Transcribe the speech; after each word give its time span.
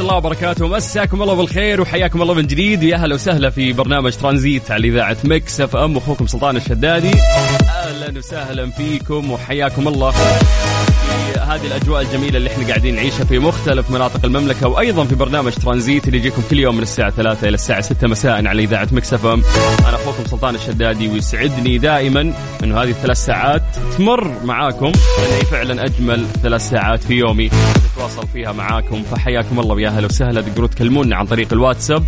الله 0.00 0.16
وبركاته. 0.16 0.68
مساكم 0.68 1.22
الله 1.22 1.34
بالخير 1.34 1.80
وحياكم 1.80 2.22
الله 2.22 2.34
من 2.34 2.46
جديد. 2.46 2.84
ويا 2.84 2.96
هلا 2.96 3.14
وسهلا 3.14 3.50
في 3.50 3.72
برنامج 3.72 4.12
ترانزيت 4.12 4.70
على 4.70 4.88
إذاعة 4.88 5.16
Mix 5.24 5.60
FM. 5.60 5.96
أخوكم 5.96 6.26
سلطان 6.26 6.56
الشدادي. 6.56 7.12
أهلا 7.12 8.18
وسهلا 8.18 8.70
فيكم 8.70 9.30
وحياكم 9.30 9.88
الله. 9.88 10.10
في 10.10 11.40
هذه 11.40 11.66
الأجواء 11.66 12.02
الجميلة 12.02 12.36
اللي 12.36 12.50
إحنا 12.50 12.66
قاعدين 12.66 12.94
نعيشها 12.94 13.24
في 13.24 13.38
مختلف 13.38 13.90
مناطق 13.90 14.24
المملكة 14.24 14.68
وأيضا 14.68 15.04
في 15.04 15.14
برنامج 15.14 15.52
ترانزيت 15.52 16.06
اللي 16.06 16.18
يجيكم 16.18 16.42
كل 16.50 16.58
يوم 16.58 16.76
من 16.76 16.82
الساعة 16.82 17.10
3 17.10 17.48
إلى 17.48 17.54
الساعة 17.54 17.80
6 17.80 18.06
مساء 18.08 18.46
على 18.46 18.62
إذاعة 18.62 18.88
Mix 18.92 19.14
FM. 19.14 19.42
أنا 19.88 19.94
أخوكم 19.96 20.24
سلطان 20.30 20.54
الشدادي 20.54 21.08
ويسعدني 21.08 21.78
دائما 21.78 22.32
أنه 22.64 22.82
هذه 22.82 22.90
الثلاث 22.90 23.16
ساعات 23.24 23.59
تمر 23.98 24.44
معاكم. 24.44 24.92
هي 25.18 25.44
فعلا 25.50 25.84
أجمل 25.84 26.26
ثلاث 26.42 26.68
ساعات 26.68 27.04
في 27.04 27.14
يومي 27.14 27.50
نتواصل 27.92 28.26
فيها 28.32 28.52
معاكم. 28.52 29.02
فحياكم 29.02 29.60
الله 29.60 29.74
ويا 29.74 29.88
أهلا 29.88 30.06
وسهلا. 30.06 30.40
تقدروا 30.40 30.68
تكلمونا 30.68 31.16
عن 31.16 31.26
طريق 31.26 31.52
الواتساب 31.52 32.04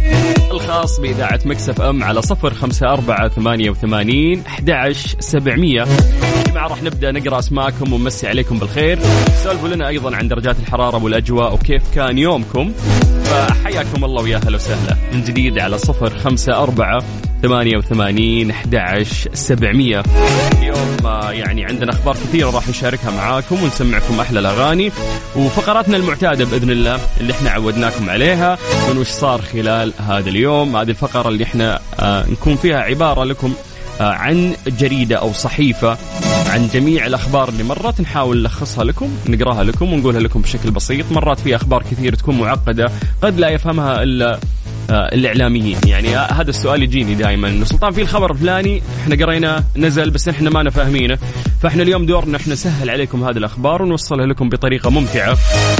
الخاص 0.50 1.00
بإذاعة 1.00 1.41
مكسف 1.44 1.80
أم 1.80 2.05
على 2.05 2.22
صفر 2.22 2.55
خمسة 2.55 2.86
أربعة 2.92 3.28
ثمانية 3.28 3.70
وثمانين 3.70 4.42
سبعمية. 5.19 5.84
جماعة 6.47 6.69
راح 6.69 6.83
نبدأ 6.83 7.12
نقرأ 7.12 7.39
أسماءكم 7.39 7.92
ونمسي 7.92 8.28
عليكم 8.28 8.58
بالخير. 8.58 8.98
سولفوا 9.44 9.69
لنا 9.69 9.89
أيضا 9.89 10.17
عن 10.17 10.28
درجات 10.28 10.56
الحرارة 10.58 11.05
والأجواء 11.05 11.55
وكيف 11.55 11.83
كان 11.94 12.19
يومكم. 12.19 12.72
فحياكم 13.24 14.05
الله 14.05 14.22
ويا 14.22 14.36
أهلا 14.36 14.56
وسهلا. 14.56 14.96
من 15.12 15.24
جديد 15.24 15.58
على 15.58 15.78
صفر 15.78 16.19
خمسة 16.19 16.62
أربعة 16.62 17.02
ثمانية 17.42 17.76
وثمانين 17.76 18.50
أحد 18.50 19.02
سبعمية. 19.32 20.02
اليوم 20.58 20.96
آه، 21.06 21.30
يعني 21.30 21.64
عندنا 21.64 21.92
أخبار 21.92 22.14
كثيرة 22.14 22.50
راح 22.50 22.68
نشاركها 22.68 23.10
معاكم 23.10 23.62
ونسمعكم 23.62 24.20
أحلى 24.20 24.38
الأغاني 24.38 24.92
وفقراتنا 25.36 25.96
المعتادة 25.96 26.44
بإذن 26.44 26.70
الله 26.70 27.00
اللي 27.20 27.32
إحنا 27.32 27.50
عودناكم 27.50 28.10
عليها 28.10 28.58
من 28.90 28.98
وش 28.98 29.06
صار 29.06 29.42
خلال 29.42 29.92
هذا 30.08 30.30
اليوم. 30.30 30.77
هذه 30.77 30.90
الفقرة 30.90 31.28
اللي 31.28 31.44
إحنا 31.44 31.80
آه، 32.00 32.27
نكون 32.30 32.56
فيها 32.56 32.80
عبارة 32.80 33.24
لكم 33.24 33.55
آه، 34.00 34.12
عن 34.12 34.52
جريدة 34.67 35.17
أو 35.17 35.33
صحيفة 35.33 35.96
عن 36.46 36.68
جميع 36.74 37.06
الأخبار 37.06 37.48
اللي 37.48 37.62
مرات 37.62 38.00
نحاول 38.00 38.42
نلخصها 38.42 38.84
لكم 38.84 39.08
نقراها 39.28 39.64
لكم 39.64 39.92
ونقولها 39.92 40.20
لكم 40.20 40.40
بشكل 40.40 40.70
بسيط. 40.70 41.12
مرات 41.12 41.40
في 41.40 41.56
أخبار 41.56 41.83
كثير 41.83 42.14
تكون 42.14 42.38
معقدة 42.38 42.90
قد 43.22 43.38
لا 43.40 43.48
يفهمها 43.48 44.02
إلا 44.02 44.38
الإعلاميين. 44.92 45.79
يعني 45.86 46.17
آه، 46.17 46.33
هذا 46.33 46.51
السؤال 46.51 46.83
يجيني 46.83 47.14
دائما 47.14 47.48
انه 47.48 47.64
سلطان 47.64 47.92
في 47.92 48.03
الخبر 48.03 48.30
الفلاني 48.30 48.83
إحنا 49.03 49.27
قريناه 49.27 49.64
نزل 49.77 50.11
بس 50.11 50.29
إحنا 50.29 50.51
ما 50.51 50.70
فاهمينه. 50.70 51.19
فإحنا 51.63 51.83
اليوم 51.83 52.07
دورنا 52.07 52.36
إحنا 52.36 52.53
نسهل 52.53 52.91
عليكم 52.91 53.25
هذه 53.25 53.36
الأخبار 53.36 53.83
ونوصلها 53.83 54.27
لكم 54.27 54.48
بطريقة 54.48 54.91
ممتعة. 54.91 55.35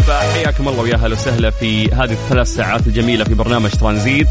فحياكم 0.07 0.69
الله 0.69 0.81
ويا 0.81 0.95
أهلا 0.95 1.13
وسهلا 1.13 1.51
في 1.51 1.93
هذه 1.93 2.13
الثلاث 2.13 2.55
ساعات 2.55 2.87
الجميلة 2.87 3.25
في 3.25 3.35
برنامج 3.35 3.71
ترانزيت. 3.71 4.29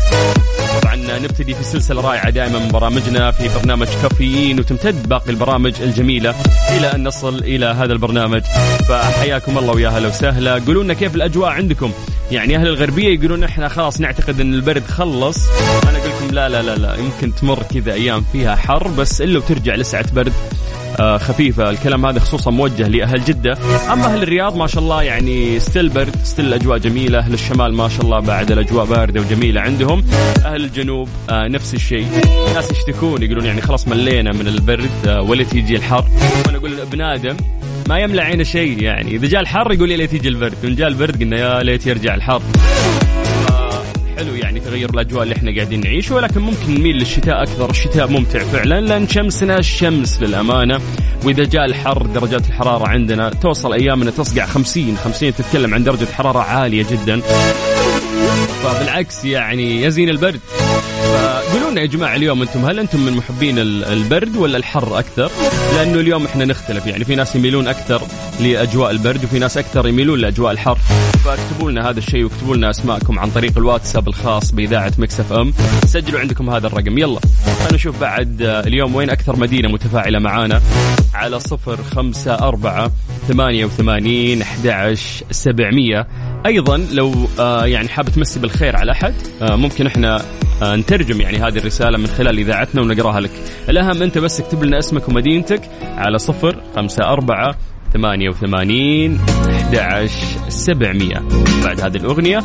نبتدي 1.19 1.53
في 1.53 1.63
سلسلة 1.63 2.01
رائعة 2.01 2.29
دائما 2.29 2.59
من 2.59 2.67
برامجنا 2.67 3.31
في 3.31 3.49
برنامج 3.59 3.87
كافيين 4.01 4.59
وتمتد 4.59 5.09
باقي 5.09 5.29
البرامج 5.29 5.81
الجميلة 5.81 6.35
إلى 6.77 6.93
أن 6.95 7.03
نصل 7.07 7.37
إلى 7.37 7.65
هذا 7.65 7.93
البرنامج. 7.93 8.41
فحياكم 8.89 9.57
الله 9.57 9.73
ويا 9.73 9.87
أهلا 9.87 10.07
وسهلا. 10.07 10.53
قولوا 10.53 10.83
لنا 10.83 10.93
كيف 10.93 11.15
الأجواء 11.15 11.49
عندكم؟ 11.49 11.91
يعني 12.31 12.55
أهل 12.55 12.67
الغربية 12.67 13.19
يقولون 13.19 13.43
إحنا 13.43 13.67
خلاص 13.67 14.01
نعتقد 14.01 14.39
إن 14.39 14.53
البرد 14.53 14.83
خلص. 14.85 15.37
أنا 15.89 15.97
أقول 15.97 16.09
لكم 16.09 16.35
لا 16.35 16.49
لا 16.49 16.61
لا 16.61 16.75
لا 16.75 16.95
يمكن 16.95 17.35
تمر 17.35 17.63
كذا 17.73 17.93
أيام 17.93 18.23
فيها 18.31 18.55
حر 18.55 18.87
بس 18.87 19.21
إلا 19.21 19.37
وترجع 19.37 19.75
لسعة 19.75 20.13
برد. 20.13 20.33
آه، 20.99 21.17
خفيفة 21.17 21.69
الكلام 21.69 22.05
هذا 22.05 22.19
خصوصا 22.19 22.51
موجه 22.51 22.87
لأهل 22.87 23.23
جدة. 23.23 23.57
أما 23.93 24.05
أهل 24.05 24.23
الرياض 24.23 24.57
ما 24.57 24.67
شاء 24.67 24.83
الله 24.83 25.03
يعني 25.03 25.59
still 25.59 25.89
برد 25.89 26.15
still 26.23 26.45
الأجواء 26.45 26.77
جميلة. 26.77 27.19
أهل 27.19 27.33
الشمال 27.33 27.73
ما 27.73 27.89
شاء 27.89 28.01
الله 28.01 28.19
بعد 28.19 28.51
الأجواء 28.51 28.85
باردة 28.85 29.21
وجميلة 29.21 29.61
عندهم. 29.61 30.03
أهل 30.45 30.63
الجنوب 30.63 31.09
آه 31.29 31.47
نفس 31.47 31.73
الشيء. 31.73 32.07
ناس 32.55 32.71
يشتكون 32.71 33.23
يقولون 33.23 33.45
يعني 33.45 33.61
خلاص 33.61 33.87
ملينا 33.87 34.31
من 34.31 34.47
البرد 34.47 35.07
آه 35.07 35.21
ولت 35.21 35.55
يجي 35.55 35.75
الحر. 35.75 36.05
وأنا 36.45 36.57
أقول 36.57 36.79
ابن 36.79 37.01
آدم 37.01 37.37
ما 37.89 37.99
يملى 37.99 38.21
عينه 38.21 38.43
شيء 38.43 38.81
يعني. 38.81 39.15
إذا 39.15 39.27
جاء 39.27 39.41
الحر 39.41 39.73
يقول 39.73 39.91
يا 39.91 39.97
ليت 39.97 40.13
يجي 40.13 40.27
البرد. 40.27 40.53
وإن 40.63 40.75
جاء 40.75 40.87
البرد 40.87 41.19
قلنا 41.21 41.37
يا 41.37 41.63
ليت 41.63 41.87
يرجع 41.87 42.15
الحر. 42.15 42.41
حلو 44.21 44.35
يعني 44.35 44.59
تغير 44.59 44.89
الأجواء 44.89 45.23
اللي 45.23 45.35
إحنا 45.35 45.55
قاعدين 45.55 45.81
نعيش 45.81 46.11
ولكن 46.11 46.41
ممكن 46.41 46.75
نميل 46.75 46.95
للشتاء 46.95 47.43
أكثر، 47.43 47.69
الشتاء 47.69 48.07
ممتع 48.07 48.39
فعلا 48.39 48.81
لأن 48.81 49.07
شمسنا 49.07 49.57
الشمس 49.59 50.21
للأمانة 50.21 50.79
وإذا 51.23 51.43
جاء 51.43 51.65
الحر 51.65 52.05
درجات 52.05 52.47
الحرارة 52.47 52.87
عندنا 52.87 53.29
توصل 53.29 53.73
أيامنا 53.73 54.11
تصقع 54.11 54.45
50 54.45 54.97
50 54.97 55.35
تتكلم 55.35 55.73
عن 55.73 55.83
درجة 55.83 56.05
حرارة 56.05 56.39
عالية 56.39 56.85
جدا. 56.91 57.21
فبالعكس 58.63 59.25
يعني 59.25 59.83
يزين 59.83 60.09
البرد. 60.09 60.39
فقولوا 61.13 61.71
لنا 61.71 61.81
يا 61.81 61.85
جماعة 61.85 62.15
اليوم 62.15 62.41
أنتم 62.41 62.65
هل 62.65 62.79
أنتم 62.79 62.99
من 63.05 63.13
محبين 63.13 63.59
ال- 63.59 63.83
البرد 63.85 64.35
ولا 64.35 64.57
الحر 64.57 64.99
أكثر؟ 64.99 65.31
لأنه 65.75 65.99
اليوم 65.99 66.25
إحنا 66.25 66.45
نختلف 66.45 66.87
يعني 66.87 67.05
في 67.05 67.15
ناس 67.15 67.35
يميلون 67.35 67.67
أكثر 67.67 68.01
لأجواء 68.41 68.91
البرد 68.91 69.23
وفي 69.23 69.39
ناس 69.39 69.57
أكثر 69.57 69.87
يميلون 69.87 70.19
لأجواء 70.19 70.51
الحر. 70.51 70.77
فاكتبوا 71.25 71.71
لنا 71.71 71.89
هذا 71.89 71.99
الشيء 71.99 72.23
واكتبوا 72.23 72.55
لنا 72.55 72.69
أسماءكم 72.69 73.19
عن 73.19 73.31
طريق 73.31 73.57
الواتساب 73.57 74.07
الخاص 74.07 74.51
بإذاعة 74.51 74.93
Mix 74.97 75.19
FM. 75.19 75.53
سجلوا 75.85 76.19
عندكم 76.19 76.49
هذا 76.49 76.67
الرقم. 76.67 76.97
يلا 76.97 77.19
خلينا 77.59 77.73
نشوف 77.73 77.99
بعد 78.01 78.41
آه، 78.41 78.59
اليوم 78.59 78.95
وين 78.95 79.09
أكثر 79.09 79.35
مدينة 79.35 79.69
متفاعلة 79.69 80.19
معانا. 80.19 80.61
على 81.13 81.39
صفر 81.39 81.83
خمسة 81.83 82.33
أربعة 82.35 82.91
ثمانية 83.27 83.65
وثمانين 83.65 84.41
أحد 84.41 84.97
سبعمية. 85.31 86.07
أيضا 86.45 86.77
لو 86.77 87.13
آه، 87.39 87.65
يعني 87.65 87.87
حاب 87.87 88.09
تمسي 88.09 88.39
بالخير 88.39 88.75
على 88.75 88.91
أحد 88.91 89.13
آه، 89.41 89.55
ممكن 89.55 89.87
إحنا 89.87 90.21
نترجم 90.63 91.21
يعني 91.21 91.37
هذه 91.37 91.57
الرسالة 91.57 91.97
من 91.97 92.07
خلال 92.07 92.37
إذاعتنا 92.39 92.81
ونقراها 92.81 93.19
لك. 93.19 93.31
الأهم 93.69 94.03
أنت 94.03 94.17
بس 94.17 94.39
اكتب 94.39 94.63
لنا 94.63 94.79
اسمك 94.79 95.09
ومدينتك 95.09 95.61
على 95.81 96.17
صفر 96.17 96.61
خمسة 96.75 97.03
أربعة 97.03 97.55
ثمانية 97.93 98.29
وثمانين 98.29 99.19
أحد 99.73 100.09
سبعمية. 100.49 101.23
بعد 101.63 101.81
هذه 101.81 101.97
الأغنية 101.97 102.37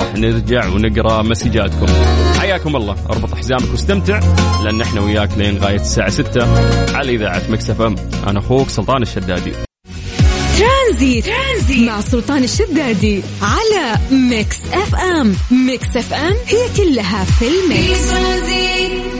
راح 0.00 0.14
نرجع 0.16 0.66
ونقرأ 0.68 1.22
مسجاتكم. 1.22 1.86
حياكم 2.38 2.76
الله. 2.76 2.96
أربط 3.10 3.34
حزامك 3.34 3.70
واستمتع 3.70 4.20
لأن 4.64 4.80
إحنا 4.80 5.00
وياك 5.00 5.30
لين 5.38 5.58
غاية 5.58 5.80
الساعة 5.80 6.10
ستة 6.10 6.46
على 6.96 7.14
إذاعة 7.14 7.42
Mix 7.50 7.80
FM. 7.80 7.96
أنا 8.26 8.38
أخوك 8.38 8.68
سلطان 8.68 9.02
الشدادي. 9.02 9.52
ترانزيت. 10.58 11.24
ترانزيت 11.24 11.88
مع 11.88 12.00
سلطان 12.00 12.44
الشدادي 12.44 13.22
على 13.42 13.98
Mix 14.10 14.58
FM. 14.72 15.34
Mix 15.66 15.96
FM 15.96 16.34
هي 16.46 16.68
كلها 16.76 17.24
في 17.24 17.32
في 17.34 17.48
ال 17.48 17.63
mix 17.63 18.10
ترانزيت. 18.10 19.13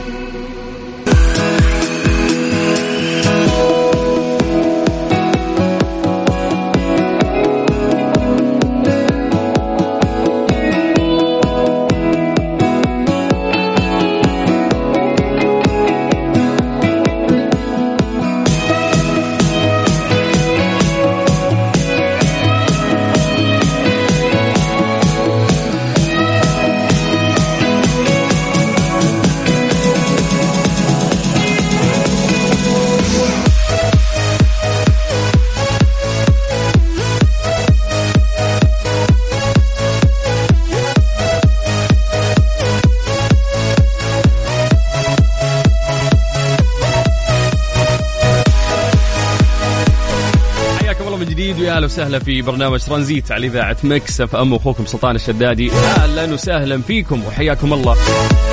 وسهلا 52.05 52.19
في 52.19 52.41
برنامج 52.41 52.79
ترانزيت 52.79 53.31
على 53.31 53.47
إذاعة 53.47 53.77
Mix 53.83 54.21
FM 54.21 54.53
أخوكم 54.53 54.85
سلطان 54.85 55.15
الشدادي. 55.15 55.71
أهلا 55.71 56.33
وسهلا 56.33 56.81
فيكم 56.81 57.23
وحياكم 57.27 57.73
الله. 57.73 57.95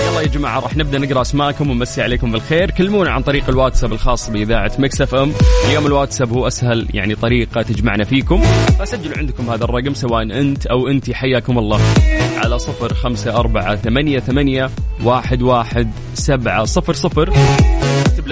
يلا 0.08 0.20
يا 0.20 0.26
جماعة 0.26 0.60
راح 0.60 0.76
نبدأ 0.76 0.98
نقرأ 0.98 1.20
أسماءكم 1.20 1.70
ونمسي 1.70 2.02
عليكم 2.02 2.32
بالخير. 2.32 2.70
كلمونا 2.70 3.10
عن 3.10 3.22
طريق 3.22 3.48
الواتساب 3.48 3.92
الخاص 3.92 4.30
بإذاعة 4.30 4.72
Mix 4.78 5.00
FM. 5.00 5.32
اليوم 5.68 5.86
الواتساب 5.86 6.32
هو 6.32 6.46
أسهل 6.46 6.88
يعني 6.94 7.14
طريقة 7.14 7.62
تجمعنا 7.62 8.04
فيكم. 8.04 8.42
فسجلوا 8.78 9.18
عندكم 9.18 9.50
هذا 9.50 9.64
الرقم 9.64 9.94
سواء 9.94 10.22
أنت 10.22 10.66
أو 10.66 10.88
أنت 10.88 11.10
حياكم 11.10 11.58
الله. 11.58 11.80
على 12.36 12.58
صفر 12.58 12.94
خمسة 12.94 13.36
أربعة 13.36 13.76
ثمانية 13.76 14.18
ثمانية 14.18 14.70
واحد 15.04 15.42
واحد 15.42 15.90
سبعة 16.14 16.64
صفر 16.64 16.92
صفر. 16.92 17.32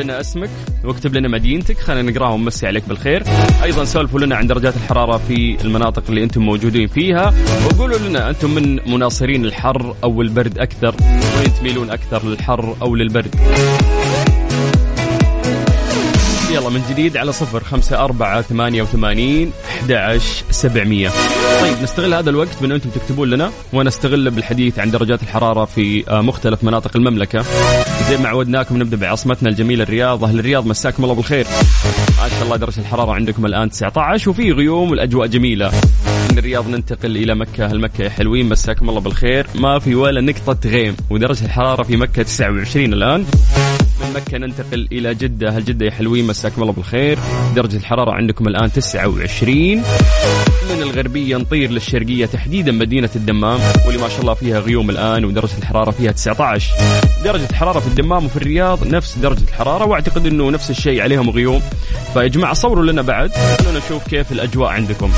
لنا 0.03 0.21
اسمك 0.21 0.51
واكتب 0.85 1.15
لنا 1.15 1.29
مدينتك 1.29 1.79
خلينا 1.79 2.11
نقراها 2.11 2.31
ونمسي 2.31 2.67
عليك 2.67 2.89
بالخير. 2.89 3.23
أيضا 3.63 3.85
سولفوا 3.85 4.21
لنا 4.21 4.37
عن 4.37 4.47
درجات 4.47 4.77
الحرارة 4.77 5.17
في 5.29 5.57
المناطق 5.65 6.03
اللي 6.09 6.25
أنتم 6.25 6.43
موجودين 6.43 6.87
فيها 6.87 7.35
وقولوا 7.67 7.99
لنا 7.99 8.31
أنتم 8.31 8.55
من 8.55 8.91
مناصرين 8.93 9.45
الحر 9.45 9.95
أو 10.05 10.23
البرد 10.23 10.59
أكثر 10.59 10.95
وين 11.39 11.55
تميلون 11.61 11.91
أكثر 11.91 12.29
للحر 12.29 12.77
أو 12.83 12.95
للبرد؟ 12.97 13.35
يلا 16.55 16.69
من 16.69 16.83
جديد 16.91 17.17
على 17.17 17.33
صفر 17.33 17.65
خمسة 17.65 18.05
أربعة 18.05 18.43
ثمانية 18.43 18.83
وثمانين 18.83 19.53
أحد 19.69 20.21
سبعمية. 20.51 21.11
طيب 21.61 21.83
نستغل 21.83 22.15
هذا 22.15 22.31
الوقت 22.31 22.61
بأن 22.61 22.73
أنتم 22.73 22.91
تكتبون 22.91 23.31
لنا 23.31 23.51
ونستغل 23.73 24.31
بالحديث 24.31 24.79
عن 24.79 24.91
درجات 24.91 25.23
الحرارة 25.23 25.65
في 25.65 26.11
آه، 26.11 26.21
مختلف 26.21 26.65
مناطق 26.65 26.97
المملكة. 26.97 27.45
زي 28.09 28.17
ما 28.17 28.29
عودناكم 28.29 28.83
نبدأ 28.83 28.97
بعاصمتنا 28.97 29.49
الجميلة 29.49 29.83
الرياض. 29.83 30.25
أهل 30.25 30.39
الرياض 30.39 30.67
مساكم 30.67 31.05
الله 31.05 31.15
بالخير. 31.15 31.47
ما 32.23 32.29
شاء 32.29 32.43
الله 32.43 32.57
درجة 32.57 32.81
الحرارة 32.81 33.13
عندكم 33.13 33.47
الآن 33.47 33.71
19 33.71 34.31
وفي 34.31 34.53
غيوم 34.53 34.91
والأجواء 34.91 35.27
جميلة. 35.27 35.73
من 36.31 36.39
الرياض 36.39 36.69
ننتقل 36.69 37.17
إلى 37.17 37.35
مكة. 37.35 37.65
أهل 37.65 37.81
مكة 37.81 38.05
يا 38.05 38.11
حلوين 38.11 38.49
مساكم 38.49 38.89
الله 38.89 39.01
بالخير. 39.01 39.47
ما 39.55 39.79
في 39.79 39.95
ولا 39.95 40.21
نقطة 40.21 40.71
غيم 40.71 40.97
ودرجة 41.11 41.45
الحرارة 41.45 41.83
في 41.83 41.97
مكة 41.97 42.23
29 42.23 42.93
الآن. 42.93 43.27
من 44.01 44.13
مكة 44.15 44.39
ننتقل 44.39 44.89
إلى 44.93 45.15
جدة. 45.15 45.51
هل 45.51 45.65
جدة 45.65 45.87
يا 45.87 45.91
حلوين 45.91 46.27
مساكم 46.27 46.63
الله 46.63 46.73
بالخير. 46.73 47.19
درجة 47.57 47.77
الحرارة 47.77 48.13
عندكم 48.13 48.49
الآن 48.49 48.73
29 48.73 49.83
من 50.71 50.83
الغربية 50.83 51.37
نطير 51.37 51.71
للشرقية 51.71 52.27
تحديدا 52.27 52.73
مدينة 52.73 53.11
الدمام 53.17 53.61
واللي 53.87 54.03
ما 54.03 54.09
شاء 54.09 54.21
الله 54.21 54.35
فيها 54.35 54.61
غيوم 54.61 54.91
الآن 54.91 55.25
ودرجة 55.25 55.59
الحرارة 55.59 55.91
فيها 55.91 56.13
19 56.13 56.75
درجة 57.25 57.51
الحرارة 57.51 57.81
في 57.81 57.87
الدمام 57.87 58.25
وفي 58.25 58.37
الرياض 58.37 58.87
نفس 58.87 59.19
درجة 59.19 59.45
الحرارة 59.49 59.85
واعتقد 59.85 60.27
إنه 60.27 60.51
نفس 60.51 60.71
الشيء 60.71 61.03
عليهم 61.03 61.31
غيوم. 61.31 61.63
فيا 62.15 62.27
جماعة 62.27 62.55
صوروا 62.55 62.85
لنا 62.85 63.03
بعد. 63.03 63.33
خلونا 63.61 63.79
نشوف 63.79 64.09
كيف 64.09 64.33
الأجواء 64.33 64.71
عندكم. 64.71 65.13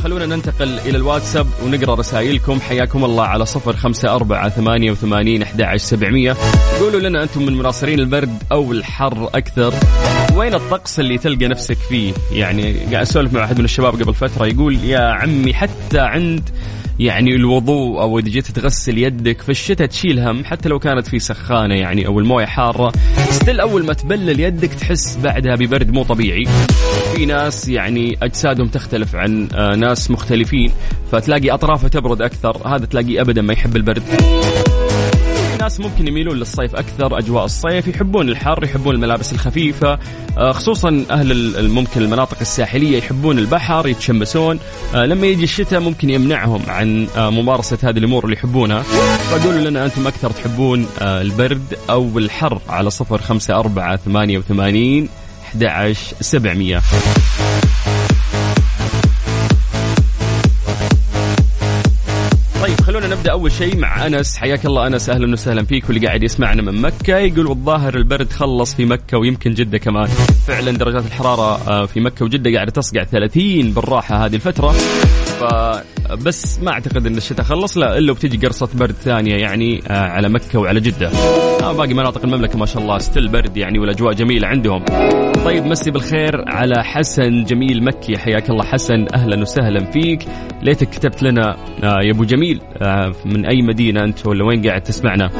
خلونا 0.00 0.26
ننتقل 0.26 0.78
إلى 0.78 0.96
الواتساب 0.96 1.46
ونقرأ 1.64 1.94
رسائلكم. 1.94 2.60
حياكم 2.60 3.04
الله 3.04 3.24
على 3.24 3.46
صفر 3.46 3.76
خمسة 3.76 4.14
أربعة 4.14 4.48
ثمانية 4.48 4.90
وثمانين 4.90 5.42
أحد 5.42 5.76
سبعمية. 5.76 6.36
قولوا 6.80 7.00
لنا 7.00 7.22
أنتم 7.22 7.42
من 7.42 7.58
مناصرين 7.58 8.00
البرد 8.00 8.42
أو 8.52 8.72
الحر 8.72 9.30
أكثر. 9.34 9.74
وين 10.36 10.54
الطقس 10.54 11.00
اللي 11.00 11.18
تلقى 11.18 11.48
نفسك 11.48 11.76
فيه؟ 11.76 12.12
يعني 12.32 12.72
قاعد 12.72 12.94
أسولف 12.94 13.32
مع 13.32 13.44
أحد 13.44 13.58
من 13.58 13.64
الشباب 13.64 14.02
قبل 14.02 14.14
فترة 14.14 14.46
يقول 14.46 14.84
يا 14.84 15.00
عمي 15.00 15.54
حتى 15.54 15.98
عند 15.98 16.50
يعني 17.00 17.34
الوضوء 17.34 18.00
أو 18.00 18.18
إذا 18.18 18.28
جيت 18.28 18.50
تغسل 18.50 18.98
يدك 18.98 19.42
في 19.42 19.48
الشتاء 19.48 19.86
تشيل 19.86 20.18
هم 20.18 20.44
حتى 20.44 20.68
لو 20.68 20.78
كانت 20.78 21.06
في 21.06 21.18
سخانة 21.18 21.74
يعني 21.74 22.06
أو 22.06 22.18
الموية 22.18 22.46
حارة. 22.46 22.92
ستيل 23.30 23.60
أول 23.60 23.84
ما 23.84 23.92
تبلل 23.92 24.40
يدك 24.40 24.68
تحس 24.68 25.16
بعدها 25.16 25.54
ببرد 25.54 25.90
مو 25.90 26.02
طبيعي. 26.02 26.44
في 27.14 27.26
ناس 27.26 27.68
يعني 27.68 28.18
أجسادهم 28.22 28.68
تختلف 28.68 29.16
عن 29.16 29.48
آه، 29.54 29.76
ناس 29.76 30.10
مختلفين 30.10 30.72
فتلاقي 31.12 31.50
أطرافه 31.50 31.88
تبرد 31.88 32.22
أكثر 32.22 32.68
هذا 32.68 32.86
تلاقيه 32.86 33.20
ابدا 33.20 33.42
ما 33.42 33.52
يحب 33.52 33.76
البرد. 33.76 34.02
ناس 35.70 35.80
ممكن 35.80 36.08
يميلون 36.08 36.36
للصيف 36.36 36.76
أكثر 36.76 37.18
أجواء 37.18 37.44
الصيف 37.44 37.88
يحبون 37.88 38.28
الحر 38.28 38.64
يحبون 38.64 38.94
الملابس 38.94 39.32
الخفيفة 39.32 39.98
آه، 40.38 40.52
خصوصا 40.52 41.04
أهل 41.10 41.70
ممكن 41.70 42.02
المناطق 42.02 42.36
الساحلية 42.40 42.98
يحبون 42.98 43.38
البحر 43.38 43.88
يتشمسون 43.88 44.58
آه، 44.94 45.06
لما 45.06 45.26
يجي 45.26 45.44
الشتاء 45.44 45.80
ممكن 45.80 46.10
يمنعهم 46.10 46.62
عن 46.68 47.06
آه، 47.16 47.30
ممارسة 47.30 47.78
هذه 47.82 47.98
الأمور 47.98 48.24
اللي 48.24 48.36
يحبونها. 48.36 48.82
فقولوا 49.30 49.70
لنا 49.70 49.84
أنتم 49.84 50.06
أكثر 50.06 50.30
تحبون 50.30 50.86
البرد 51.00 51.78
أو 51.90 52.18
الحر 52.18 52.60
على 52.68 52.90
صفر 52.90 53.18
خمسة 53.18 53.54
أربعة 53.54 53.96
ثمانية 53.96 54.38
وثمانين 54.38 55.08
11 55.44 56.14
700 56.20 56.80
نبدأ 63.10 63.32
أول 63.32 63.52
شيء 63.52 63.76
مع 63.76 64.06
أنس. 64.06 64.36
حياك 64.36 64.66
الله 64.66 64.86
أنس. 64.86 65.10
أهلا 65.10 65.32
وسهلا 65.32 65.64
فيك. 65.64 65.84
واللي 65.88 66.06
قاعد 66.06 66.22
يسمعنا 66.22 66.62
من 66.62 66.80
مكة 66.80 67.16
يقول 67.16 67.46
والظاهر 67.46 67.96
البرد 67.96 68.32
خلص 68.32 68.74
في 68.74 68.84
مكة 68.84 69.18
ويمكن 69.18 69.54
جدة 69.54 69.78
كمان. 69.78 70.06
فعلا 70.46 70.70
درجات 70.70 71.06
الحرارة 71.06 71.70
آه، 71.70 71.86
في 71.86 72.00
مكة 72.00 72.24
وجدة 72.24 72.54
قاعدة 72.54 72.70
تصقع 72.70 73.04
30 73.04 73.72
بالراحة 73.72 74.24
هذه 74.24 74.34
الفترة. 74.34 74.74
فبس 75.40 76.60
ما 76.62 76.70
أعتقد 76.72 77.06
إن 77.06 77.16
الشتاء 77.16 77.44
خلص 77.46 77.78
لا 77.78 77.98
إلا 77.98 78.12
وبتجي 78.12 78.46
قرصة 78.46 78.68
برد 78.74 78.92
ثانية 78.94 79.34
يعني 79.36 79.82
آه، 79.88 79.92
على 79.98 80.28
مكة 80.28 80.58
وعلى 80.58 80.80
جدة. 80.80 81.08
آه، 81.62 81.72
باقي 81.72 81.94
مناطق 81.94 82.24
المملكة 82.24 82.58
ما 82.58 82.66
شاء 82.66 82.82
الله 82.82 82.98
ستيل 82.98 83.28
برد 83.28 83.56
يعني 83.56 83.78
والأجواء 83.78 84.12
جميلة 84.12 84.48
عندهم. 84.48 84.84
طيب 85.44 85.64
مسي 85.66 85.90
بالخير 85.90 86.44
على 86.48 86.84
حسن 86.84 87.44
جميل 87.44 87.84
مكي. 87.84 88.18
حياك 88.18 88.50
الله 88.50 88.64
حسن 88.64 89.06
أهلا 89.14 89.40
وسهلا 89.40 89.90
فيك. 89.90 90.22
ليتك 90.62 90.90
كتبت 90.90 91.22
لنا 91.22 91.56
آه، 91.84 92.00
يا 92.04 92.10
أبو 92.10 92.24
جميل 92.24 92.60
من 93.24 93.46
أي 93.46 93.62
مدينة 93.62 94.04
أنت 94.04 94.26
ولا 94.26 94.44
وين 94.44 94.66
قاعد 94.66 94.82
تسمعنا؟ 94.82 95.30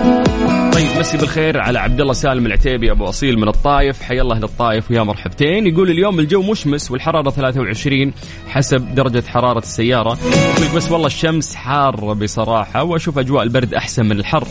طيب 0.80 0.98
مسي 0.98 1.16
بالخير 1.16 1.60
على 1.60 1.78
عبد 1.78 2.00
الله 2.00 2.12
سالم 2.12 2.46
العتيبي 2.46 2.90
أبو 2.90 3.08
أصيل 3.08 3.38
من 3.38 3.48
الطايف. 3.48 4.02
حيا 4.02 4.22
الله 4.22 4.38
للطايف 4.38 4.90
ويا 4.90 5.02
مرحبتين. 5.02 5.66
يقول 5.66 5.90
اليوم 5.90 6.20
الجو 6.20 6.42
مشمس 6.42 6.90
والحرارة 6.90 7.30
23 7.30 8.12
حسب 8.48 8.94
درجة 8.94 9.24
حرارة 9.28 9.58
السيارة. 9.58 10.18
يقول 10.58 10.76
بس 10.76 10.90
والله 10.90 11.06
الشمس 11.06 11.54
حارة 11.54 12.12
بصراحة 12.12 12.82
وأشوف 12.82 13.18
أجواء 13.18 13.42
البرد 13.42 13.74
أحسن 13.74 14.06
من 14.06 14.18
الحر. 14.18 14.46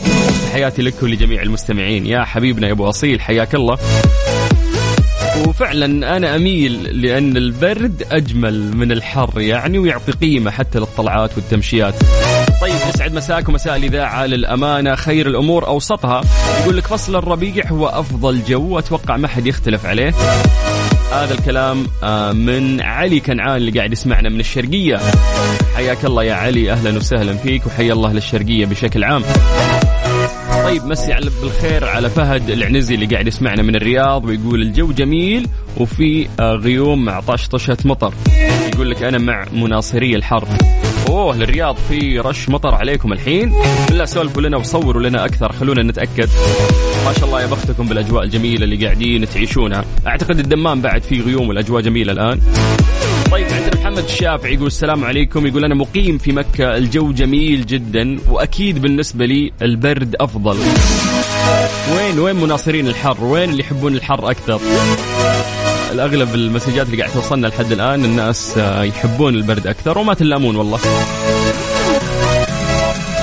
تحياتي 0.50 0.82
لك 0.82 1.02
ولجميع 1.02 1.42
المستمعين. 1.42 2.06
يا 2.06 2.24
حبيبنا 2.24 2.66
يا 2.66 2.72
أبو 2.72 2.88
أصيل 2.88 3.20
حياك 3.20 3.54
الله. 3.54 3.78
وفعلا 5.48 6.16
أنا 6.16 6.36
أميل 6.36 7.02
لأن 7.02 7.36
البرد 7.36 8.02
أجمل 8.10 8.76
من 8.76 8.92
الحر 8.92 9.40
يعني 9.40 9.78
ويعطي 9.78 10.12
قيمة 10.12 10.50
حتى 10.50 10.78
للطلعات 10.78 11.30
والتمشيات. 11.36 11.94
طيب 12.60 12.74
يسعد 12.94 13.12
مساكم 13.14 13.52
مساء 13.52 13.76
الإذاعة 13.76 14.26
للأمانة 14.26 14.94
خير 14.94 15.26
الأمور 15.28 15.66
أوسطها 15.66 16.20
يقول 16.62 16.76
لك 16.76 16.86
فصل 16.86 17.16
الربيع 17.16 17.66
هو 17.66 17.86
أفضل 17.86 18.42
جو 18.44 18.78
أتوقع 18.78 19.16
ما 19.16 19.28
حد 19.28 19.46
يختلف 19.46 19.86
عليه. 19.86 20.14
هذا 21.12 21.34
الكلام 21.34 21.86
آه، 22.02 22.32
من 22.32 22.80
علي 22.80 23.20
كنعان 23.20 23.56
اللي 23.56 23.70
قاعد 23.70 23.92
يسمعنا 23.92 24.28
من 24.28 24.40
الشرقية. 24.40 25.00
حياك 25.76 26.04
الله 26.04 26.24
يا 26.24 26.34
علي 26.34 26.72
أهلا 26.72 26.96
وسهلا 26.96 27.34
فيك 27.34 27.66
وحيا 27.66 27.92
الله 27.92 28.12
للشرقية 28.12 28.66
بشكل 28.66 29.04
عام. 29.04 29.22
طيب 30.64 30.84
مسي 30.84 31.12
على 31.12 31.30
بالخير 31.42 31.84
على 31.84 32.10
فهد 32.10 32.50
العنزي 32.50 32.94
اللي 32.94 33.06
قاعد 33.06 33.26
يسمعنا 33.26 33.62
من 33.62 33.76
الرياض 33.76 34.24
ويقول 34.24 34.62
الجو 34.62 34.92
جميل 34.92 35.48
وفي 35.76 36.28
آه، 36.40 36.52
غيوم 36.52 37.04
مع 37.04 37.20
طشطشة 37.20 37.76
مطر 37.84 38.14
يقول 38.74 38.90
لك 38.90 39.02
أنا 39.02 39.18
مع 39.18 39.44
مناصري 39.52 40.16
الحر 40.16 40.48
أوه 41.10 41.36
للرياض 41.36 41.76
في 41.88 42.18
رش 42.18 42.48
مطر 42.48 42.74
عليكم 42.74 43.12
الحين. 43.12 43.52
بالله 43.88 44.04
سولفوا 44.04 44.42
لنا 44.42 44.56
وصوروا 44.56 45.02
لنا 45.02 45.24
أكثر 45.24 45.52
خلونا 45.52 45.82
نتأكد. 45.82 46.28
ما 47.06 47.12
شاء 47.12 47.24
الله 47.24 47.40
يا 47.40 47.46
بختكم 47.46 47.86
بالأجواء 47.86 48.24
الجميلة 48.24 48.64
اللي 48.64 48.84
قاعدين 48.86 49.28
تعيشونها. 49.28 49.84
أعتقد 50.06 50.38
الدمام 50.38 50.80
بعد 50.80 51.02
فيه 51.02 51.20
غيوم 51.20 51.48
والأجواء 51.48 51.82
جميلة 51.82 52.12
الآن. 52.12 52.40
طيب 53.30 53.46
عندنا 53.46 53.80
محمد 53.80 54.04
الشافعي 54.04 54.54
يقول 54.54 54.66
السلام 54.66 55.04
عليكم. 55.04 55.46
يقول 55.46 55.64
أنا 55.64 55.74
مقيم 55.74 56.18
في 56.18 56.32
مكة 56.32 56.76
الجو 56.76 57.12
جميل 57.12 57.66
جدا 57.66 58.18
وأكيد 58.30 58.82
بالنسبة 58.82 59.26
لي 59.26 59.52
البرد 59.62 60.16
أفضل. 60.20 60.56
وين 61.96 62.18
وين 62.18 62.36
مناصرين 62.36 62.88
الحر؟ 62.88 63.24
وين 63.24 63.50
اللي 63.50 63.60
يحبون 63.60 63.94
الحر 63.94 64.30
أكثر؟ 64.30 64.60
الأغلب 65.92 66.34
المسجات 66.34 66.86
اللي 66.86 67.02
قاعد 67.02 67.12
توصلنا 67.12 67.46
لحد 67.46 67.72
الآن 67.72 68.04
الناس 68.04 68.58
آه، 68.58 68.82
يحبون 68.82 69.34
البرد 69.34 69.66
أكثر 69.66 69.98
وما 69.98 70.14
تلامون 70.14 70.56
والله. 70.56 70.78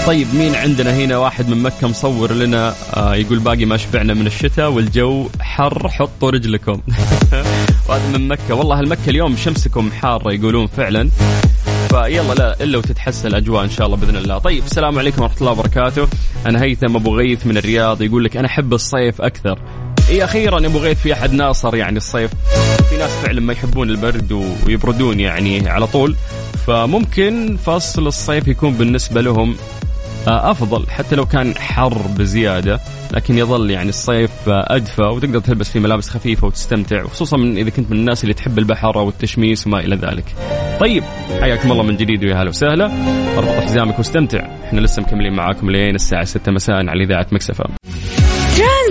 طيب 0.07 0.27
مين 0.35 0.55
عندنا 0.55 0.95
هنا؟ 0.95 1.17
واحد 1.17 1.49
من 1.49 1.63
مكة 1.63 1.87
مصور 1.87 2.33
لنا 2.33 2.73
آه 2.93 3.15
يقول 3.15 3.39
باقي 3.39 3.65
ما 3.65 3.77
شبعنا 3.77 4.13
من 4.13 4.27
الشتاء 4.27 4.71
والجو 4.71 5.29
حر 5.39 5.89
حطوا 5.89 6.29
رجلكم. 6.29 6.81
وهذا 7.89 8.17
من 8.17 8.27
مكة 8.27 8.53
والله 8.53 8.79
المكة 8.79 9.09
اليوم 9.09 9.35
شمسكم 9.35 9.91
حارة 9.91 10.33
يقولون 10.33 10.67
فعلا. 10.67 11.09
فيلا 11.89 12.33
لا 12.33 12.63
إلا 12.63 12.77
وتتحسن 12.77 13.27
الأجواء 13.27 13.63
إن 13.63 13.69
شاء 13.69 13.87
الله 13.87 13.97
بإذن 13.97 14.15
الله. 14.15 14.37
طيب 14.37 14.63
السلام 14.63 14.99
عليكم 14.99 15.21
ورحمة 15.21 15.37
الله 15.37 15.51
وبركاته. 15.51 16.07
أنا 16.45 16.63
هيثم 16.63 16.95
أبو 16.95 17.17
غيث 17.17 17.47
من 17.47 17.57
الرياض 17.57 18.01
يقول 18.01 18.23
لك 18.23 18.37
أنا 18.37 18.47
أحب 18.47 18.73
الصيف 18.73 19.21
أكثر. 19.21 19.59
اي 20.09 20.23
أخيرا 20.23 20.65
أبو 20.65 20.77
غيث 20.77 21.01
في 21.01 21.13
أحد 21.13 21.33
ناصر 21.33 21.75
يعني 21.75 21.97
الصيف. 21.97 22.31
في 22.89 22.97
ناس 22.97 23.11
فعلا 23.11 23.41
ما 23.41 23.53
يحبون 23.53 23.89
البرد 23.89 24.31
ويبردون 24.67 25.19
يعني 25.19 25.69
على 25.69 25.87
طول. 25.87 26.15
فممكن 26.67 27.57
فصل 27.65 28.07
الصيف 28.07 28.47
يكون 28.47 28.73
بالنسبة 28.73 29.21
لهم 29.21 29.55
آه، 30.27 30.51
أفضل 30.51 30.89
حتى 30.89 31.15
لو 31.15 31.25
كان 31.25 31.57
حر 31.57 32.01
بزيادة 32.17 32.79
لكن 33.11 33.37
يظل 33.37 33.71
يعني 33.71 33.89
الصيف 33.89 34.31
آه، 34.49 34.75
أدفى 34.75 35.01
وتقدر 35.01 35.39
تلبس 35.39 35.69
فيه 35.69 35.79
ملابس 35.79 36.09
خفيفة 36.09 36.47
وتستمتع 36.47 37.03
وخصوصا 37.03 37.37
من 37.37 37.57
إذا 37.57 37.69
كنت 37.69 37.91
من 37.91 37.97
الناس 37.97 38.23
اللي 38.23 38.33
تحب 38.33 38.59
البحر 38.59 38.99
أو 38.99 39.09
التشميس 39.09 39.67
وما 39.67 39.79
إلى 39.79 39.95
ذلك. 39.95 40.25
طيب 40.79 41.03
حياكم 41.41 41.71
الله 41.71 41.83
من 41.83 41.97
جديد 41.97 42.23
ويا 42.23 42.35
هلا 42.35 42.49
وسهلا. 42.49 42.91
أربط 43.37 43.63
حزامك 43.63 43.97
واستمتع. 43.97 44.47
إحنا 44.63 44.79
لسه 44.79 45.01
مكملين 45.01 45.33
معاكم 45.33 45.71
لين 45.71 45.95
الساعة 45.95 46.23
6 46.23 46.51
مساء 46.51 46.75
على 46.75 47.03
إذاعة 47.03 47.27
مكسفه. 47.31 47.65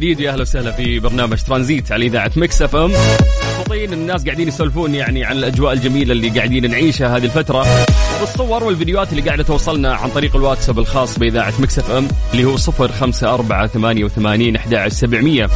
جديد. 0.00 0.20
يا 0.20 0.32
أهلا 0.32 0.42
وسهلا 0.42 0.72
في 0.72 0.98
برنامج 0.98 1.42
ترانزيت 1.42 1.92
على 1.92 2.06
إذاعة 2.06 2.32
Mix 2.36 2.62
FM. 2.62 2.92
مبسوطين 3.60 3.92
الناس 3.92 4.24
قاعدين 4.24 4.48
يسولفون 4.48 4.94
يعني 4.94 5.24
عن 5.24 5.36
الأجواء 5.36 5.72
الجميلة 5.72 6.12
اللي 6.12 6.28
قاعدين 6.28 6.70
نعيشها 6.70 7.16
هذه 7.16 7.24
الفترة. 7.24 7.66
والصور 8.20 8.64
والفيديوهات 8.64 9.10
اللي 9.10 9.22
قاعدة 9.22 9.42
توصلنا 9.42 9.94
عن 9.94 10.10
طريق 10.10 10.36
الواتساب 10.36 10.78
الخاص 10.78 11.18
بإذاعة 11.18 11.52
Mix 11.58 11.78
FM 11.78 12.08
اللي 12.32 12.44
هو 12.44 12.56
05488 12.56 14.56
11700 14.56 15.42
ما 15.42 15.48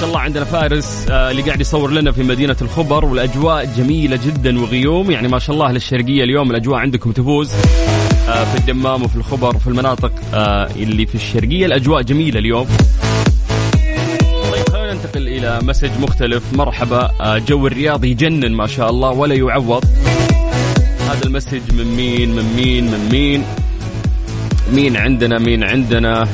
شاء 0.00 0.08
الله 0.08 0.20
عندنا 0.20 0.44
فارس 0.44 1.06
آه، 1.10 1.30
اللي 1.30 1.42
قاعد 1.42 1.60
يصور 1.60 1.90
لنا 1.90 2.12
في 2.12 2.22
مدينة 2.22 2.56
الخبر. 2.62 3.04
والأجواء 3.04 3.64
جميلة 3.76 4.18
جدا 4.26 4.60
وغيوم. 4.60 5.10
يعني 5.10 5.28
ما 5.28 5.38
شاء 5.38 5.54
الله 5.54 5.72
للشرقية 5.72 6.24
اليوم 6.24 6.50
الأجواء 6.50 6.78
عندكم 6.78 7.12
تفوز. 7.12 7.50
آه، 8.28 8.44
في 8.44 8.58
الدمام 8.58 9.02
وفي 9.02 9.16
الخبر 9.16 9.56
وفي 9.56 9.66
المناطق 9.66 10.12
آه، 10.34 10.68
اللي 10.76 11.06
في 11.06 11.14
الشرقية 11.14 11.66
الأجواء 11.66 12.02
جميلة 12.02 12.38
اليوم. 12.38 12.66
ننتقل 15.16 15.28
إلى 15.28 15.60
message 15.62 15.90
مختلف. 16.00 16.42
مرحبا. 16.52 17.10
آه، 17.20 17.38
جو 17.38 17.66
الرياض 17.66 18.04
يجنن 18.04 18.52
ما 18.52 18.66
شاء 18.66 18.90
الله 18.90 19.10
ولا 19.10 19.34
يعوض. 19.34 19.84
هذا 21.08 21.24
ال 21.24 21.30
message 21.30 21.72
من 21.72 21.96
مين؟ 21.96 22.30
من 22.36 22.54
مين؟ 22.56 22.84
من 22.84 23.08
مين؟ 23.12 23.44
مين 24.72 24.96
عندنا؟ 24.96 25.38
مين 25.38 25.64
عندنا؟ 25.64 26.28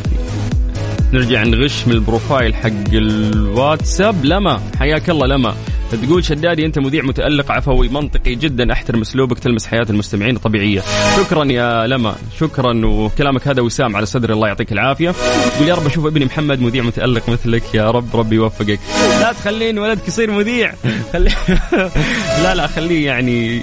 نرجع 1.13 1.43
نغش 1.43 1.87
من 1.87 1.93
ال 1.93 2.01
profile 2.01 2.55
حق 2.55 2.93
الواتساب. 2.93 4.25
لمى؟ 4.25 4.61
حياك 4.79 5.11
الله 5.11 5.27
لمى؟ 5.27 5.55
تقول 5.93 6.25
شدادي 6.25 6.67
أنت 6.67 6.79
مذيع 6.79 7.03
متألق 7.03 7.53
عفوي 7.53 7.89
منطقي 7.89 8.35
جدا 8.35 8.73
أحترم 8.73 9.01
أسلوبك 9.01 9.39
تلمس 9.39 9.67
حياة 9.67 9.87
المستمعين 9.91 10.37
طبيعيه 10.37 10.83
شكرا 11.17 11.45
يا 11.45 11.87
لمى 11.87 12.15
شكرا 12.41 12.87
وكلامك 12.87 13.49
هذا 13.49 13.63
وسام 13.63 13.97
على 13.97 14.07
صدري 14.07 14.33
الله 14.33 14.49
يعطيك 14.49 14.73
العافية. 14.73 15.11
تقول 15.55 15.69
يا 15.69 15.75
رب 15.75 15.87
أشوف 15.87 16.07
ابني 16.07 16.25
محمد 16.25 16.61
مذيع 16.61 16.83
متألق 16.83 17.29
مثلك 17.29 17.75
يا 17.75 17.91
رب 17.91 18.17
ربي 18.17 18.37
يوفقك. 18.37 18.81
لا 19.21 19.33
تخلين 19.33 19.79
ولدك 19.79 20.09
يصير 20.09 20.31
مذيع. 20.31 20.75
لا 22.43 22.55
لا 22.55 22.67
خليه 22.67 23.07
يعني 23.07 23.63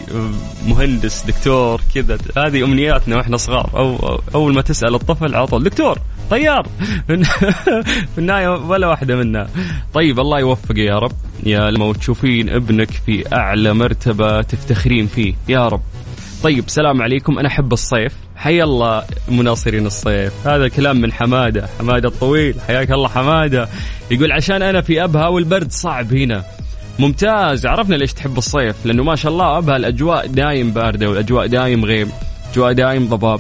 مهندس 0.68 1.26
دكتور 1.26 1.82
كذا. 1.96 2.18
هذه 2.38 2.64
أمنياتنا 2.64 3.16
وإحنا 3.16 3.38
صغار. 3.38 3.70
أو 3.76 4.20
أول 4.36 4.54
ما 4.54 4.62
تسأل 4.62 4.96
الطفل 4.96 5.36
على 5.36 5.48
طول 5.48 5.64
دكتور 5.64 6.00
طيار. 6.30 6.68
في 8.14 8.18
النهاية 8.18 8.50
ولا 8.50 8.88
واحدة 8.88 9.16
منا. 9.16 9.48
طيب 9.94 10.20
الله 10.20 10.40
يوفقه 10.40 10.80
يا 10.80 11.00
رب 11.00 11.12
يا 11.44 11.72
لما 11.72 11.86
تشوفين 12.16 12.50
ابنك 12.50 12.92
في 12.92 13.34
أعلى 13.34 13.74
مرتبة 13.74 14.42
تفتخرين 14.42 15.08
فيه. 15.08 15.34
يا 15.48 15.68
رب. 15.68 15.82
طيب 16.44 16.64
سلام 16.70 17.02
عليكم. 17.02 17.40
أنا 17.40 17.48
أحب 17.48 17.74
الصيف. 17.74 18.14
حيا 18.36 18.64
الله 18.64 19.04
مناصرين 19.30 19.86
الصيف. 19.86 20.48
هذا 20.48 20.68
كلام 20.68 21.02
من 21.02 21.14
حمادة. 21.14 21.70
حمادة 21.80 22.10
الطويل. 22.10 22.56
حياك 22.68 22.92
الله 22.92 23.08
حمادة. 23.08 23.70
يقول 24.12 24.32
عشان 24.32 24.62
أنا 24.62 24.82
في 24.82 25.04
أبها 25.04 25.28
والبرد 25.28 25.72
صعب 25.72 26.14
هنا. 26.14 26.44
ممتاز. 27.00 27.66
عرفنا 27.66 27.96
ليش 27.96 28.14
تحب 28.14 28.38
الصيف 28.38 28.86
لأنه 28.86 29.04
ما 29.04 29.16
شاء 29.16 29.32
الله 29.32 29.58
أبها 29.58 29.78
الأجواء 29.78 30.28
دايم 30.28 30.72
باردة 30.72 31.10
والأجواء 31.10 31.48
دايم 31.48 31.86
غيم. 31.86 32.10
أجواء 32.52 32.74
دايم 32.74 33.08
ضباب. 33.08 33.40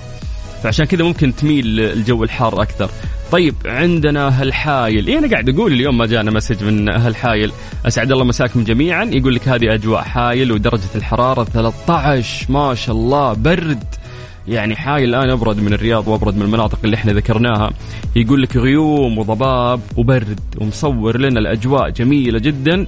فعشان 0.65 0.86
كذا 0.86 1.03
ممكن 1.03 1.36
تميل 1.36 1.79
الجو 1.79 2.24
الحار 2.24 2.62
أكثر. 2.62 2.89
طيب 3.31 3.55
عندنا 3.65 4.27
أهل 4.27 4.53
حايل 4.53 5.07
إيه 5.07 5.19
أنا 5.19 5.27
قاعد 5.27 5.50
أقول 5.50 5.74
اليوم 5.74 5.98
ما 5.98 6.05
جانا 6.05 6.31
مسج 6.31 6.63
من 6.63 6.89
أهل 6.89 7.15
حايل 7.15 7.51
أسعد 7.88 8.12
الله 8.12 8.24
مساكم 8.24 8.63
جميعا. 8.63 9.03
يقول 9.03 9.36
لك 9.36 9.48
هذه 9.48 9.74
أجواء 9.74 10.01
حايل 10.01 10.51
ودرجة 10.51 10.89
الحرارة 10.95 11.43
13 11.43 12.51
ما 12.51 12.75
شاء 12.75 12.95
الله 12.95 13.34
برد. 13.34 13.84
يعني 14.48 14.75
حايل 14.75 15.10
الآن 15.10 15.29
أبرد 15.29 15.60
من 15.60 15.74
الرياض 15.74 16.07
وأبرد 16.07 16.36
من 16.36 16.41
المناطق 16.41 16.79
اللي 16.84 16.95
إحنا 16.95 17.13
ذكرناها. 17.13 17.72
يقول 18.15 18.41
لك 18.41 18.57
غيوم 18.57 19.17
وضباب 19.17 19.81
وبرد 19.98 20.39
ومصور 20.62 21.17
لنا 21.17 21.39
الأجواء 21.39 21.89
جميلة 21.89 22.39
جدا 22.39 22.86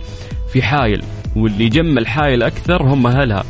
في 0.54 0.62
حايل. 0.62 1.04
واللي 1.36 1.66
يجمل 1.66 2.08
حايل 2.08 2.44
أكثر 2.44 2.84
هم 2.84 3.08
أهلها. 3.08 3.44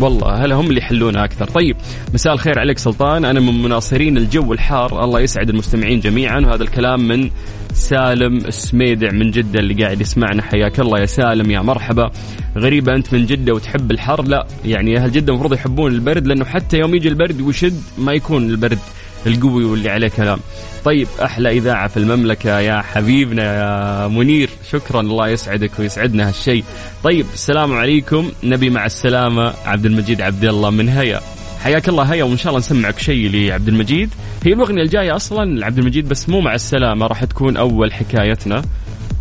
والله 0.00 0.44
هلا 0.44 0.54
هم 0.54 0.66
اللي 0.66 0.80
يحلونها 0.80 1.24
أكثر؟ 1.24 1.48
طيب 1.48 1.76
مساء 2.14 2.32
الخير 2.32 2.58
عليك 2.58 2.78
سلطان. 2.78 3.24
أنا 3.24 3.40
من 3.40 3.62
مناصرين 3.62 4.16
الجو 4.16 4.52
الحار. 4.52 5.04
الله 5.04 5.20
يسعد 5.20 5.48
المستمعين 5.48 6.00
جميعا. 6.00 6.40
وهذا 6.40 6.62
الكلام 6.62 7.08
من 7.08 7.30
سالم 7.72 8.36
السميدع 8.36 9.10
من 9.10 9.30
جدة 9.30 9.60
اللي 9.60 9.84
قاعد 9.84 10.00
يسمعنا. 10.00 10.42
حياك 10.42 10.80
الله 10.80 11.00
يا 11.00 11.06
سالم 11.06 11.50
يا 11.50 11.60
مرحبا. 11.60 12.10
غريبة 12.56 12.94
أنت 12.94 13.12
من 13.14 13.26
جدة 13.26 13.52
وتحب 13.54 13.90
الحر؟ 13.90 14.22
لا 14.22 14.46
يعني 14.64 14.98
أهل 14.98 15.12
جدة 15.12 15.32
المفروض 15.32 15.52
يحبون 15.52 15.92
البرد 15.92 16.26
لأنه 16.26 16.44
حتى 16.44 16.78
يوم 16.78 16.94
يجي 16.94 17.08
البرد 17.08 17.40
ويشد 17.40 17.82
ما 17.98 18.12
يكون 18.12 18.50
البرد. 18.50 18.78
القوي 19.26 19.64
واللي 19.64 19.90
عليه 19.90 20.08
كلام. 20.08 20.38
طيب 20.84 21.08
أحلى 21.22 21.50
إذاعة 21.50 21.88
في 21.88 21.96
المملكة 21.96 22.58
يا 22.58 22.82
حبيبنا 22.82 23.42
يا 23.42 24.08
منير. 24.08 24.50
شكرا 24.70 25.00
الله 25.00 25.28
يسعدك 25.28 25.70
ويسعدنا 25.78 26.28
هالشيء. 26.28 26.64
طيب 27.04 27.26
السلام 27.34 27.72
عليكم. 27.72 28.30
نبي 28.44 28.70
مع 28.70 28.86
السلامة 28.86 29.54
عبد 29.64 29.86
المجيد 29.86 30.20
عبد 30.20 30.44
الله 30.44 30.70
من 30.70 30.88
هيا. 30.88 31.20
حياك 31.62 31.88
الله 31.88 32.02
هيا 32.02 32.24
وإن 32.24 32.36
شاء 32.36 32.48
الله 32.48 32.58
نسمعك 32.58 32.98
شيء 32.98 33.30
لعبد 33.30 33.68
المجيد. 33.68 34.10
هي 34.44 34.52
الأغنية 34.52 34.82
الجاية 34.82 35.16
أصلا 35.16 35.58
لعبد 35.58 35.78
المجيد 35.78 36.08
بس 36.08 36.28
مو 36.28 36.40
مع 36.40 36.54
السلامة 36.54 37.06
راح 37.06 37.24
تكون 37.24 37.56
أول 37.56 37.92
حكايتنا. 37.92 38.62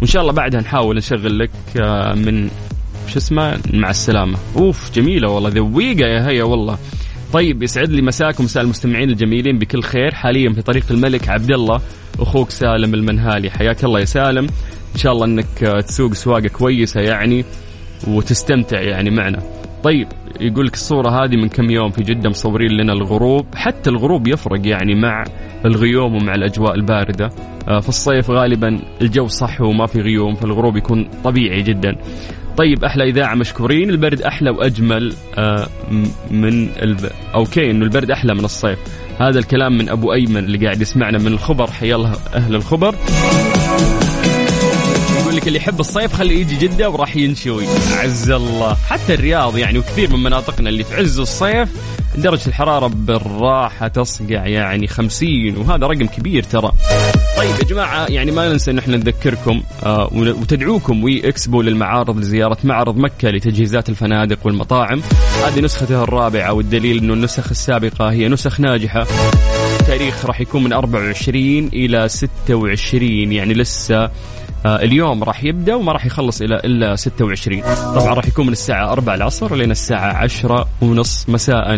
وإن 0.02 0.08
شاء 0.08 0.22
الله 0.22 0.34
بعدها 0.34 0.62
نحاول 0.62 0.98
نشغل 0.98 1.40
لك 1.40 1.52
آه، 1.82 2.14
من 2.14 2.50
شو 3.08 3.18
اسمه 3.18 3.60
مع 3.74 3.90
السلامة. 3.90 4.38
أوف 4.56 4.92
جميلة 4.96 5.30
والله 5.30 5.50
ذويقه 5.50 6.06
يا 6.06 6.28
هيا 6.28 6.44
والله. 6.44 6.78
طيب 7.34 7.64
يسعد 7.64 7.90
لي 7.90 8.02
مساكم 8.02 8.44
مساء 8.44 8.64
المستمعين 8.64 9.10
الجميلين 9.10 9.60
بكل 9.60 9.84
خير. 9.84 10.14
حاليا 10.16 10.54
في 10.54 10.62
طريق 10.62 10.86
الملك 10.92 11.30
عبد 11.30 11.52
الله 11.52 11.82
أخوك 12.20 12.50
سالم 12.50 12.94
المنهالي. 12.94 13.50
حياك 13.50 13.84
الله 13.84 14.00
يا 14.00 14.06
سالم. 14.06 14.48
إن 14.94 15.00
شاء 15.00 15.14
الله 15.14 15.26
إنك 15.26 15.84
تسوق 15.88 16.14
سواقة 16.14 16.48
كويسة 16.48 17.02
يعني 17.02 17.46
وتستمتع 18.08 18.82
يعني 18.82 19.10
معنا. 19.10 19.44
طيب 19.84 20.08
يقول 20.42 20.68
لك 20.68 20.74
الصورة 20.74 21.24
هذه 21.24 21.36
من 21.36 21.48
كم 21.48 21.70
يوم 21.70 21.92
في 21.92 22.04
جدة 22.04 22.30
مصورين 22.30 22.72
لنا 22.72 22.94
الغروب. 22.94 23.46
حتى 23.56 23.90
الغروب 23.90 24.28
يفرق 24.28 24.68
يعني 24.68 24.96
مع 24.96 25.24
الغيوم 25.66 26.16
ومع 26.16 26.36
الأجواء 26.36 26.76
الباردة. 26.76 27.30
آه، 27.68 27.80
في 27.80 27.90
الصيف 27.90 28.30
غالبا 28.30 28.80
الجو 29.02 29.28
صح 29.28 29.62
وما 29.62 29.86
في 29.86 30.02
غيوم 30.02 30.36
فالغروب 30.36 30.78
يكون 30.78 31.10
طبيعي 31.24 31.62
جدا. 31.62 31.96
طيب 32.58 32.84
أحلى 32.84 33.04
إذاعة 33.04 33.36
مشكورين. 33.36 33.90
البرد 33.90 34.22
أحلى 34.22 34.50
وأجمل 34.50 35.14
آه، 35.38 35.68
من 36.32 36.70
الب... 36.82 37.10
أوكي 37.36 37.72
إنه 37.72 37.86
البرد 37.86 38.12
أحلى 38.12 38.34
من 38.34 38.46
الصيف. 38.46 38.80
هذا 39.20 39.40
الكلام 39.40 39.78
من 39.78 39.90
أبو 39.90 40.14
أيمن 40.14 40.38
اللي 40.38 40.66
قاعد 40.66 40.82
يسمعنا 40.82 41.18
من 41.18 41.28
الخبر. 41.28 41.72
حيا 41.72 42.12
أهل 42.36 42.56
الخبر. 42.56 42.96
لك 45.44 45.48
اللي 45.48 45.60
يحب 45.60 45.80
الصيف 45.80 46.14
خليه 46.14 46.42
يجي 46.42 46.56
جدة 46.56 46.90
وراح 46.90 47.16
ينشوي. 47.16 47.66
عز 47.98 48.30
الله. 48.30 48.74
حتى 48.90 49.14
الرياض 49.14 49.58
يعني 49.58 49.80
وكثير 49.80 50.10
من 50.10 50.24
مناطقنا 50.24 50.70
اللي 50.70 50.84
في 50.84 50.96
عز 50.96 51.20
الصيف 51.20 51.70
درجة 52.16 52.48
الحرارة 52.48 52.88
بالراحة 52.88 53.88
تصقع 53.88 54.48
يعني 54.48 54.88
50 54.88 55.58
وهذا 55.58 55.88
رقم 55.88 56.08
كبير 56.08 56.44
ترى. 56.44 56.72
طيب 57.38 57.50
يا 57.60 57.64
جماعة 57.66 58.06
يعني 58.10 58.32
ما 58.32 58.50
ننسى 58.50 58.72
إن 58.72 58.78
إحنا 58.78 58.98
نذكركم 58.98 59.64
آه 59.86 60.10
وتدعوكم 60.14 61.04
وي 61.04 61.30
اكسبو 61.30 61.62
للمعارض 61.62 62.18
لزيارة 62.18 62.58
معرض 62.64 62.98
مكة 62.98 63.30
لتجهيزات 63.30 63.90
الفنادق 63.90 64.40
والمطاعم. 64.44 65.02
هذه 65.46 65.60
نسخته 65.60 66.04
الرابعة 66.04 66.54
والدليل 66.54 66.98
إنه 66.98 67.14
النسخ 67.14 67.50
السابقة 67.52 68.12
هي 68.12 68.28
نسخ 68.28 68.60
ناجحة. 68.60 69.08
التاريخ 69.80 70.26
راح 70.26 70.42
يكون 70.42 70.64
من 70.64 70.74
24 70.74 71.68
إلى 71.74 72.10
26 72.10 73.32
يعني 73.32 73.54
لسه 73.54 74.10
اليوم 74.66 75.24
راح 75.24 75.44
يبدأ 75.44 75.76
وما 75.76 75.92
راح 75.92 76.06
يخلص 76.06 76.42
إلى 76.42 76.56
إلا 76.56 76.96
26 76.96 77.62
طبعا 77.96 78.14
راح 78.14 78.28
يكون 78.28 78.46
من 78.46 78.52
الساعة 78.52 78.92
4 78.92 79.16
العصر 79.16 79.56
لين 79.56 79.72
الساعة 79.72 80.14
10 80.14 80.68
ونص 80.82 81.26
مساء. 81.30 81.78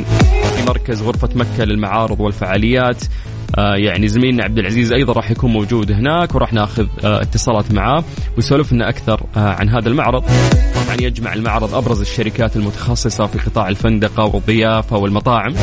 في 0.55 0.65
مركز 0.67 1.01
غرفة 1.01 1.29
مكة 1.35 1.63
للمعارض 1.63 2.19
والفعاليات. 2.19 3.03
آه 3.57 3.75
يعني 3.75 4.07
زميلنا 4.07 4.43
عبد 4.43 4.59
العزيز 4.59 4.93
أيضا 4.93 5.13
راح 5.13 5.31
يكون 5.31 5.51
موجود 5.51 5.91
هناك 5.91 6.35
وراح 6.35 6.53
ناخذ 6.53 6.87
آه 7.03 7.21
اتصالات 7.21 7.71
معاه 7.71 8.03
ويسولف 8.35 8.73
لنا 8.73 8.89
أكثر 8.89 9.21
آه 9.37 9.39
عن 9.39 9.69
هذا 9.69 9.89
المعرض. 9.89 10.23
طبعا 10.75 10.97
يجمع 11.01 11.33
المعرض 11.33 11.73
أبرز 11.75 12.01
الشركات 12.01 12.55
المتخصصة 12.55 13.25
في 13.27 13.39
قطاع 13.39 13.69
الفندقه 13.69 14.25
والضيافة 14.25 14.97
والمطاعم. 14.97 15.53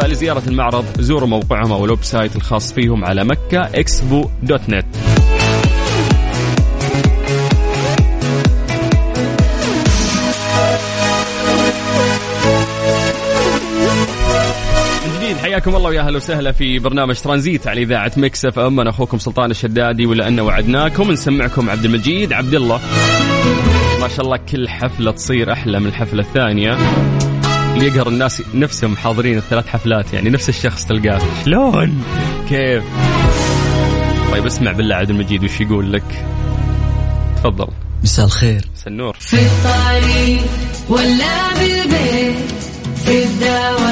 فلزيارة 0.00 0.42
المعرض 0.46 0.84
زوروا 0.98 1.28
موقعهم 1.28 1.72
أو 1.72 1.84
ال 1.84 2.02
website 2.04 2.36
الخاص 2.36 2.72
فيهم 2.72 3.04
على 3.04 3.24
مكة 3.24 3.60
Expo 3.74 4.28
dot 4.42 4.68
net. 4.68 4.86
حياكم 15.52 15.76
الله 15.76 15.88
ويا 15.88 16.00
أهلا 16.00 16.16
وسهلا 16.16 16.52
في 16.52 16.78
برنامج 16.78 17.20
ترانزيت 17.20 17.66
على 17.66 17.82
إذاعة 17.82 18.12
Mix 18.16 18.44
FM. 18.44 18.80
أنا 18.80 18.90
أخوكم 18.90 19.18
سلطان 19.18 19.50
الشدادي 19.50 20.06
ولأن 20.06 20.40
وعدناكم 20.40 21.10
نسمعكم 21.10 21.70
عبد 21.70 21.84
المجيد 21.84 22.32
عبد 22.32 22.54
الله. 22.54 22.80
ما 24.00 24.08
شاء 24.08 24.20
الله 24.20 24.36
كل 24.36 24.68
حفلة 24.68 25.10
تصير 25.12 25.52
أحلى 25.52 25.80
من 25.80 25.86
الحفلة 25.86 26.22
الثانية. 26.22 26.76
اللي 27.74 27.86
يقهر 27.86 28.08
الناس 28.08 28.42
نفسهم 28.54 28.96
حاضرين 28.96 29.38
الثلاث 29.38 29.66
حفلات 29.68 30.12
يعني 30.12 30.30
نفس 30.30 30.48
الشخص 30.48 30.84
تلقاه. 30.84 31.20
شلون؟ 31.44 32.04
كيف؟ 32.48 32.84
طيب 34.32 34.46
اسمع 34.46 34.72
بالله 34.72 34.94
عبد 34.94 35.10
المجيد 35.10 35.44
وش 35.44 35.60
يقول 35.60 35.92
لك؟ 35.92 36.24
تفضل. 37.36 37.68
مساء 38.02 38.26
الخير. 38.26 38.64
سنور. 38.74 39.16
في 39.20 39.36
الطريق 39.36 40.42
ولا 40.88 41.54
بالبيت 41.54 42.52
في 43.04 43.24
الدوام 43.24 43.91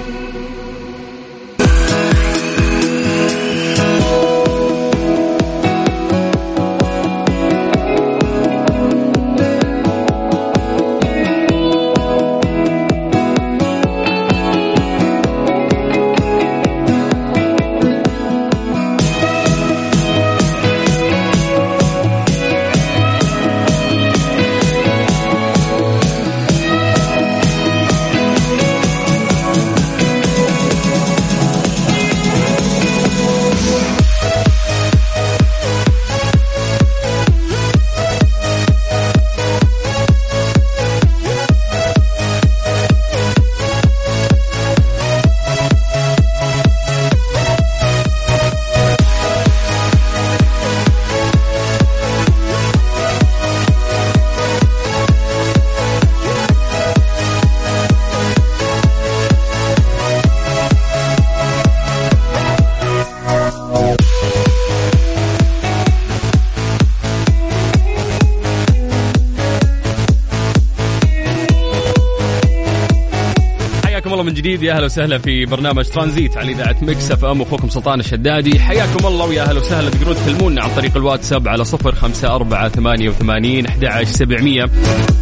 جديد. 74.41 74.63
يا 74.63 74.73
أهلا 74.73 74.85
وسهلا 74.85 75.17
في 75.17 75.45
برنامج 75.45 75.85
ترانزيت 75.85 76.37
على 76.37 76.51
إذاعة 76.51 76.75
Mix 76.81 77.11
FM. 77.11 77.41
أخوكم 77.41 77.69
سلطان 77.69 77.99
الشدادي. 77.99 78.59
حياكم 78.59 79.07
الله 79.07 79.25
ويا 79.25 79.41
أهلا 79.41 79.59
وسهلا. 79.59 79.89
تقدرون 79.89 80.15
تكلمونا 80.15 80.63
عن 80.63 80.69
طريق 80.75 80.97
الواتساب 80.97 81.47
على 81.47 81.65
صفر 81.65 81.95
خمسة 81.95 82.35
أربعة 82.35 82.69
ثمانية 82.69 83.09
وثمانين 83.09 83.65
أحد 83.65 83.85
عشر 83.85 84.05
سبعمية. 84.05 84.69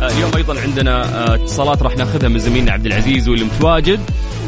اليوم 0.02 0.32
أيضا 0.36 0.60
عندنا 0.62 1.04
آه، 1.04 1.36
اتصالات 1.36 1.82
راح 1.82 1.98
نأخذها 1.98 2.30
من 2.30 2.40
زميلنا 2.40 2.72
عبد 2.72 2.86
العزيز 2.86 3.30
واللي 3.30 3.46
متواجد 3.46 4.00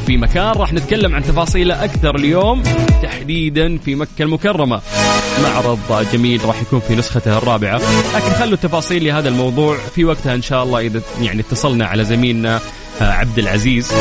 في 0.07 0.17
مكان 0.17 0.51
راح 0.51 0.73
نتكلم 0.73 1.15
عن 1.15 1.23
تفاصيله 1.23 1.83
أكثر 1.83 2.15
اليوم 2.15 2.63
تحديدا 3.03 3.77
في 3.77 3.95
مكة 3.95 4.21
المكرمة. 4.23 4.81
معرض 5.43 6.07
جميل 6.13 6.45
راح 6.45 6.61
يكون 6.61 6.79
في 6.79 6.95
نسخته 6.95 7.37
الرابعة. 7.37 7.81
لكن 8.15 8.33
خلوا 8.39 8.53
التفاصيل 8.53 9.05
لهذا 9.05 9.29
الموضوع 9.29 9.77
في 9.95 10.05
وقتها 10.05 10.35
إن 10.35 10.41
شاء 10.41 10.63
الله 10.63 10.79
إذا 10.79 11.01
يعني 11.21 11.39
اتصلنا 11.41 11.85
على 11.85 12.03
زميلنا 12.03 12.55
آه، 12.55 12.61
عبد 13.01 13.39
العزيز. 13.39 13.91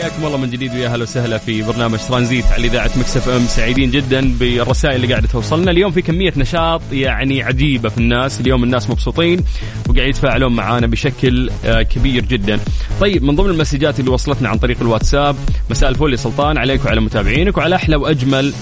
حياكم 0.00 0.24
الله 0.26 0.36
من 0.36 0.50
جديد 0.50 0.74
ويا 0.74 0.88
أهلا 0.88 1.02
وسهلا 1.02 1.38
في 1.38 1.62
برنامج 1.62 1.98
ترانزيت 2.08 2.44
على 2.46 2.66
إذاعة 2.66 2.90
مكسف 2.96 3.28
إم. 3.28 3.46
سعيدين 3.46 3.90
جدا 3.90 4.32
بالرسائل 4.40 4.96
اللي 4.96 5.06
قاعدة 5.06 5.28
توصلنا. 5.28 5.70
اليوم 5.70 5.90
في 5.92 6.02
كمية 6.02 6.32
نشاط 6.36 6.82
يعني 6.92 7.42
عجيبة 7.42 7.88
في 7.88 7.98
الناس. 7.98 8.40
اليوم 8.40 8.64
الناس 8.64 8.90
مبسوطين 8.90 9.44
وقاعد 9.88 10.08
يتفاعلون 10.08 10.52
معانا 10.52 10.86
بشكل 10.86 11.50
آه، 11.64 11.82
كبير 11.82 12.24
جدا. 12.24 12.58
طيب 13.00 13.22
من 13.22 13.36
ضمن 13.36 13.50
المسجات 13.50 14.00
اللي 14.00 14.10
وصلتنا 14.10 14.48
عن 14.48 14.58
طريق 14.58 14.76
الواتساب 14.80 15.36
مساء 15.70 15.88
الفل 15.90 16.10
يا 16.12 16.16
سلطان 16.16 16.58
عليك 16.58 16.84
وعلى 16.84 17.00
متابعينك 17.00 17.56
وعلى 17.58 17.76
أحلى 17.76 17.96
وأجمل 17.96 18.46
آه، 18.48 18.52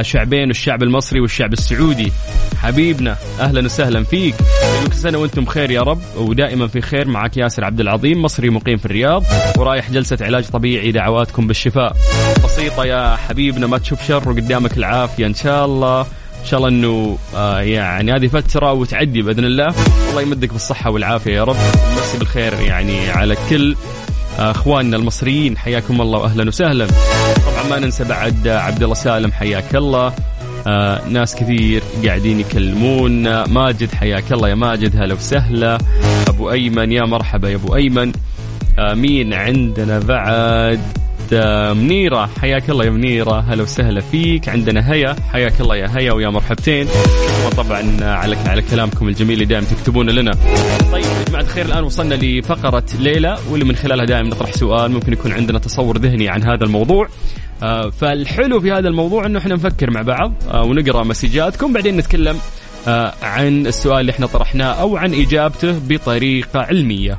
شعبين 0.00 0.50
الشعب 0.50 0.82
المصري 0.82 1.20
والشعب 1.20 1.52
السعودي. 1.52 2.12
حبيبنا 2.62 3.16
أهلا 3.40 3.64
وسهلا 3.64 4.04
فيك. 4.04 4.34
كل 4.86 4.92
سنه 4.92 5.18
وأنتم 5.18 5.44
بخير 5.44 5.70
يا 5.70 5.80
رب 5.80 6.00
ودائما 6.16 6.66
في 6.66 6.80
خير 6.80 7.08
معك 7.08 7.36
ياسر 7.36 7.64
عبد 7.64 7.80
العظيم 7.80 8.22
مصري 8.22 8.50
مقيم 8.50 8.76
في 8.76 8.86
الرياض 8.86 9.24
ورايح 9.58 9.90
جلسة 9.90 10.18
علاج 10.20 10.48
طبيعي 10.48 10.92
دعواتكم 10.92 11.46
بالشفاء. 11.46 11.96
بسيطة 12.44 12.84
يا 12.84 13.16
حبيبنا 13.16 13.66
ما 13.66 13.78
تشوف 13.78 14.06
شر 14.06 14.28
وقدامك 14.28 14.76
العافية 14.76 15.26
إن 15.26 15.34
شاء 15.34 15.64
الله. 15.64 16.00
إن 16.40 16.46
شاء 16.48 16.58
الله 16.58 16.68
إنه 16.68 17.18
آه 17.36 17.60
يعني 17.60 18.12
هذه 18.12 18.26
فترة 18.26 18.72
وتعدي 18.72 19.22
بإذن 19.22 19.44
الله. 19.44 19.74
الله 20.10 20.22
يمدك 20.22 20.52
بالصحة 20.52 20.90
والعافية 20.90 21.32
يا 21.32 21.44
رب. 21.44 21.56
ومسي 21.56 22.18
بالخير 22.18 22.60
يعني 22.60 23.10
على 23.10 23.36
كل 23.50 23.76
أخواننا 24.38 24.96
المصريين 24.96 25.58
حياكم 25.58 26.00
الله 26.00 26.18
واهلا 26.18 26.48
وسهلا. 26.48 26.86
طبعا 27.46 27.68
ما 27.70 27.78
ننسى 27.78 28.04
بعد 28.04 28.46
آه، 28.46 28.58
عبد 28.58 28.82
الله 28.82 28.94
سالم 28.94 29.32
حياك 29.32 29.74
الله. 29.76 30.12
آه 30.66 31.08
ناس 31.08 31.34
كثير 31.34 31.82
قاعدين 32.06 32.40
يكلمون. 32.40 33.44
ماجد 33.44 33.94
حياك 33.94 34.32
الله 34.32 34.48
يا 34.48 34.54
ماجد 34.54 34.96
هلا 34.96 35.14
وسهلا. 35.14 35.78
أبو 36.28 36.50
أيمن 36.50 36.92
يا 36.92 37.02
مرحبا 37.02 37.48
يا 37.48 37.56
أبو 37.56 37.76
أيمن. 37.76 38.12
آه 38.78 38.94
مين 38.94 39.32
عندنا 39.34 39.98
بعد؟ 39.98 40.28
آه، 40.32 40.78
منيرة. 41.74 42.30
حياك 42.40 42.70
الله 42.70 42.84
يا 42.84 42.90
منيرة. 42.90 43.40
هلا 43.40 43.62
وسهلا 43.62 44.00
فيك. 44.00 44.48
عندنا 44.48 44.92
هيا. 44.92 45.16
حياك 45.32 45.60
الله 45.60 45.76
يا 45.76 45.98
هيا 45.98 46.12
ويا 46.12 46.28
مرحبتين. 46.28 46.86
وطبعا 47.46 47.96
على 48.00 48.36
على 48.36 48.62
كلامكم 48.62 49.08
الجميل 49.08 49.32
اللي 49.34 49.44
دائما 49.44 49.66
تكتبونه 49.66 50.12
لنا. 50.12 50.30
طيب 50.92 51.04
يا 51.04 51.24
جماعة 51.28 51.42
الخير 51.42 51.66
الآن 51.66 51.84
وصلنا 51.84 52.14
لفقرة 52.14 52.84
ليلى 52.98 53.38
واللي 53.50 53.64
من 53.64 53.76
خلالها 53.76 54.04
دائما 54.04 54.28
نطرح 54.28 54.52
سؤال. 54.52 54.90
ممكن 54.92 55.12
يكون 55.12 55.32
عندنا 55.32 55.58
تصور 55.58 55.98
ذهني 55.98 56.28
عن 56.28 56.42
هذا 56.42 56.64
الموضوع. 56.64 57.08
آه، 57.62 57.90
فالحلو 57.90 58.60
في 58.60 58.72
هذا 58.72 58.88
الموضوع 58.88 59.26
إنه 59.26 59.38
إحنا 59.38 59.54
نفكر 59.54 59.90
مع 59.90 60.02
بعض 60.02 60.34
آه، 60.50 60.62
ونقرأ 60.62 61.04
مسجاتكم. 61.04 61.72
بعدين 61.72 61.96
نتكلم 61.96 62.38
عن 63.22 63.66
السؤال 63.66 64.00
اللي 64.00 64.12
إحنا 64.12 64.26
طرحناه 64.26 64.72
أو 64.72 64.96
عن 64.96 65.14
إجابته 65.14 65.78
بطريقة 65.88 66.60
علمية. 66.60 67.18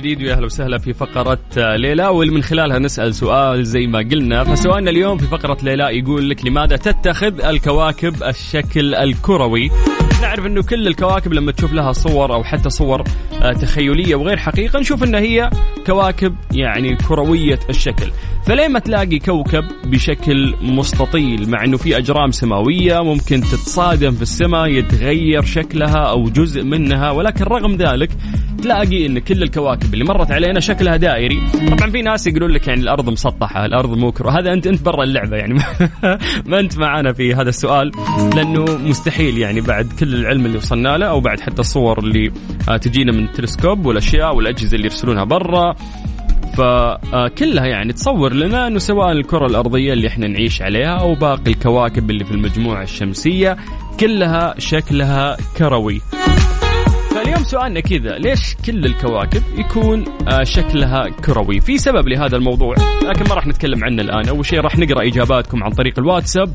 جديد 0.00 0.22
ويا 0.22 0.34
أهلا 0.34 0.46
وسهلا 0.46 0.78
في 0.78 0.92
فقرة 0.92 1.38
ليلى. 1.56 2.06
واللي 2.06 2.34
من 2.34 2.42
خلالها 2.42 2.78
نسأل 2.78 3.14
سؤال 3.14 3.66
زي 3.66 3.86
ما 3.86 3.98
قلنا. 3.98 4.44
فسؤالنا 4.44 4.90
اليوم 4.90 5.18
في 5.18 5.26
فقرة 5.26 5.58
ليلى 5.62 5.98
يقول 5.98 6.30
لك 6.30 6.46
لماذا 6.46 6.76
تتخذ 6.76 7.40
الكواكب 7.40 8.22
الشكل 8.22 8.94
الكروي؟ 8.94 9.70
نعرف 10.22 10.46
إنه 10.46 10.62
كل 10.62 10.86
الكواكب 10.86 11.32
لما 11.32 11.52
تشوف 11.52 11.72
لها 11.72 11.92
صور 11.92 12.34
أو 12.34 12.44
حتى 12.44 12.70
صور 12.70 13.04
آه، 13.42 13.52
تخيلية 13.52 14.14
وغير 14.14 14.36
حقيقة 14.36 14.80
نشوف 14.80 15.04
انها 15.04 15.20
هي 15.20 15.50
كواكب 15.86 16.34
يعني 16.52 16.96
كروية 16.96 17.58
الشكل. 17.70 18.10
فليه 18.46 18.68
ما 18.68 18.78
تلاقي 18.78 19.18
كوكب 19.18 19.64
بشكل 19.84 20.54
مستطيل؟ 20.62 21.50
مع 21.50 21.64
إنه 21.64 21.76
في 21.76 21.96
أجرام 21.96 22.30
سماوية 22.30 23.02
ممكن 23.02 23.40
تتصادم 23.40 24.10
في 24.10 24.22
السماء 24.22 24.66
يتغير 24.66 25.42
شكلها 25.44 25.98
أو 25.98 26.24
جزء 26.24 26.62
منها. 26.62 27.10
ولكن 27.10 27.44
رغم 27.44 27.76
ذلك 27.76 28.10
تلاقي 28.60 29.06
إن 29.06 29.18
كل 29.18 29.42
الكواكب 29.42 29.94
اللي 29.94 30.04
مرت 30.04 30.30
علينا 30.30 30.60
شكلها 30.60 30.96
دائري. 30.96 31.40
طبعا 31.70 31.90
في 31.90 32.02
ناس 32.02 32.26
يقولون 32.26 32.50
لك 32.50 32.68
يعني 32.68 32.80
الأرض 32.80 33.10
مسطحة 33.10 33.66
الأرض 33.66 33.98
مو 33.98 34.12
هذا 34.30 34.52
أنت 34.52 34.66
أنت 34.66 34.82
برا 34.82 35.04
اللعبة 35.04 35.36
يعني. 35.36 35.54
ما 36.50 36.60
أنت 36.60 36.78
معنا 36.78 37.12
في 37.12 37.34
هذا 37.34 37.48
السؤال 37.48 37.92
لأنه 38.36 38.64
مستحيل 38.64 39.38
يعني 39.38 39.60
بعد 39.60 39.92
كل 40.00 40.14
العلم 40.14 40.46
اللي 40.46 40.56
وصلنا 40.56 40.98
له 40.98 41.06
أو 41.06 41.20
بعد 41.20 41.40
حتى 41.40 41.60
الصور 41.60 41.98
اللي 41.98 42.32
آه، 42.68 42.76
تجينا 42.76 43.12
من 43.12 43.24
التلسكوب 43.24 43.86
والأشياء 43.86 44.36
والأجهزة 44.36 44.76
اللي 44.76 44.86
يرسلونها 44.86 45.24
برا. 45.24 45.76
فكلها 46.56 47.66
يعني 47.66 47.92
تصور 47.92 48.32
لنا 48.32 48.66
إنه 48.66 48.78
سواء 48.78 49.12
الكرة 49.12 49.46
الأرضية 49.46 49.92
اللي 49.92 50.08
إحنا 50.08 50.28
نعيش 50.28 50.62
عليها 50.62 51.00
أو 51.00 51.14
باقي 51.14 51.50
الكواكب 51.50 52.10
اللي 52.10 52.24
في 52.24 52.30
المجموعة 52.30 52.82
الشمسية 52.82 53.56
كلها 54.00 54.54
شكلها 54.58 55.36
كروي. 55.56 56.00
فاليوم 57.14 57.44
سؤالنا 57.44 57.80
كذا 57.80 58.18
ليش 58.18 58.56
كل 58.66 58.84
الكواكب 58.84 59.42
يكون 59.58 60.04
آه، 60.28 60.44
شكلها 60.44 61.08
كروي؟ 61.24 61.60
في 61.60 61.78
سبب 61.78 62.08
لهذا 62.08 62.36
الموضوع 62.36 62.74
لكن 63.02 63.28
ما 63.28 63.34
راح 63.34 63.46
نتكلم 63.46 63.84
عنه 63.84 64.02
الآن. 64.02 64.28
أول 64.28 64.46
شيء 64.46 64.60
راح 64.60 64.78
نقرأ 64.78 65.06
إجاباتكم 65.08 65.64
عن 65.64 65.70
طريق 65.70 65.98
الواتساب. 65.98 66.52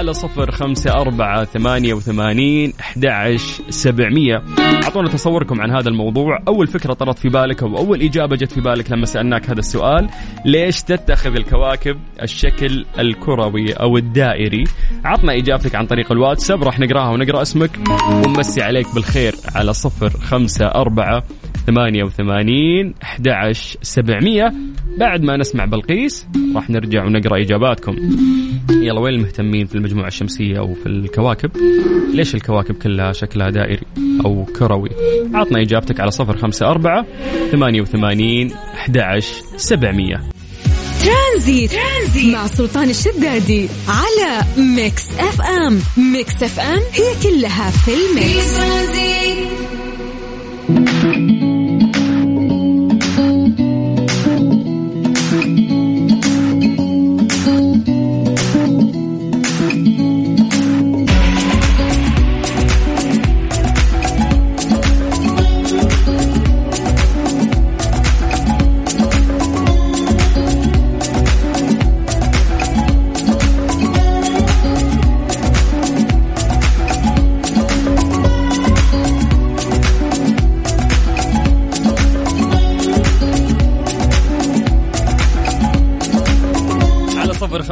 على 0.00 0.14
صفر 0.14 0.50
خمسة 0.50 0.90
أربعة 0.90 1.44
ثمانية 1.44 1.94
وثمانين 1.94 2.72
أحد 2.80 3.36
سبعمية. 3.68 4.42
أعطونا 4.58 5.08
تصوركم 5.08 5.60
عن 5.60 5.70
هذا 5.70 5.88
الموضوع. 5.88 6.38
أول 6.48 6.66
فكرة 6.66 6.92
طرت 6.92 7.18
في 7.18 7.28
بالك 7.28 7.62
أو 7.62 7.78
أول 7.78 8.02
إجابة 8.02 8.36
جت 8.36 8.52
في 8.52 8.60
بالك 8.60 8.92
لما 8.92 9.06
سألناك 9.06 9.50
هذا 9.50 9.58
السؤال 9.58 10.08
ليش 10.44 10.82
تتخذ 10.82 11.36
الكواكب 11.36 11.98
الشكل 12.22 12.86
الكروي 12.98 13.72
أو 13.72 13.96
الدائري؟ 13.96 14.64
عطنا 15.04 15.32
إجابتك 15.32 15.74
عن 15.74 15.86
طريق 15.86 16.12
الواتساب 16.12 16.64
راح 16.64 16.80
نقراها 16.80 17.10
ونقرأ 17.10 17.42
اسمك. 17.42 17.70
ونمسي 18.10 18.62
عليك 18.62 18.94
بالخير 18.94 19.34
على 19.54 19.72
صفر 19.72 20.10
خمسة 20.10 20.66
أربعة 20.66 21.22
ثمانية 21.66 22.04
وثمانين 22.04 22.94
أحد 23.02 23.52
سبعمية. 23.82 24.52
بعد 24.98 25.22
ما 25.22 25.36
نسمع 25.36 25.64
بلقيس 25.64 26.26
راح 26.54 26.70
نرجع 26.70 27.04
ونقرأ 27.04 27.42
إجاباتكم. 27.42 27.96
يلا 28.70 29.00
وين 29.00 29.14
المهتمين 29.14 29.66
في 29.66 29.74
المجموعة 29.74 30.06
الشمسية 30.06 30.58
أو 30.58 30.74
في 30.74 30.86
الكواكب؟ 30.86 31.50
ليش 32.14 32.34
الكواكب 32.34 32.74
كلها 32.74 33.12
شكلها 33.12 33.50
دائري 33.50 33.86
أو 34.24 34.44
كروي؟ 34.44 34.90
عطنا 35.34 35.60
إجابتك 35.60 36.00
على 36.00 36.10
صفر 36.10 36.36
خمسة 36.36 36.66
أربعة 36.66 37.06
ثمانية 37.52 37.80
وثمانين 37.80 38.52
أحد 38.74 39.18
سبعمية. 39.56 40.20
ترانزيت. 41.04 41.70
ترانزيت 41.70 42.34
مع 42.34 42.46
سلطان 42.46 42.90
الشدادي 42.90 43.68
على 43.88 44.42
Mix 44.76 45.10
FM. 45.18 45.80
Mix 46.12 46.42
FM 46.42 46.80
هي 46.92 47.14
كلها 47.22 47.70
في 47.70 47.90
ال 47.90 48.04
mix. 48.04 48.58
في 48.58 49.59
Thank 50.72 51.42
you. 51.42 51.59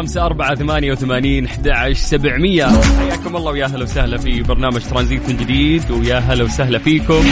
خمسة 0.09 0.27
أربعة 0.27 0.55
ثمانية 0.55 0.93
وثمانين 0.93 1.45
أحد 1.45 1.93
سبعمية. 1.93 2.67
حياكم 2.99 3.37
الله 3.37 3.53
ويا 3.53 3.67
هلا 3.67 3.83
وسهلا 3.83 4.19
في 4.19 4.43
برنامج 4.43 4.81
ترانزيت 4.81 5.31
جديد 5.31 5.91
ويا 5.91 6.19
هلا 6.19 6.45
وسهلا 6.45 6.79
فيكم. 6.79 7.25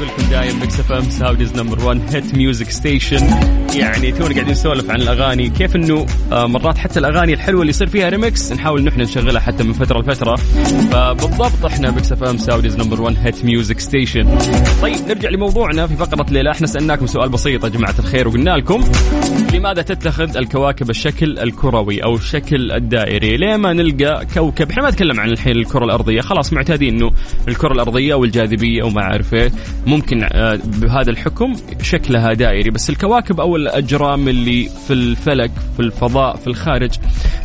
أقول 0.00 0.12
لكم 0.12 0.30
دايم 0.30 0.60
Mix 0.60 0.80
FM 0.80 1.10
Saudi's 1.10 1.56
number 1.56 1.84
1 1.84 2.00
hit 2.14 2.34
music 2.34 2.70
station 2.70 3.26
يعني 3.74 4.12
تونا 4.12 4.34
قاعدين 4.34 4.50
نسولف 4.50 4.90
عن 4.90 5.00
الأغاني. 5.00 5.48
كيف 5.48 5.76
إنه 5.76 6.06
آه، 6.32 6.46
مرات 6.46 6.78
حتى 6.78 6.98
الأغاني 6.98 7.34
الحلوة 7.34 7.60
اللي 7.60 7.70
يصير 7.70 7.86
فيها 7.86 8.08
ريمكس 8.08 8.52
نحاول 8.52 8.84
نحن 8.84 9.00
نشغلها 9.00 9.40
حتى 9.40 9.62
من 9.62 9.72
فترة 9.72 10.00
لفترة. 10.00 10.36
فبالضبط 10.92 11.64
إحنا 11.66 11.90
Mix 11.90 12.12
FM 12.12 12.36
Saudi's 12.38 12.76
number 12.76 13.00
1 13.00 13.16
hit 13.20 13.44
music 13.44 13.80
station 13.80 14.38
طيب 14.82 14.96
نرجع 15.08 15.28
لموضوعنا 15.28 15.86
في 15.86 15.96
فقرة 15.96 16.26
ليلى 16.30 16.50
إحنا 16.50 16.66
سألناكم 16.66 17.06
سؤال 17.06 17.28
بسيط 17.28 17.64
يا 17.64 17.68
جماعة 17.68 17.94
الخير 17.98 18.28
وقلنا 18.28 18.50
لكم 18.50 18.84
لماذا 19.54 19.82
تتخذ 19.82 20.36
الكواكب 20.36 20.90
الشكل 20.90 21.38
الكروي 21.38 22.04
أو 22.04 22.14
الشكل 22.14 22.72
الدائري؟ 22.72 23.36
ليه 23.36 23.56
ما 23.56 23.72
نلقى 23.72 24.26
كوكب؟ 24.34 24.70
إحنا 24.70 24.82
ما 24.82 24.90
نتكلم 24.90 25.20
عن 25.20 25.30
الحين 25.30 25.56
الكرة 25.56 25.84
الأرضية. 25.84 26.20
خلاص 26.20 26.52
معتادين 26.52 26.94
إنه 26.94 27.10
الكرة 27.48 27.72
الأرضية 27.72 28.14
والجاذبية 28.14 28.82
وما 28.82 29.02
أعرف 29.02 29.34
إيه. 29.34 29.52
ممكن 29.90 30.24
آه، 30.32 30.58
بهذا 30.64 31.10
الحكم 31.10 31.56
شكلها 31.82 32.32
دائري. 32.32 32.70
بس 32.70 32.90
الكواكب 32.90 33.40
أو 33.40 33.56
الأجرام 33.56 34.28
اللي 34.28 34.68
في 34.86 34.92
الفلك 34.92 35.50
في 35.76 35.80
الفضاء 35.80 36.36
في 36.36 36.46
الخارج 36.46 36.90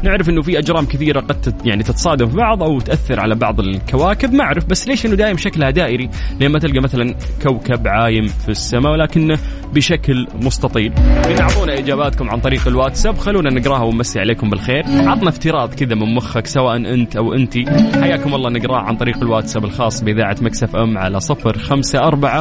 نعرف 0.03 0.29
إنه 0.29 0.41
في 0.41 0.59
أجرام 0.59 0.85
كثيرة 0.85 1.19
قد 1.19 1.55
يعني 1.65 1.83
تتصادم 1.83 2.27
في 2.27 2.35
بعض 2.35 2.63
أو 2.63 2.79
تأثر 2.79 3.19
على 3.19 3.35
بعض 3.35 3.59
الكواكب. 3.59 4.33
ما 4.33 4.43
أعرف 4.43 4.65
بس 4.65 4.87
ليش 4.87 5.05
إنه 5.05 5.15
دائم 5.15 5.37
شكلها 5.37 5.69
دائري؟ 5.69 6.09
لما 6.41 6.59
تلقى 6.59 6.79
مثلا 6.79 7.15
كوكب 7.43 7.87
عايم 7.87 8.27
في 8.27 8.49
السماء 8.49 8.91
ولكنه 8.91 9.37
بشكل 9.73 10.27
مستطيل. 10.41 10.93
أعطونا 11.39 11.77
إجاباتكم 11.77 12.29
عن 12.29 12.39
طريق 12.39 12.67
الواتساب 12.67 13.17
خلونا 13.17 13.49
نقراها 13.49 13.83
ونمسي 13.83 14.19
عليكم 14.19 14.49
بالخير. 14.49 14.83
عطنا 14.85 15.29
افتراض 15.29 15.73
كذا 15.73 15.95
من 15.95 16.15
مخك 16.15 16.47
سواء 16.47 16.75
أنت 16.75 17.15
أو 17.15 17.33
أنتي. 17.33 17.65
حياكم 18.01 18.35
الله 18.35 18.49
نقراه 18.49 18.79
عن 18.79 18.95
طريق 18.95 19.17
الواتساب 19.17 19.65
الخاص 19.65 20.03
بإذاعة 20.03 20.37
Mix 20.41 20.75
FM 20.75 20.97
على 20.97 21.19
صفر 21.19 21.57
خمسة 21.57 21.99
أربعة 21.99 22.34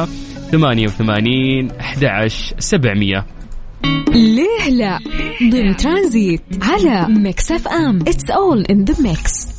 ثمانية 0.51 0.87
وثمانين 0.87 1.71
أحد 1.71 2.03
سبعمية. 2.59 3.25
ليه 4.09 4.69
لا؟ 4.69 4.99
ضمن 5.51 5.75
ترانزيت 5.75 6.41
على 6.61 7.07
Mix 7.09 7.51
FM. 7.51 7.99
It's 8.01 8.29
all 8.29 8.65
in 8.65 8.83
the 8.83 9.01
mix 9.01 9.54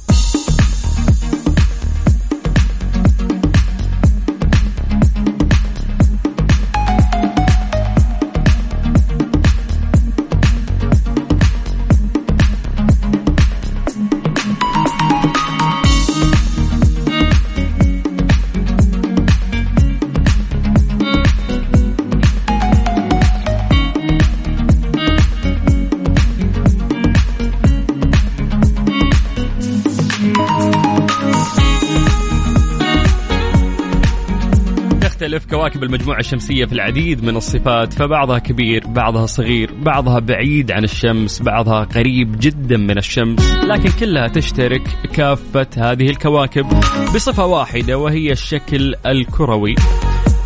كواكب 35.66 35.82
المجموعة 35.82 36.18
الشمسية 36.18 36.64
في 36.64 36.72
العديد 36.72 37.24
من 37.24 37.36
الصفات 37.36 37.92
فبعضها 37.92 38.38
كبير 38.38 38.86
بعضها 38.86 39.26
صغير 39.26 39.70
بعضها 39.82 40.18
بعيد 40.18 40.72
عن 40.72 40.84
الشمس 40.84 41.42
بعضها 41.42 41.84
قريب 41.84 42.36
جدا 42.40 42.76
من 42.76 42.98
الشمس. 42.98 43.52
لكن 43.52 43.90
كلها 44.00 44.28
تشترك 44.28 44.82
كافة 45.12 45.66
هذه 45.76 46.10
الكواكب 46.10 46.66
بصفة 47.14 47.46
واحدة 47.46 47.98
وهي 47.98 48.32
الشكل 48.32 48.94
الكروي. 49.06 49.74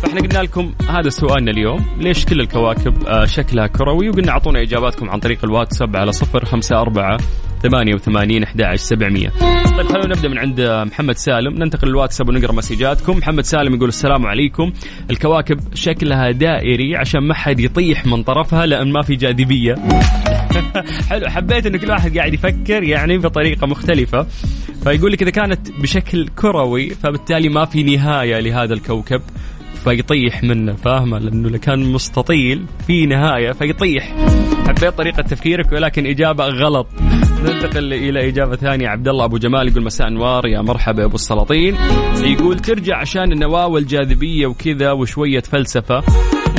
فإحنا 0.03 0.21
قلنا 0.21 0.39
لكم 0.39 0.73
هذا 0.89 1.09
سؤالنا 1.09 1.51
اليوم 1.51 1.85
ليش 1.97 2.25
كل 2.25 2.39
الكواكب 2.39 3.03
آه، 3.07 3.25
شكلها 3.25 3.67
كروي؟ 3.67 4.09
وقلنا 4.09 4.31
أعطونا 4.31 4.61
إجاباتكم 4.61 5.09
عن 5.09 5.19
طريق 5.19 5.45
الواتساب 5.45 5.95
على 5.95 6.11
صفر 6.11 6.45
خمسة 6.45 6.81
أربعة 6.81 7.17
ثمانية 7.61 7.95
وثمانين 7.95 8.43
أحد 8.43 8.75
سبعمية. 8.75 9.29
طيب 9.77 9.87
خلونا 9.87 10.07
نبدأ 10.07 10.29
من 10.29 10.37
عند 10.37 10.61
محمد 10.61 11.17
سالم. 11.17 11.53
ننتقل 11.53 11.87
للواتساب 11.87 12.29
ونقرأ 12.29 12.51
مسجاتكم. 12.51 13.17
محمد 13.17 13.43
سالم 13.43 13.75
يقول 13.75 13.89
السلام 13.89 14.25
عليكم. 14.25 14.71
الكواكب 15.09 15.59
شكلها 15.73 16.31
دائري 16.31 16.95
عشان 16.95 17.27
ما 17.27 17.33
حد 17.33 17.59
يطيح 17.59 18.05
من 18.05 18.23
طرفها 18.23 18.65
لأن 18.65 18.91
ما 18.91 19.01
في 19.01 19.15
جاذبية. 19.15 19.75
حلو 21.09 21.29
حبيت 21.29 21.65
انه 21.65 21.77
كل 21.77 21.89
واحد 21.89 22.17
قاعد 22.17 22.33
يفكر 22.33 22.83
يعني 22.83 23.17
بطريقة 23.17 23.67
مختلفة. 23.67 24.27
فيقول 24.83 25.11
لك 25.11 25.21
إذا 25.21 25.31
كانت 25.31 25.71
بشكل 25.71 26.27
كروي 26.27 26.89
فبالتالي 26.89 27.49
ما 27.49 27.65
في 27.65 27.83
نهاية 27.83 28.39
لهذا 28.39 28.73
الكوكب. 28.73 29.21
فيطيح 29.83 30.43
منه 30.43 30.73
فاهمة؟ 30.73 31.19
لأنه 31.19 31.57
كان 31.57 31.91
مستطيل 31.91 32.65
في 32.87 33.05
نهاية 33.05 33.51
فيطيح. 33.51 34.15
حبيت 34.67 34.97
طريقة 34.97 35.21
تفكيرك 35.21 35.71
ولكن 35.71 36.05
إجابة 36.05 36.45
غلط. 36.45 36.87
ننتقل 37.43 37.93
إلى 37.93 38.29
إجابة 38.29 38.55
ثانية. 38.55 38.87
عبد 38.87 39.07
الله 39.07 39.25
أبو 39.25 39.37
جمال 39.37 39.67
يقول 39.67 39.83
مساء 39.83 40.07
انوار 40.07 40.47
يا 40.47 40.61
مرحبا 40.61 41.05
أبو 41.05 41.15
السلاطين. 41.15 41.75
يقول 42.23 42.59
ترجع 42.59 42.97
عشان 42.97 43.31
النواة 43.31 43.67
والجاذبية 43.67 44.47
وكذا 44.47 44.91
وشوية 44.91 45.39
فلسفة. 45.41 46.03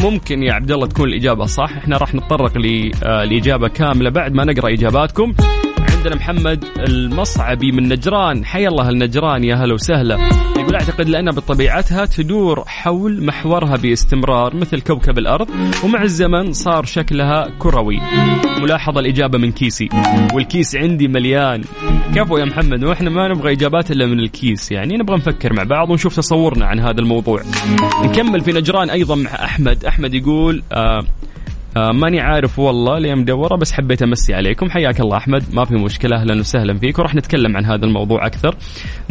ممكن 0.03 0.43
يا 0.43 0.53
عبد 0.53 0.71
الله 0.71 0.87
تكون 0.87 1.09
الإجابة 1.09 1.47
صح. 1.47 1.77
إحنا 1.77 1.97
راح 1.97 2.15
نتطرق 2.15 2.59
للاجابه 2.59 3.69
كاملة 3.69 4.11
بعد 4.11 4.35
ما 4.35 4.45
نقرأ 4.45 4.73
إجاباتكم. 4.73 5.35
عندنا 6.03 6.17
محمد 6.17 6.65
المصعبي 6.79 7.73
من 7.73 7.89
نجران. 7.89 8.45
حيا 8.45 8.69
الله 8.69 8.89
النجران 8.89 9.45
يا 9.45 9.55
هلا 9.55 9.75
وسهلا. 9.75 10.19
يقول 10.57 10.75
أعتقد 10.75 11.09
لأنها 11.09 11.33
بطبيعتها 11.33 12.05
تدور 12.05 12.65
حول 12.67 13.27
محورها 13.27 13.77
باستمرار 13.77 14.57
مثل 14.57 14.81
كوكب 14.81 15.19
الأرض 15.19 15.49
ومع 15.85 16.03
الزمن 16.03 16.53
صار 16.53 16.85
شكلها 16.85 17.49
كروي. 17.59 18.01
ملاحظة 18.63 19.01
الإجابة 19.01 19.39
من 19.39 19.53
كيسي. 19.53 19.89
والكيس 20.35 20.77
عندي 20.77 21.09
مليان. 21.09 21.65
كفو 22.15 22.39
يا 22.39 22.45
محمد 22.45 22.85
وإحنا 22.85 23.11
ما 23.11 23.29
نبغى 23.29 23.53
إجابات 23.53 23.91
إلا 23.91 24.07
من 24.07 24.21
الكيس 24.21 24.73
يعني 24.73 24.97
نبغى 24.97 25.17
نفكر 25.17 25.53
مع 25.53 25.63
بعض 25.63 25.91
ونشوف 25.91 26.17
تصورنا 26.17 26.67
عن 26.67 26.81
هذا 26.81 27.01
الموضوع. 27.01 27.43
نكمل 28.05 28.41
في 28.41 28.53
نجران 28.53 28.91
أيضا 28.91 29.15
مع 29.15 29.31
أحمد. 29.31 29.85
أحمد 29.85 30.15
يقول 30.15 30.63
آه 30.73 31.05
آه 31.77 31.93
ماني 31.93 32.21
عارف 32.21 32.59
والله 32.59 32.99
ليه 32.99 33.15
مدوره 33.15 33.57
بس 33.57 33.73
حبيت 33.73 34.03
أمسي 34.03 34.35
عليكم. 34.35 34.71
حياك 34.71 35.01
الله 35.01 35.17
أحمد. 35.17 35.45
ما 35.55 35.65
في 35.65 35.75
مشكلة 35.75 36.17
أهلا 36.17 36.41
وسهلا 36.41 36.79
فيك. 36.79 36.99
وراح 36.99 37.15
نتكلم 37.15 37.57
عن 37.57 37.65
هذا 37.65 37.87
الموضوع 37.87 38.27
أكثر. 38.27 38.57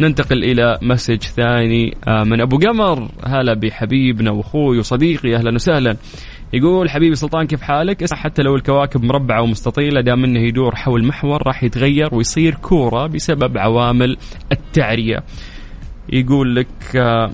ننتقل 0.00 0.44
إلى 0.44 0.78
مسج 0.82 1.22
ثاني 1.22 1.96
آه 2.08 2.24
من 2.24 2.40
أبو 2.40 2.58
قمر. 2.58 3.08
هلا 3.26 3.54
بحبيبنا 3.54 4.30
وأخوي 4.30 4.78
وصديقي 4.78 5.36
أهلا 5.36 5.54
وسهلا. 5.54 5.96
يقول 6.52 6.90
حبيبي 6.90 7.14
سلطان 7.14 7.46
كيف 7.46 7.62
حالك؟ 7.62 8.12
حتى 8.12 8.42
لو 8.42 8.56
الكواكب 8.56 9.04
مربعة 9.04 9.42
ومستطيلة 9.42 10.00
دام 10.00 10.24
إنه 10.24 10.40
يدور 10.40 10.74
حول 10.74 11.04
محور 11.06 11.46
راح 11.46 11.64
يتغير 11.64 12.14
ويصير 12.14 12.54
كورة 12.54 13.06
بسبب 13.06 13.58
عوامل 13.58 14.16
التعرية. 14.52 15.22
يقول 16.12 16.56
لك 16.56 16.96
آه 16.96 17.30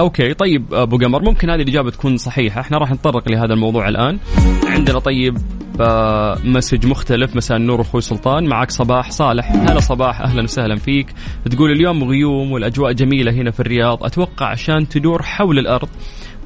okay 0.00 0.34
طيب 0.34 0.74
أبو 0.74 0.98
قمر 0.98 1.22
ممكن 1.22 1.50
هذه 1.50 1.62
الإجابة 1.62 1.90
تكون 1.90 2.16
صحيحة. 2.16 2.60
إحنا 2.60 2.78
راح 2.78 2.92
نتطرق 2.92 3.28
لهذا 3.28 3.54
الموضوع 3.54 3.88
الآن. 3.88 4.18
عندنا 4.66 4.98
طيب 4.98 5.38
آه، 5.80 6.38
message 6.44 6.86
مختلف 6.86 7.36
مساء 7.36 7.56
النور 7.56 7.80
أخوي 7.80 8.00
سلطان. 8.00 8.46
معك 8.46 8.70
صباح 8.70 9.10
صالح. 9.10 9.52
هلا 9.52 9.80
صباح 9.80 10.20
أهلا 10.20 10.42
وسهلا 10.42 10.76
فيك. 10.76 11.06
تقول 11.50 11.70
اليوم 11.70 12.04
غيوم 12.04 12.52
والأجواء 12.52 12.92
جميلة 12.92 13.32
هنا 13.32 13.50
في 13.50 13.60
الرياض. 13.60 14.04
أتوقع 14.04 14.46
عشان 14.46 14.88
تدور 14.88 15.22
حول 15.22 15.58
الأرض. 15.58 15.88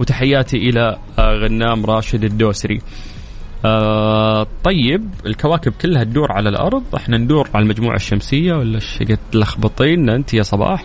وتحياتي 0.01 0.57
إلى 0.57 0.97
آه، 1.19 1.35
غنام 1.35 1.87
راشد 1.87 2.25
الدوسري. 2.25 2.81
آه 3.65 4.47
طيب 4.65 5.09
الكواكب 5.27 5.73
كلها 5.73 6.05
تدور 6.05 6.33
على 6.33 6.49
الأرض. 6.49 6.83
إحنا 6.97 7.19
ندور 7.19 7.49
على 7.55 7.63
المجموعة 7.63 7.97
الشمسية 7.97 8.53
ولا 8.53 8.75
إيش 8.75 8.99
تلخبطين 9.33 10.09
أنت 10.09 10.35
يا 10.35 10.43
صباح. 10.43 10.85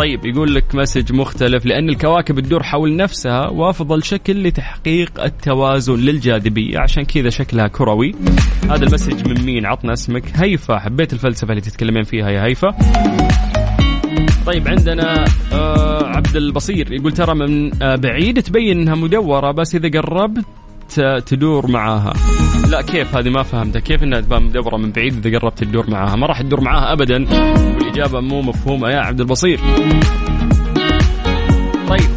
طيب 0.00 0.26
يقول 0.26 0.54
لك 0.54 0.74
message 0.74 1.12
مختلف 1.12 1.66
لأن 1.66 1.88
الكواكب 1.88 2.40
تدور 2.40 2.62
حول 2.62 2.96
نفسها 2.96 3.48
وأفضل 3.48 4.02
شكل 4.02 4.42
لتحقيق 4.42 5.22
التوازن 5.24 5.94
للجاذبية. 5.94 6.78
عشان 6.78 7.04
كذا 7.04 7.30
شكلها 7.30 7.68
كروي. 7.68 8.14
هذا 8.70 8.84
ال 8.84 8.89
message 8.89 9.28
من 9.28 9.44
مين؟ 9.44 9.66
عطنا 9.66 9.92
اسمك. 9.92 10.22
هيفا 10.34 10.78
حبيت 10.78 11.12
الفلسفة 11.12 11.50
اللي 11.50 11.60
تتكلمين 11.60 12.02
فيها 12.02 12.30
يا 12.30 12.44
هيفا. 12.44 12.76
طيب 14.46 14.68
عندنا 14.68 15.24
آه 15.52 16.06
عبد 16.06 16.36
البصير 16.36 16.92
يقول 16.92 17.12
ترى 17.12 17.34
من 17.34 17.82
آه 17.82 17.96
بعيد 17.96 18.42
تبين 18.42 18.80
إنها 18.80 18.94
مدورة 18.94 19.50
بس 19.50 19.74
إذا 19.74 20.00
قربت 20.00 20.44
تدور 21.26 21.70
معاها. 21.70 22.12
لا 22.70 22.82
كيف؟ 22.82 23.16
هذه 23.16 23.28
ما 23.28 23.42
فهمتها. 23.42 23.80
كيف 23.80 24.02
إنها 24.02 24.20
تبان 24.20 24.42
مدوره 24.42 24.76
من 24.76 24.90
بعيد 24.92 25.26
إذا 25.26 25.38
قربت 25.38 25.64
تدور 25.64 25.90
معاها؟ 25.90 26.16
ما 26.16 26.26
راح 26.26 26.42
تدور 26.42 26.60
معاها 26.60 26.92
ابدا. 26.92 27.26
والإجابة 27.74 28.20
مو 28.20 28.42
مفهومة 28.42 28.88
يا 28.88 28.98
عبد 29.00 29.20
البصير. 29.20 29.60
طيب 31.88 32.10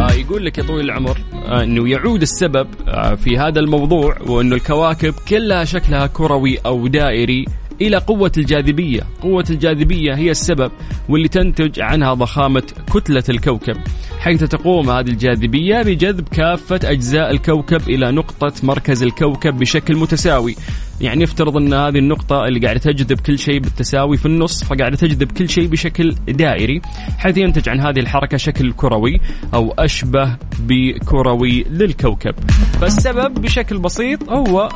آه 0.00 0.12
يقول 0.12 0.44
لك 0.44 0.58
يا 0.58 0.62
طويل 0.62 0.84
العمر 0.84 1.18
آه 1.48 1.62
إنه 1.62 1.88
يعود 1.88 2.22
السبب 2.22 2.66
آه 2.88 3.14
في 3.14 3.38
هذا 3.38 3.60
الموضوع 3.60 4.16
وإنه 4.26 4.56
الكواكب 4.56 5.14
كلها 5.28 5.64
شكلها 5.64 6.06
كروي 6.06 6.58
أو 6.66 6.86
دائري. 6.86 7.44
إلى 7.80 7.96
قوة 7.96 8.32
الجاذبية، 8.38 9.00
قوة 9.22 9.44
الجاذبية 9.50 10.14
هي 10.14 10.30
السبب 10.30 10.72
واللي 11.08 11.28
تنتج 11.28 11.80
عنها 11.80 12.14
ضخامة 12.14 12.62
كتلة 12.94 13.24
الكوكب، 13.28 13.76
حيث 14.18 14.44
تقوم 14.44 14.90
هذه 14.90 15.08
الجاذبية 15.08 15.82
بجذب 15.82 16.28
كافة 16.28 16.80
أجزاء 16.84 17.30
الكوكب 17.30 17.88
إلى 17.88 18.12
نقطة 18.12 18.52
مركز 18.62 19.02
الكوكب 19.02 19.58
بشكل 19.58 19.96
متساوي، 19.96 20.56
يعني 21.02 21.22
يفترض 21.22 21.56
أن 21.56 21.74
هذه 21.74 21.98
النقطة 21.98 22.44
اللي 22.44 22.60
قاعدة 22.60 22.78
تجذب 22.78 23.20
كل 23.20 23.38
شيء 23.38 23.58
بالتساوي 23.58 24.16
في 24.16 24.26
النص 24.26 24.64
فقاعدة 24.64 24.96
تجذب 24.96 25.32
كل 25.32 25.48
شيء 25.48 25.66
بشكل 25.66 26.14
دائري 26.28 26.80
حيث 27.18 27.36
ينتج 27.36 27.68
عن 27.68 27.80
هذه 27.80 28.00
الحركة 28.00 28.36
شكل 28.36 28.72
كروي 28.72 29.20
أو 29.54 29.74
أشبه 29.78 30.36
بكروي 30.60 31.64
للكوكب. 31.70 32.34
فالسبب 32.80 33.34
بشكل 33.40 33.78
بسيط 33.78 34.30
هو 34.30 34.68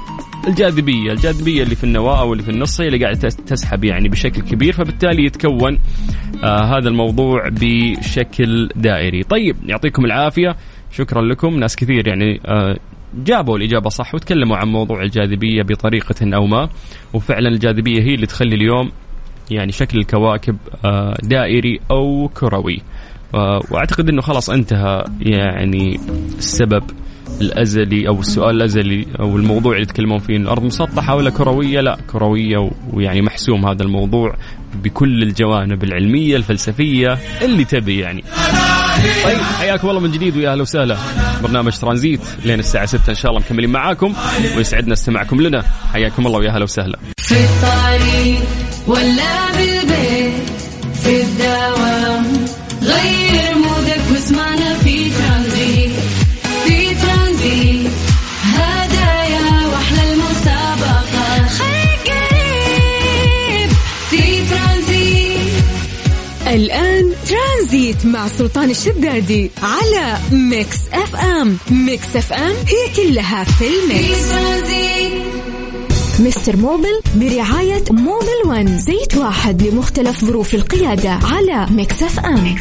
الجاذبية 0.48 1.12
الجاذبية 1.12 1.62
اللي 1.62 1.74
في 1.74 1.84
النواة 1.84 2.20
أو 2.20 2.32
اللي 2.32 2.44
في 2.44 2.50
النص 2.50 2.80
هي 2.80 2.86
اللي 2.86 3.04
قاعدة 3.04 3.28
تسحب 3.28 3.84
يعني 3.84 4.08
بشكل 4.08 4.42
كبير 4.42 4.72
فبالتالي 4.72 5.24
يتكون 5.24 5.78
آه 6.44 6.78
هذا 6.78 6.88
الموضوع 6.88 7.48
بشكل 7.48 8.68
دائري. 8.76 9.22
طيب 9.22 9.56
يعطيكم 9.66 10.04
العافية. 10.04 10.56
شكرا 10.90 11.22
لكم. 11.22 11.56
ناس 11.58 11.76
كثير 11.76 12.08
يعني 12.08 12.40
آه 12.46 12.76
جابوا 13.16 13.56
الإجابة 13.56 13.88
صح 13.88 14.14
وتكلموا 14.14 14.56
عن 14.56 14.68
موضوع 14.68 15.02
الجاذبية 15.02 15.62
بطريقة 15.62 16.36
أو 16.36 16.46
ما 16.46 16.68
وفعلا 17.14 17.48
الجاذبية 17.48 18.02
هي 18.02 18.14
اللي 18.14 18.26
تخلي 18.26 18.54
اليوم 18.54 18.90
يعني 19.50 19.72
شكل 19.72 19.98
الكواكب 19.98 20.56
آه، 20.84 21.16
دائري 21.22 21.80
أو 21.90 22.28
كروي 22.28 22.82
آه، 23.34 23.60
وأعتقد 23.70 24.08
إنه 24.08 24.22
خلاص 24.22 24.50
انتهى 24.50 25.04
يعني 25.20 26.00
السبب 26.38 26.82
الأزلي 27.40 28.08
أو 28.08 28.20
السؤال 28.20 28.56
الأزلي 28.56 29.06
أو 29.20 29.36
الموضوع 29.36 29.72
اللي 29.72 29.82
يتكلمون 29.82 30.18
فيه 30.18 30.36
الأرض 30.36 30.62
مسطحة 30.62 31.16
ولا 31.16 31.30
كروية؟ 31.30 31.80
لا 31.80 31.98
كروية 32.12 32.70
ويعني 32.92 33.22
محسوم 33.22 33.66
هذا 33.66 33.82
الموضوع 33.82 34.36
بكل 34.74 35.22
الجوانب 35.22 35.84
العلمية 35.84 36.36
الفلسفية 36.36 37.18
اللي 37.42 37.64
تبي 37.64 37.98
يعني. 37.98 38.24
طيب 39.24 39.38
حياكم 39.58 39.88
الله 39.88 40.00
من 40.00 40.10
جديد 40.10 40.36
ويا 40.36 40.52
أهلا 40.52 40.62
وسهلا. 40.62 40.96
برنامج 41.42 41.72
ترانزيت 41.78 42.20
لين 42.44 42.58
الساعة 42.58 42.86
6 42.86 43.10
إن 43.10 43.14
شاء 43.14 43.30
الله 43.30 43.42
مكملين 43.46 43.70
معاكم 43.70 44.14
ويسعدنا 44.56 44.92
استماعكم 44.92 45.40
لنا. 45.40 45.64
حياكم 45.92 46.26
الله 46.26 46.38
ويا 46.38 46.50
أهلا 46.50 46.64
وسهلا. 46.64 46.98
في 47.18 47.34
الطريق 47.34 48.40
ولا 48.86 49.52
بالبيت 49.56 50.32
في 51.02 51.22
الدوام 51.22 52.26
غير 52.82 53.55
الآن 66.46 67.12
ترانزيت 67.28 68.06
مع 68.06 68.28
سلطان 68.28 68.70
الشدادي 68.70 69.50
على 69.62 70.18
Mix 70.32 70.76
FM. 70.92 71.56
Mix 71.70 72.16
FM 72.16 72.54
هي 72.66 72.96
كلها 72.96 73.44
في 73.44 73.64
ال 73.66 73.77
mix. 73.77 74.18
Mister 76.20 76.56
Mobil 76.56 77.00
برعاية 77.14 77.84
Mobil 77.90 78.42
One. 78.46 78.78
زيت 78.78 79.16
واحد 79.16 79.62
لمختلف 79.62 80.24
ظروف 80.24 80.54
القيادة 80.54 81.10
على 81.10 81.66
Mix 81.70 82.02
FM. 82.02 82.56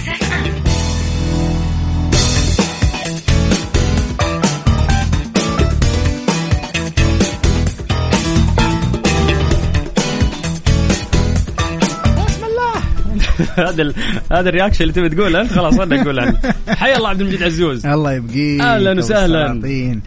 هذا 13.67 13.81
ال- 13.81 13.93
هذا 14.31 14.49
الرياكشن 14.49 14.81
اللي 14.83 14.93
تبي 14.93 15.09
تقوله 15.09 15.41
أنت 15.41 15.53
خلاص 15.53 15.79
أنا 15.79 16.01
أقول 16.01 16.19
عنه 16.19 16.37
حيا 16.67 16.97
الله 16.97 17.09
عبد 17.09 17.21
المجيد 17.21 17.43
عزوز 17.43 17.85
الله 17.85 18.13
يبقيك 18.13 18.61
أهلا 18.61 18.97
وسهلا. 18.97 19.61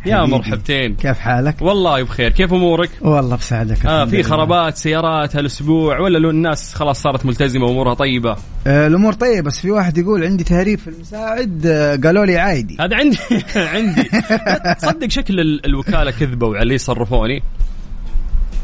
يا. 0.07 0.25
مرحبتين 0.25 0.95
كيف 0.95 1.19
حالك؟ 1.19 1.63
والله 1.63 2.03
بخير 2.03 2.31
كيف 2.33 2.53
أمورك؟ 2.53 2.91
والله 3.01 3.37
بسعدك 3.37 3.87
آه 3.87 4.05
في. 4.05 4.23
خرابات 4.23 4.77
سيارات 4.77 5.37
هالأسبوع 5.37 6.01
ولا 6.01 6.19
لو 6.19 6.31
الناس 6.31 6.75
خلاص 6.75 7.03
صارت 7.03 7.27
ملتزمة 7.27 7.65
وأمورها 7.67 7.95
طيبة 7.95 8.37
آه 8.67 8.87
الأمور 8.87 9.13
طيبة 9.13 9.41
بس 9.41 9.61
في 9.61 9.71
واحد 9.71 9.99
يقول 9.99 10.25
عندي 10.25 10.45
تهريب 10.45 10.79
في 10.79 10.89
المساعد 10.91 11.67
آه 11.67 11.97
قالوا 11.97 12.25
لي 12.27 12.39
عادي 12.39 12.77
هذا 12.81 12.97
عندي 12.97 13.19
عندي 13.75 14.03
تصدق 14.79 15.09
شكل 15.11 15.41
ال- 15.41 15.67
الوكالة 15.67 16.11
كذبوا 16.11 16.55
على 16.55 16.63
اللي 16.63 16.75
يصرفوني 16.75 17.43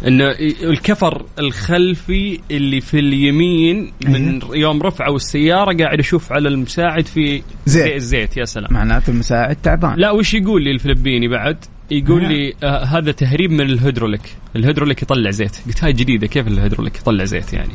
انه 0.06 0.34
الكفر 0.62 1.26
الخلفي 1.38 2.40
اللي 2.50 2.80
في 2.80 2.98
اليمين 2.98 3.92
من 4.06 4.40
يوم 4.52 4.82
رفعوا 4.82 5.16
السيارة 5.16 5.76
قاعد 5.76 5.98
أشوف 5.98 6.32
على 6.32 6.48
المساعد 6.48 7.06
في 7.06 7.42
زيت. 7.66 7.84
زيت, 7.84 8.02
زيت 8.02 8.36
يا 8.36 8.44
سلام. 8.44 8.72
معناته 8.72 9.10
المساعد 9.10 9.56
تعبان. 9.56 9.94
لا 9.96 10.10
وش 10.10 10.34
يقول 10.34 10.64
لي 10.64 10.70
الفلبيني 10.70 11.28
بعد؟ 11.28 11.56
يقول. 11.90 12.28
لي 12.28 12.54
آه 12.62 12.84
هذا 12.84 13.12
تهريب 13.12 13.50
من 13.50 13.60
الهيدروليك. 13.60 14.36
الهيدروليك 14.56 15.02
يطلع 15.02 15.30
زيت. 15.30 15.56
قلت 15.66 15.84
هاي 15.84 15.92
جديدة 15.92 16.26
كيف 16.26 16.48
الهيدروليك 16.48 16.96
يطلع 16.96 17.24
زيت 17.24 17.52
يعني؟ 17.52 17.72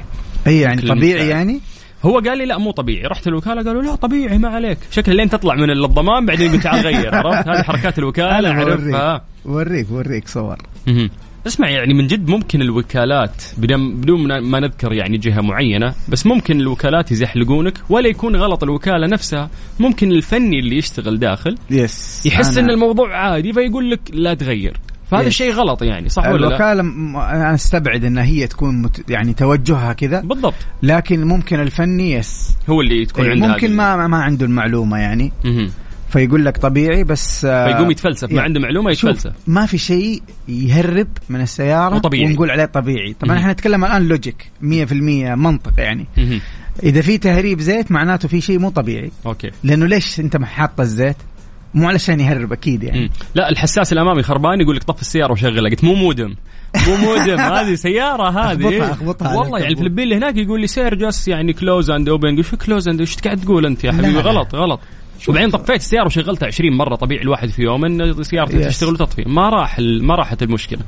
أي 0.47 0.59
يعني 0.59 0.81
طبيعي 0.81 1.11
المساعد. 1.11 1.29
يعني؟ 1.29 1.59
هو 2.03 2.19
قال 2.19 2.37
لي 2.37 2.45
لا 2.45 2.57
مو 2.57 2.71
طبيعي. 2.71 3.07
رحت 3.07 3.27
الوكالة 3.27 3.63
قالوا 3.63 3.81
لا 3.81 3.95
طبيعي 3.95 4.37
ما 4.37 4.49
عليك. 4.49 4.77
شكل 4.91 5.15
لين 5.15 5.29
تطلع 5.29 5.55
من 5.55 5.69
الضمان 5.69 6.25
بعدين 6.25 6.51
قلت 6.51 6.63
تعال 6.63 6.85
غير 6.85 7.15
عرفت؟ 7.15 7.47
هذه 7.47 7.61
حركات 7.61 7.99
الوكالة 7.99 8.51
اعرفها 8.51 9.25
وريك 9.45 9.91
وريك 9.91 10.27
صور. 10.27 10.57
اسمع 11.47 11.69
يعني 11.69 11.93
من 11.93 12.07
جد 12.07 12.27
ممكن 12.29 12.61
الوكالات 12.61 13.43
بدون 13.57 14.39
ما 14.39 14.59
نذكر 14.59 14.93
يعني 14.93 15.17
جهة 15.17 15.41
معينة 15.41 15.93
بس 16.09 16.25
ممكن 16.25 16.59
الوكالات 16.61 17.11
يزحلقونك 17.11 17.73
ولا 17.89 18.07
يكون 18.07 18.35
غلط 18.35 18.63
الوكالة 18.63 19.07
نفسها. 19.07 19.49
ممكن 19.79 20.11
الفني 20.11 20.59
اللي 20.59 20.77
يشتغل 20.77 21.19
داخل 21.19 21.57
يس 21.69 22.25
يحس 22.25 22.55
أنا- 22.55 22.57
إن 22.57 22.69
الموضوع 22.69 23.17
عادي 23.17 23.53
فيقول 23.53 23.91
لك 23.91 23.99
لا 24.13 24.33
تغير. 24.33 24.77
فهذا. 25.11 25.27
الشيء 25.27 25.51
غلط 25.53 25.81
يعني 25.83 26.09
صح 26.09 26.27
ولا 26.27 26.37
لا؟ 26.41 26.47
الوكالة 26.47 26.83
م- 26.83 27.15
أنا 27.17 27.53
أستبعد 27.53 28.05
انها 28.05 28.23
هي 28.23 28.47
تكون 28.47 28.81
مت 28.81 29.09
يعني 29.09 29.33
توجهها 29.33 29.93
كذا. 29.93 30.21
بالضبط. 30.21 30.53
لكن 30.83 31.23
ممكن 31.23 31.59
الفني 31.59 32.11
يس 32.11 32.55
هو 32.69 32.81
اللي 32.81 33.05
تكون 33.05 33.25
إيه، 33.25 33.31
عنده 33.31 33.47
ممكن 33.47 33.75
ما 33.75 34.07
ما 34.07 34.17
عنده 34.17 34.45
المعلومة 34.45 34.97
يعني. 34.97 35.31
مهم. 35.45 35.69
فيقول 36.09 36.45
لك 36.45 36.57
طبيعي 36.57 37.03
بس 37.03 37.45
آه، 37.45 37.67
فيقوم 37.71 37.91
يتفلسف 37.91 38.27
ما 38.29 38.35
يعني 38.35 38.45
عنده 38.47 38.59
معلومة 38.59 38.91
يتفلسف. 38.91 39.31
ما 39.47 39.65
في 39.65 39.77
شيء 39.77 40.21
يهرب 40.47 41.07
من 41.29 41.41
السيارة 41.41 41.93
مو 41.93 41.99
طبيعي. 41.99 42.25
ونقول 42.25 42.51
عليه 42.51 42.65
طبيعي. 42.65 43.13
طبعا. 43.19 43.37
إحنا 43.37 43.51
نتكلم 43.51 43.85
الآن 43.85 44.07
logic 44.07 44.51
100% 44.61 44.63
منطق 45.35 45.73
يعني. 45.77 46.05
مهم. 46.17 46.41
إذا 46.83 47.01
في 47.01 47.17
تهريب 47.17 47.59
زيت 47.61 47.91
معناته 47.91 48.27
في 48.27 48.41
شيء 48.41 48.59
مو 48.59 48.69
طبيعي. 48.69 49.11
okay. 49.25 49.51
لأنه 49.63 49.85
ليش 49.85 50.19
أنت 50.19 50.37
حاط 50.43 50.79
الزيت؟ 50.79 51.15
مو 51.73 51.87
علشان 51.89 52.19
يهرب 52.19 52.53
أكيد 52.53 52.83
يعني. 52.83 52.99
مم. 53.01 53.09
لا 53.35 53.49
الحساس 53.49 53.93
الأمامي 53.93 54.23
خربان 54.23 54.61
يقول 54.61 54.75
لك 54.75 54.83
طف 54.83 55.01
السيارة 55.01 55.31
وشغلها. 55.31 55.69
قلت 55.69 55.83
مو 55.83 55.93
مودم. 55.95 56.35
مو 56.87 56.95
مودم. 56.95 57.39
هذه 57.57 57.75
سيارة 57.75 58.29
هذه. 58.29 58.79
أخبطها- 58.79 58.91
أخبطها 58.91 59.35
والله 59.37 59.59
يعني. 59.59 59.73
الفلبين 59.73 60.03
اللي 60.03 60.15
هناك 60.15 60.37
يقول 60.37 60.61
لي 60.61 60.67
sir 60.67 60.95
just 60.95 61.27
يعني 61.27 61.53
close 61.53 61.89
and 61.89 62.09
open 62.09 62.39
وش 62.39 62.55
close 62.55 62.87
and 62.87 62.99
إيش 62.99 63.15
قاعد 63.15 63.37
تقول 63.41 63.65
أنت 63.65 63.83
يا 63.83 63.91
حبيبي؟ 63.91 64.11
لا. 64.11 64.21
غلط 64.21 64.55
غلط. 64.55 64.79
وبعدين 65.27 65.49
طفيت 65.49 65.75
السيارة 65.75 66.05
وشغلتها 66.05 66.47
20 66.47 66.73
مرة 66.77 66.95
طبيعي 66.95 67.21
الواحد 67.21 67.49
في 67.49 67.61
يوم 67.61 67.85
ان 67.85 68.23
سيارته. 68.23 68.67
تشتغل 68.67 68.93
وتطفي. 68.93 69.23
ما 69.27 69.49
راح 69.49 69.79
ما 69.79 70.15
راحت 70.15 70.43
المشكلة. 70.43 70.81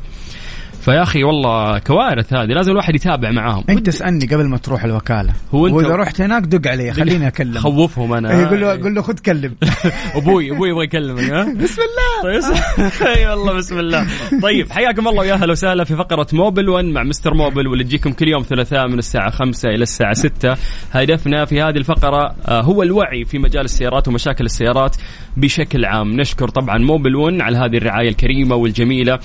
فيا 0.81 1.03
أخي 1.03 1.23
والله 1.23 1.79
كوارث 1.79 2.33
هذه 2.33 2.47
لازم 2.47 2.71
الواحد 2.71 2.95
يتابع 2.95 3.31
معاهم. 3.31 3.63
أنت 3.69 3.87
اسألني 3.87 4.25
قبل 4.25 4.47
ما 4.47 4.57
تروح 4.57 4.83
الوكالة. 4.83 5.33
هو 5.53 5.69
أنت- 5.69 5.73
وإذا 5.73 5.95
رحت 5.95 6.21
هناك 6.21 6.43
دق 6.43 6.71
علي 6.71 6.91
خليني 6.93 7.27
أكلم. 7.27 7.57
خوفهم 7.59 8.13
أنا. 8.13 8.31
إيه، 8.39 8.45
قول 8.45 8.61
له 8.61 8.67
قول 8.69 8.95
له 8.95 9.01
خذ 9.01 9.13
كلم. 9.19 9.55
أبوي 10.15 10.51
أبوي 10.51 10.69
يبغى 10.69 10.83
يكلمك 10.83 11.23
ها؟ 11.23 11.43
بسم 11.63 11.81
الله. 11.81 12.21
طيب. 12.99 13.07
أي 13.07 13.27
والله 13.27 13.53
بسم 13.53 13.79
الله. 13.79 14.07
طيب 14.41 14.71
حياكم 14.71 15.07
الله 15.07 15.19
ويا 15.19 15.33
أهلا 15.33 15.51
وسهلا 15.51 15.83
في 15.83 15.95
فقرة 15.95 16.27
موبل 16.33 16.69
1 16.69 16.85
مع 16.85 17.03
مستر 17.03 17.33
موبل 17.33 17.67
واللي 17.67 17.83
تجيكم 17.83 18.11
كل 18.11 18.27
يوم 18.27 18.41
ثلاثاء 18.43 18.87
من 18.87 18.99
الساعة 18.99 19.29
5 19.31 19.69
إلى 19.69 19.83
الساعة 19.83 20.13
6 20.13 20.55
هدفنا 20.91 21.45
في 21.45 21.61
هذه 21.61 21.77
الفقرة 21.77 22.35
آه، 22.47 22.61
هو 22.61 22.83
الوعي 22.83 23.25
في 23.25 23.39
مجال 23.39 23.65
السيارات 23.65 24.07
ومشاكل 24.07 24.45
السيارات 24.45 24.95
بشكل 25.37 25.85
عام. 25.85 26.11
نشكر 26.21 26.47
طبعا 26.49 26.77
موبل 26.77 27.15
1 27.15 27.41
على 27.41 27.57
هذه 27.57 27.77
الرعاية 27.77 28.09
الكريمة 28.09 28.55
والجميلة. 28.55 29.19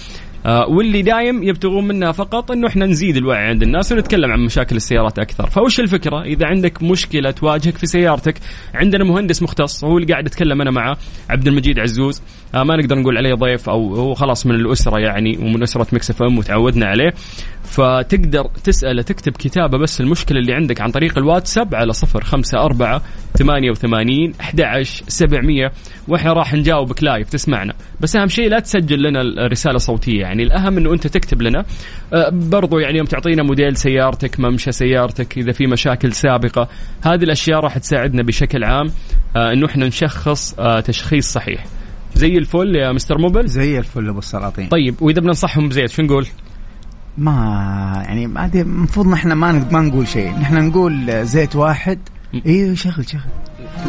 واللي 0.46 1.02
دايم 1.02 1.42
يبتغون 1.42 1.88
منها 1.88 2.12
فقط 2.12 2.50
إنه 2.50 2.68
إحنا 2.68 2.86
نزيد 2.86 3.16
الوعي 3.16 3.46
عند 3.46 3.62
الناس 3.62 3.92
ونتكلم 3.92 4.30
عن 4.32 4.40
مشاكل 4.40 4.76
السيارات 4.76 5.18
أكثر، 5.18 5.50
فوش 5.50 5.80
الفكرة؟ 5.80 6.22
إذا 6.22 6.46
عندك 6.46 6.82
مشكلة 6.82 7.30
تواجهك 7.30 7.76
في 7.76 7.86
سيارتك، 7.86 8.34
عندنا 8.74 9.04
مهندس 9.04 9.42
مختص 9.42 9.84
وهو 9.84 9.98
اللي 9.98 10.12
قاعد 10.12 10.26
اتكلم 10.26 10.60
أنا 10.60 10.70
معه 10.70 10.96
عبد 11.30 11.46
المجيد 11.48 11.78
عزوز، 11.78 12.22
آه 12.54 12.62
ما 12.62 12.76
نقدر 12.76 12.98
نقول 12.98 13.18
عليه 13.18 13.34
ضيف 13.34 13.68
أو 13.68 13.94
هو 13.94 14.14
خلاص 14.14 14.46
من 14.46 14.54
الأسرة 14.54 15.00
يعني 15.00 15.38
ومن 15.38 15.62
أسرة 15.62 15.86
Mix 15.92 16.10
FM 16.10 16.38
وتعودنا 16.38 16.86
عليه، 16.86 17.14
فتقدر 17.64 18.50
تسأله 18.64 19.02
تكتب 19.02 19.32
كتابة 19.32 19.78
بس 19.78 20.00
المشكلة 20.00 20.38
اللي 20.38 20.54
عندك 20.54 20.80
عن 20.80 20.90
طريق 20.90 21.18
الواتساب 21.18 21.74
على 21.74 21.92
054 22.14 23.00
88 23.38 24.32
11 24.40 25.04
700 25.08 25.72
وإحنا 26.08 26.32
راح 26.32 26.54
نجاوبك 26.54 27.02
live 27.02 27.28
تسمعنا. 27.28 27.74
بس 28.00 28.16
أهم 28.16 28.28
شيء 28.28 28.48
لا 28.48 28.58
تسجل 28.58 29.02
لنا 29.02 29.20
الرسالة 29.20 29.78
صوتيه 29.78 30.20
يعني. 30.20 30.35
الأهم 30.40 30.78
إنه 30.78 30.92
أنت 30.92 31.06
تكتب 31.06 31.42
لنا. 31.42 31.64
آه، 32.12 32.30
برضو 32.30 32.78
يعني 32.78 32.98
يوم 32.98 33.06
تعطينا 33.06 33.42
موديل 33.42 33.76
سيارتك 33.76 34.40
ممشى 34.40 34.72
سيارتك 34.72 35.38
إذا 35.38 35.52
في 35.52 35.66
مشاكل 35.66 36.12
سابقة 36.12 36.68
هذه 37.02 37.22
الأشياء 37.22 37.60
راح 37.60 37.78
تساعدنا 37.78 38.22
بشكل 38.22 38.64
عام 38.64 38.86
آه، 39.36 39.52
إنه 39.52 39.66
إحنا 39.66 39.86
نشخص 39.86 40.54
آه، 40.58 40.80
تشخيص 40.80 41.32
صحيح. 41.32 41.64
زي 42.14 42.38
الفل 42.38 42.76
يا 42.76 42.92
Mister 42.92 43.18
Mobil؟ 43.18 43.46
زي 43.46 43.78
الفل 43.78 44.08
أبو 44.08 44.18
السلاطين. 44.18 44.68
طيب 44.68 45.02
وإذا 45.02 45.20
بننصحهم 45.20 45.68
بزيت 45.68 45.90
شو 45.90 46.02
نقول؟ 46.02 46.26
ما 47.18 48.02
يعني 48.06 48.26
ما 48.26 48.50
المفروض 48.54 49.06
نحن 49.06 49.32
ما 49.32 49.52
ما 49.72 49.80
نقول 49.80 50.08
شيء. 50.08 50.30
نحن 50.30 50.66
نقول 50.66 51.26
زيت 51.26 51.56
واحد. 51.56 51.98
أيوه 52.46 52.74
شغل 52.74 53.08
شغل. 53.08 53.20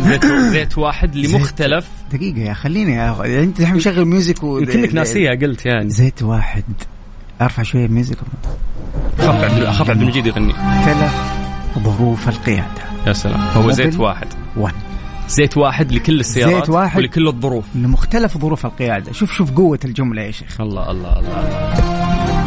زيت 0.03 0.25
زيت 0.25 0.77
واحد 0.83 1.15
لمختلف. 1.15 1.87
دقيقة 2.13 2.39
يا 2.39 2.53
خليني 2.53 2.93
يا 2.93 3.15
أخ- 3.15 3.21
أنت 3.21 3.59
الحين 3.59 3.75
مشغل 3.75 4.05
music 4.05 4.43
و... 4.43 4.57
يمكنك 4.59 4.93
ناسيه 4.93 5.29
قلت 5.29 5.65
يعني. 5.65 5.89
زيت 5.89 6.23
واحد. 6.23 6.63
أرفع 7.41 7.63
شوية 7.63 7.85
ال 7.85 7.90
music. 7.90 8.17
أخاف 9.19 9.43
عبد 9.43 9.63
أخاف 9.63 9.89
عبد 9.89 10.01
المجيد 10.01 10.25
يغني. 10.25 10.53
لمختلف 10.85 11.13
ظروف 11.79 12.29
القيادة. 12.29 12.81
يا 13.07 13.13
سلام. 13.13 13.41
Mobil. 13.55 13.73
زيت 13.73 13.99
واحد. 13.99 14.27
One 14.57 14.73
زيت 15.29 15.57
واحد 15.57 15.91
لكل 15.91 16.19
السيارات 16.19 16.55
زيت 16.55 16.69
واحد. 16.69 16.97
ولكل 16.99 17.27
الظروف. 17.27 17.65
لمختلف 17.75 18.37
ظروف 18.37 18.65
القيادة. 18.65 19.11
شوف 19.11 19.31
شوف 19.33 19.51
قوة 19.51 19.79
الجملة 19.85 20.21
يا 20.21 20.31
شيخ. 20.31 20.61
الله 20.61 20.91
الله 20.91 21.19
الله, 21.19 21.39
الله. 21.39 22.46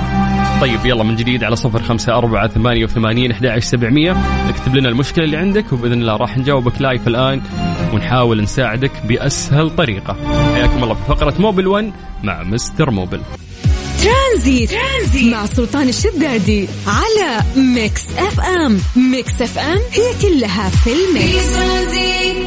طيب 0.61 0.87
يلا 0.87 1.05
من 1.05 1.17
جديد 1.17 1.45
على 1.45 1.57
صفر 1.57 1.83
خمسة 1.83 2.19
أربعة 2.19 2.49
ثمانية 2.49 2.85
وثمانين 2.85 3.31
أحد 3.31 3.59
سبعمية. 3.59 4.17
اكتب 4.49 4.77
لنا 4.77 4.89
المشكلة 4.89 5.25
اللي 5.25 5.37
عندك 5.37 5.73
وبإذن 5.73 6.01
الله 6.01 6.17
راح 6.17 6.39
نجاوبك 6.39 6.83
live 6.83 7.09
الآن 7.09 7.41
ونحاول 7.93 8.43
نساعدك 8.43 8.91
بأسهل 9.05 9.71
طريقة. 9.71 10.17
حياكم 10.55 10.83
الله 10.83 10.95
في 10.95 11.01
فقرة 11.09 11.35
Mobil 11.39 11.67
1 11.67 11.93
مع 12.23 12.43
Mister 12.43 12.91
Mobil 12.91 13.21
ترانزيت. 14.03 14.71
ترانزيت 14.71 15.33
مع 15.33 15.47
سلطان 15.47 15.89
الشدادي 15.89 16.69
على 16.87 17.43
Mix 17.57 18.07
FM 18.19 18.81
Mix 18.97 19.43
FM 19.43 19.79
هي 19.93 20.13
كلها 20.23 20.69
في 20.69 20.79
في 20.79 20.93
ال 20.93 21.05
mix. 21.05 21.55
ترانزيت 21.55 22.47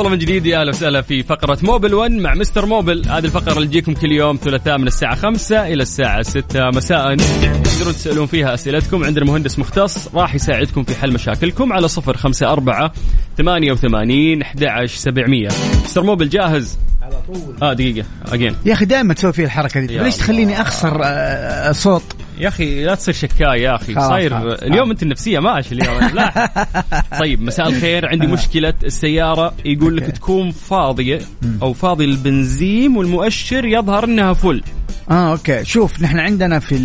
من 0.00 0.18
جديد 0.18 0.46
يا 0.46 0.60
أهلا 0.60 0.70
وسهلا 0.70 1.02
في 1.02 1.22
فقرة 1.22 1.58
موبل 1.62 1.94
1 1.94 2.10
مع 2.10 2.34
مستر 2.34 2.66
موبل، 2.66 3.02
هذه 3.08 3.24
الفقرة 3.24 3.52
اللي 3.52 3.66
تجيكم 3.66 3.94
كل 3.94 4.12
يوم 4.12 4.36
ثلاثاء 4.36 4.78
من 4.78 4.86
الساعة 4.86 5.14
5 5.14 5.66
إلى 5.66 5.82
الساعة 5.82 6.22
6 6.22 6.70
مساء، 6.70 7.16
تقدرون 7.16 7.94
تسألون 7.94 8.26
فيها 8.26 8.54
أسئلتكم، 8.54 9.04
عندنا 9.04 9.24
مهندس 9.24 9.58
مختص 9.58 10.14
راح 10.14 10.34
يساعدكم 10.34 10.82
في 10.82 10.94
حل 10.94 11.12
مشاكلكم 11.12 11.72
على 11.72 11.88
054 11.88 12.90
88 13.38 14.42
11700 14.42 15.48
مستر 15.84 16.02
موبل 16.02 16.28
جاهز؟ 16.28 16.78
على 17.02 17.14
طول. 17.26 17.56
آه 17.62 17.72
دقيقة 17.72 18.06
أجين. 18.32 18.56
يا 18.66 18.72
أخي 18.72 18.84
دائما 18.84 19.14
تسوي 19.14 19.32
في 19.32 19.44
الحركة 19.44 19.80
دي. 19.80 19.98
ليش 19.98 20.16
تخليني 20.16 20.60
أخسر 20.60 21.02
آه، 21.04 21.06
آه، 21.06 21.72
صوت؟ 21.72 22.02
يا 22.42 22.48
أخي 22.48 22.84
لا 22.84 22.94
تصير 22.94 23.14
شكاي 23.14 23.62
يا 23.62 23.74
أخي 23.74 23.94
صاير 23.94 24.52
اليوم 24.52 24.90
أنت 24.90 25.02
النفسيه 25.02 25.38
ماشي 25.38 25.74
اليوم. 25.74 25.98
لا. 26.14 26.50
طيب 27.20 27.42
مساء 27.42 27.68
الخير. 27.68 28.08
عندي 28.08 28.26
مشكلة 28.26 28.74
السيارة 28.84 29.54
يقول 29.64 29.96
لك 29.96 30.10
تكون 30.10 30.50
فاضية 30.50 31.20
أو 31.62 31.72
فاضي 31.72 32.04
البنزين 32.04 32.96
والمؤشر 32.96 33.64
يظهر 33.64 34.04
إنها 34.04 34.32
full. 34.32 34.62
آه 35.10 35.32
okay. 35.32 35.64
شوف 35.64 36.02
نحن 36.02 36.18
عندنا 36.18 36.58
في 36.58 36.76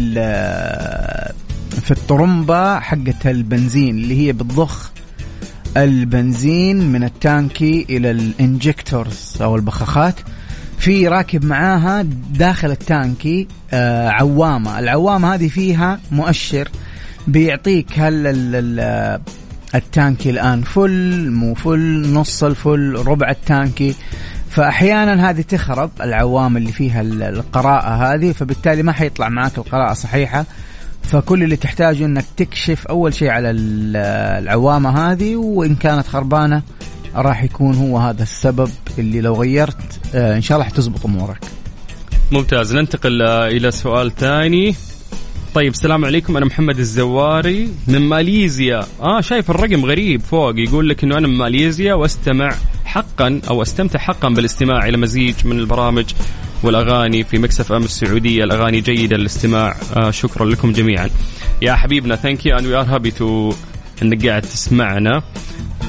في 1.83 1.91
الطرمبة 1.91 2.79
حقت 2.79 3.27
البنزين 3.27 3.97
اللي 3.97 4.27
هي 4.27 4.33
بتضخ 4.33 4.91
البنزين 5.77 6.91
من 6.91 7.03
التانكي 7.03 7.85
إلى 7.89 8.11
ال 8.11 8.24
injectors 8.24 9.38
أو 9.41 9.55
البخاخات. 9.55 10.15
في 10.78 11.07
راكب 11.07 11.45
معاها 11.45 12.05
داخل 12.30 12.71
التانكي 12.71 13.47
آه 13.73 14.09
عوامة. 14.09 14.80
العوامة 14.80 15.34
هذه 15.34 15.47
فيها 15.47 15.99
مؤشر 16.11 16.69
بيعطيك 17.28 17.99
هل 17.99 18.28
التانكي 19.75 20.30
الآن 20.30 20.61
full 20.61 21.31
مو 21.32 21.53
full 21.53 22.13
نص 22.13 22.43
ال 22.43 22.55
full 22.55 23.03
ربع 23.07 23.30
التانكي 23.30 23.95
فأحيانا 24.49 25.30
هذه 25.30 25.41
تخرب 25.41 25.91
العوامة 26.01 26.57
اللي 26.57 26.71
فيها 26.71 27.01
القراءة 27.01 28.13
هذه 28.13 28.32
فبالتالي 28.32 28.84
ما 28.84 28.91
حيطلع 28.91 29.30
معك 29.30 29.57
القراءة 29.57 29.93
صحيحة. 29.93 30.45
فكل 31.03 31.43
اللي 31.43 31.55
تحتاجه 31.55 32.05
إنك 32.05 32.25
تكشف 32.38 32.88
أول 32.88 33.13
شيء 33.13 33.30
على 33.30 33.51
العوامة 33.51 35.11
هذه 35.11 35.36
وإن 35.36 35.75
كانت 35.75 36.07
خربانة 36.07 36.61
راح 37.15 37.43
يكون 37.43 37.75
هو 37.75 37.97
هذا 37.97 38.23
السبب 38.23 38.69
اللي 38.97 39.21
لو 39.21 39.35
غيرت 39.35 40.15
آه، 40.15 40.35
إن 40.35 40.41
شاء 40.41 40.57
الله 40.57 40.69
حتزبط 40.69 41.05
أمورك. 41.05 41.45
ممتاز 42.31 42.75
ننتقل 42.75 43.21
آه، 43.21 43.47
إلى 43.47 43.71
سؤال 43.71 44.15
ثاني. 44.15 44.75
طيب 45.53 45.71
السلام 45.71 46.05
عليكم 46.05 46.37
أنا 46.37 46.45
محمد 46.45 46.79
الزواري 46.79 47.69
من 47.87 48.01
ماليزيا. 48.01 48.85
آه 49.01 49.21
شايف 49.21 49.51
الرقم 49.51 49.85
غريب 49.85 50.21
فوق 50.21 50.53
يقول 50.59 50.89
لك 50.89 51.03
إنه 51.03 51.17
أنا 51.17 51.27
من 51.27 51.37
ماليزيا 51.37 51.93
وأستمع 51.93 52.55
حقا 52.85 53.41
أو 53.49 53.61
أستمتع 53.61 53.99
حقا 53.99 54.29
بالاستماع 54.29 54.87
إلى 54.87 54.97
مزيج 54.97 55.35
من 55.45 55.59
البرامج 55.59 56.05
والأغاني 56.63 57.23
في 57.23 57.37
Mix 57.38 57.71
FM 57.71 57.83
السعودية. 57.83 58.43
الأغاني 58.43 58.81
جيدة 58.81 59.17
للاستماع 59.17 59.75
آه 59.95 60.11
شكرا 60.11 60.45
لكم 60.45 60.71
جميعا. 60.71 61.09
يا 61.61 61.73
حبيبنا 61.75 62.15
thank 62.15 62.45
you 62.45 62.57
and 62.57 62.67
we 62.67 62.75
are 62.75 62.85
happy 62.85 63.11
to 63.11 63.53
إنك 64.01 64.27
قاعد 64.27 64.41
تسمعنا. 64.41 65.23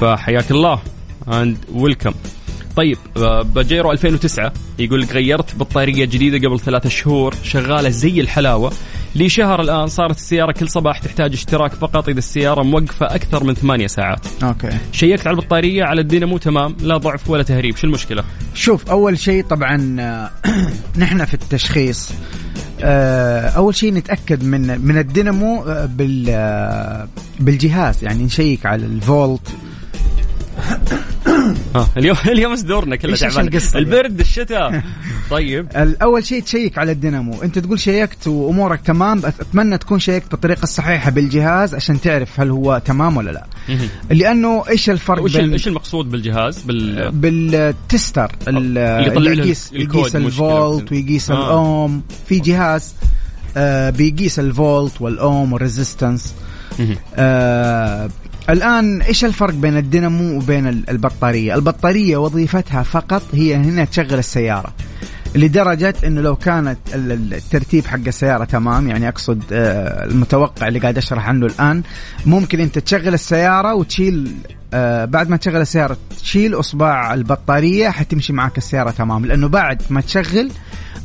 فحياك 0.01 0.51
الله. 0.51 0.79
and 1.27 1.57
welcome 1.73 2.13
طيب 2.75 2.97
آه، 3.17 3.41
باجيرو 3.41 3.91
2009 3.91 4.53
يقول 4.79 5.01
لك 5.01 5.13
غيرت 5.13 5.55
بطارية 5.55 6.05
جديدة 6.05 6.47
قبل 6.47 6.59
ثلاثة 6.59 6.89
شهور 6.89 7.35
شغالة 7.43 7.89
زي 7.89 8.21
الحلاوة. 8.21 8.71
لي 9.15 9.29
شهر 9.29 9.61
الآن 9.61 9.87
صارت 9.87 10.15
السيارة 10.15 10.51
كل 10.51 10.69
صباح 10.69 10.99
تحتاج 10.99 11.33
اشتراك 11.33 11.73
فقط 11.73 12.09
إذا 12.09 12.17
السيارة 12.17 12.63
موقفة 12.63 13.05
أكثر 13.05 13.43
من 13.43 13.53
ثمانية 13.53 13.87
ساعات. 13.87 14.25
okay. 14.43 14.69
شيكت 14.91 15.27
على 15.27 15.37
البطارية 15.37 15.83
على 15.83 16.01
الدينامو 16.01 16.37
تمام 16.37 16.75
لا 16.81 16.97
ضعف 16.97 17.29
ولا 17.29 17.43
تهريب 17.43 17.75
شو 17.75 17.87
المشكلة؟ 17.87 18.23
شوف 18.53 18.89
أول 18.89 19.19
شيء 19.19 19.43
طبعا 19.43 19.95
آه، 19.99 20.31
نحن 21.03 21.25
في 21.25 21.33
التشخيص 21.33 22.11
آه، 22.81 23.49
أول 23.49 23.75
شيء 23.75 23.93
نتأكد 23.93 24.43
من 24.43 24.81
من 24.81 24.97
الدينامو 24.97 25.63
بال 25.85 27.07
بالجهاز. 27.39 28.03
يعني 28.03 28.23
نشيك 28.23 28.65
على 28.65 28.85
الفولت 28.85 29.47
اليوم 31.97 32.17
اليوم 32.33 32.55
دورنا 32.55 32.95
كله 32.95 33.15
تعبان 33.15 33.49
البرد 33.75 34.19
الشتاء. 34.19 34.83
طيب. 35.29 35.67
أول 35.75 36.25
شيء 36.25 36.43
تشيك 36.43 36.77
على 36.77 36.91
الدينامو. 36.91 37.43
أنت 37.43 37.59
تقول 37.59 37.79
شيكت 37.79 38.27
وأمورك 38.27 38.81
تمام 38.81 39.21
أتمنى 39.25 39.77
تكون 39.77 39.99
شيكت 39.99 40.31
بالطريقة 40.31 40.63
الصحيحة 40.63 41.11
بالجهاز 41.11 41.75
عشان 41.75 42.01
تعرف 42.01 42.39
هل 42.39 42.49
هو 42.49 42.81
تمام 42.85 43.17
ولا 43.17 43.31
لا. 43.31 43.45
لأنه 44.09 44.63
إيش 44.69 44.89
الفرق 44.89 45.23
وش 45.23 45.37
بين 45.37 45.51
إيش 45.51 45.67
المقصود 45.67 46.11
بالجهاز؟ 46.11 46.63
بال 46.63 47.11
بال 47.11 47.41
tester 47.41 48.31
اللي 48.47 49.07
يطلع 49.07 49.31
يقيس 49.31 49.73
يقيس 49.73 50.15
الفولت 50.15 50.91
ويقيس 50.91 51.31
آه. 51.31 51.33
الأوم. 51.33 52.03
في 52.27 52.39
جهاز 52.39 52.93
آه 53.57 53.89
بيقيس 53.89 54.39
الفولت 54.39 55.01
والأوم 55.01 55.53
وال 55.53 55.66
resistance 55.66 56.33
آه 57.15 58.09
الآن 58.49 59.01
إيش 59.01 59.25
الفرق 59.25 59.53
بين 59.53 59.77
الدينامو 59.77 60.37
وبين 60.37 60.67
البطارية؟ 60.67 61.55
البطارية 61.55 62.17
وظيفتها 62.17 62.83
فقط 62.83 63.21
هي 63.33 63.55
هنا 63.55 63.85
تشغل 63.85 64.19
السيارة 64.19 64.73
لدرجة 65.35 65.93
إنه 66.05 66.21
لو 66.21 66.35
كانت 66.35 66.77
الترتيب 66.93 67.85
حق 67.85 67.99
السيارة 68.07 68.43
تمام 68.43 68.89
يعني 68.89 69.07
أقصد 69.07 69.43
آه، 69.51 70.05
المتوقع 70.05 70.67
اللي 70.67 70.79
قاعد 70.79 70.97
أشرح 70.97 71.27
عنه 71.29 71.45
الآن 71.45 71.83
ممكن 72.25 72.59
أنت 72.59 72.79
تشغل 72.79 73.13
السيارة 73.13 73.73
وتشيل 73.73 74.31
آه، 74.73 75.05
بعد 75.05 75.29
ما 75.29 75.37
تشغل 75.37 75.61
السيارة 75.61 75.97
تشيل 76.21 76.59
إصبع 76.59 77.13
البطارية 77.13 77.89
حتمشي 77.89 78.33
معك 78.33 78.57
السيارة 78.57 78.91
تمام 78.91 79.25
لأنه 79.25 79.47
بعد 79.47 79.81
ما 79.89 80.01
تشغل 80.01 80.51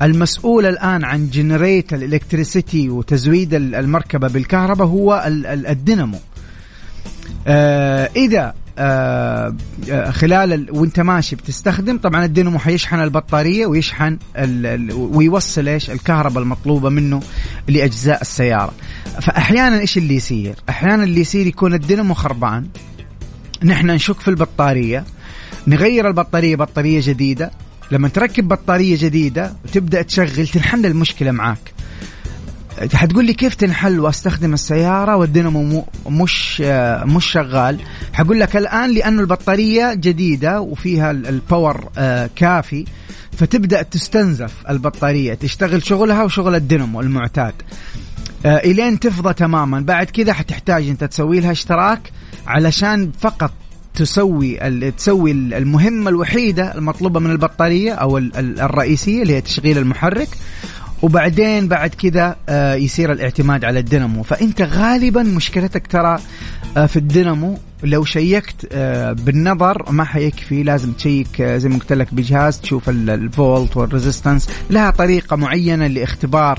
المسؤول 0.02 0.66
الآن 0.66 1.04
عن 1.04 1.30
جنريت 1.30 1.94
الإلكتريسيتي 1.94 2.88
وتزويد 2.88 3.54
المركبة 3.54 4.28
بالكهرباء 4.28 4.86
هو 4.86 5.24
الدينامو. 5.68 6.18
آه 7.46 8.10
إذا 8.16 8.54
آه, 8.78 9.54
آه، 9.90 10.10
خلال 10.10 10.52
ال... 10.52 10.66
وإنت 10.70 11.00
ماشي 11.00 11.36
بتستخدم 11.36 11.98
طبعا 11.98 12.24
الدينامو 12.24 12.58
حيشحن 12.58 13.00
البطارية 13.00 13.66
ويشحن 13.66 14.18
ال... 14.36 14.66
ال... 14.66 14.92
ويوصل 14.92 15.68
إيش؟ 15.68 15.90
الكهرباء 15.90 16.42
المطلوبة 16.42 16.88
منه 16.88 17.20
لأجزاء 17.68 18.20
السيارة. 18.20 18.72
فاحيانا 19.20 19.80
إيش 19.80 19.98
اللي 19.98 20.14
يصير؟ 20.14 20.54
أحيانا 20.68 21.04
اللي 21.04 21.20
يصير 21.20 21.46
يكون 21.46 21.74
الدينامو 21.74 22.14
خربان. 22.14 22.66
نحن 23.64 23.90
نشك 23.90 24.20
في 24.20 24.28
البطارية. 24.28 25.04
نغير 25.66 26.08
البطارية 26.08 26.56
بطارية 26.56 27.00
جديدة. 27.02 27.50
لما 27.90 28.08
تركب 28.08 28.48
بطارية 28.48 28.96
جديدة 29.00 29.52
وتبدا 29.64 30.02
تشغل 30.02 30.48
تنحل 30.48 30.86
المشكلة 30.86 31.30
معاك. 31.30 31.73
حتقول 32.94 33.24
لي 33.24 33.34
كيف 33.34 33.54
تنحل 33.54 34.00
واستخدم 34.00 34.54
السيارة 34.54 35.16
والدينامو 35.16 35.86
مش 36.06 36.60
مش 37.04 37.24
شغال؟ 37.26 37.78
حقول 38.12 38.40
لك 38.40 38.56
الآن 38.56 38.90
لأنه 38.90 39.20
البطارية 39.20 39.94
جديدة 39.94 40.60
وفيها 40.60 41.10
ال 41.10 41.23
power 41.23 41.88
آه، 41.98 42.30
كافي 42.36 42.84
فتبدأ 43.32 43.82
تستنزف 43.82 44.52
البطارية 44.70 45.34
تشتغل 45.34 45.86
شغلها 45.86 46.24
وشغل 46.24 46.54
الدينامو 46.54 47.00
المعتاد. 47.00 47.54
آه، 48.46 48.56
إلين 48.56 49.00
تفضى 49.00 49.34
تماما. 49.34 49.80
بعد 49.80 50.06
كذا 50.06 50.32
حتحتاج 50.32 50.88
أنت 50.88 51.04
تسوي 51.04 51.40
لها 51.40 51.52
اشتراك 51.52 52.12
علشان 52.46 53.10
فقط 53.20 53.52
تسوي 53.94 54.58
تسوي 54.90 55.30
المهمة 55.30 56.10
الوحيدة 56.10 56.74
المطلوبة 56.74 57.20
من 57.20 57.30
البطارية 57.30 57.92
أو 57.92 58.18
الرئيسية 58.38 59.22
اللي 59.22 59.34
هي 59.34 59.40
تشغيل 59.40 59.78
المحرك. 59.78 60.28
وبعدين 61.04 61.68
بعد 61.68 61.90
كذا 61.90 62.36
آه، 62.48 62.74
يصير 62.74 63.12
الاعتماد 63.12 63.64
على 63.64 63.78
الدينامو. 63.78 64.22
فأنت 64.22 64.62
غالبا 64.62 65.22
مشكلتك 65.22 65.86
ترى 65.86 66.18
آه، 66.76 66.86
في 66.86 66.96
الدينامو 66.96 67.58
لو 67.82 68.04
شيكت 68.04 68.68
آه، 68.72 69.12
بالنظر 69.12 69.92
ما 69.92 70.04
حيكفي. 70.04 70.62
لازم 70.62 70.92
تشيك 70.92 71.42
زي 71.42 71.68
ما 71.68 71.78
قلت 71.78 71.92
لك 71.92 72.14
بجهاز 72.14 72.60
تشوف 72.60 72.88
الفولت 72.88 73.76
وال 73.76 73.88
resistance 73.88 74.48
لها 74.70 74.90
طريقة 74.90 75.36
معينة 75.36 75.86
لاختبار 75.86 76.58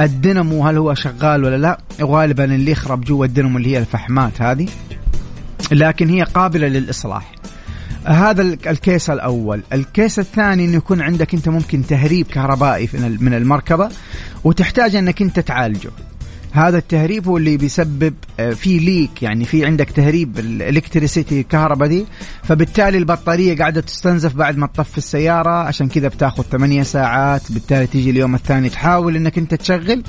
الدينامو 0.00 0.66
هل 0.66 0.76
هو 0.76 0.94
شغال 0.94 1.44
ولا 1.44 1.56
لا. 1.56 1.78
وغالبا 2.00 2.44
اللي 2.44 2.70
يخرب 2.70 3.00
جوا 3.00 3.26
الدينامو 3.26 3.58
اللي 3.58 3.70
هي 3.72 3.78
الفحمات 3.78 4.42
هذه. 4.42 4.68
لكن 5.72 6.08
هي 6.08 6.22
قابلة 6.22 6.68
للإصلاح. 6.68 7.32
هذا 8.04 8.42
الكيس 8.42 9.10
الأول. 9.10 9.62
الكيس 9.72 10.18
الثاني 10.18 10.64
إنه 10.64 10.76
يكون 10.76 11.00
عندك 11.00 11.34
أنت 11.34 11.48
ممكن 11.48 11.86
تهريب 11.86 12.26
كهربائي 12.26 12.88
من 13.20 13.34
المركبة 13.34 13.88
وتحتاج 14.44 14.96
إنك 14.96 15.22
أنت 15.22 15.40
تعالجه. 15.40 15.90
هذا 16.52 16.78
التهريب 16.78 17.28
هو 17.28 17.36
اللي 17.36 17.56
بيسبب 17.56 18.14
آه، 18.40 18.50
في 18.50 18.78
ليك 18.78 19.22
يعني 19.22 19.44
في 19.44 19.66
عندك 19.66 19.90
تهريب 19.90 20.38
الالكتريسيتي 20.38 21.40
الكهرباء 21.40 21.88
دي. 21.88 22.06
فبالتالي 22.42 22.98
البطارية 22.98 23.56
قاعدة 23.58 23.80
تستنزف 23.80 24.34
بعد 24.34 24.56
ما 24.56 24.66
تطفي 24.66 24.98
السيارة. 24.98 25.50
عشان 25.50 25.88
كذا 25.88 26.08
بتاخذ 26.08 26.42
8 26.42 26.82
ساعات. 26.82 27.52
بالتالي 27.52 27.86
تيجي 27.86 28.10
اليوم 28.10 28.34
الثاني 28.34 28.68
تحاول 28.68 29.16
إنك 29.16 29.38
أنت 29.38 29.54
تشغل. 29.54 30.02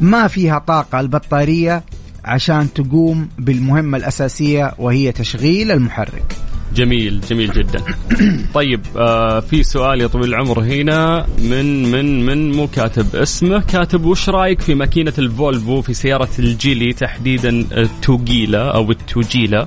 ما 0.00 0.28
فيها 0.28 0.58
طاقة 0.58 1.00
البطارية 1.00 1.82
عشان 2.24 2.72
تقوم 2.72 3.28
بالمهمة 3.38 3.98
الأساسية 3.98 4.74
وهي 4.78 5.12
تشغيل 5.12 5.70
المحرك. 5.72 6.36
جميل 6.76 7.20
جميل 7.20 7.52
جدا. 7.52 7.82
طيب 8.58 8.80
آه 8.96 9.40
في 9.40 9.62
سؤال 9.62 10.00
يا 10.00 10.06
طويل 10.06 10.28
العمر 10.28 10.60
هنا 10.60 11.26
من 11.38 11.90
من 11.90 12.26
من 12.26 12.52
مو 12.52 12.66
كاتب 12.66 13.16
اسمه. 13.16 13.60
كاتب 13.60 14.04
وش 14.04 14.28
رأيك 14.28 14.60
في 14.60 14.74
ماكينة 14.74 15.12
الفولفو 15.18 15.80
في 15.80 15.94
سيارة 15.94 16.28
الجيلي 16.38 16.92
تحديدا 16.92 17.48
التوجيلا 17.48 18.74
أو 18.74 18.90
التوجيلا؟ 18.90 19.66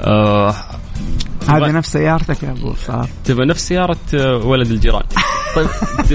آه 0.00 0.54
هذه 1.48 1.70
نفس 1.70 1.92
سيارتك 1.92 2.42
يا 2.42 2.50
أبو 2.50 2.74
صار. 2.74 3.08
تبغى 3.24 3.46
نفس 3.46 3.68
سيارة 3.68 3.98
ولد 4.46 4.70
الجيران. 4.70 5.02
طيب 5.56 5.68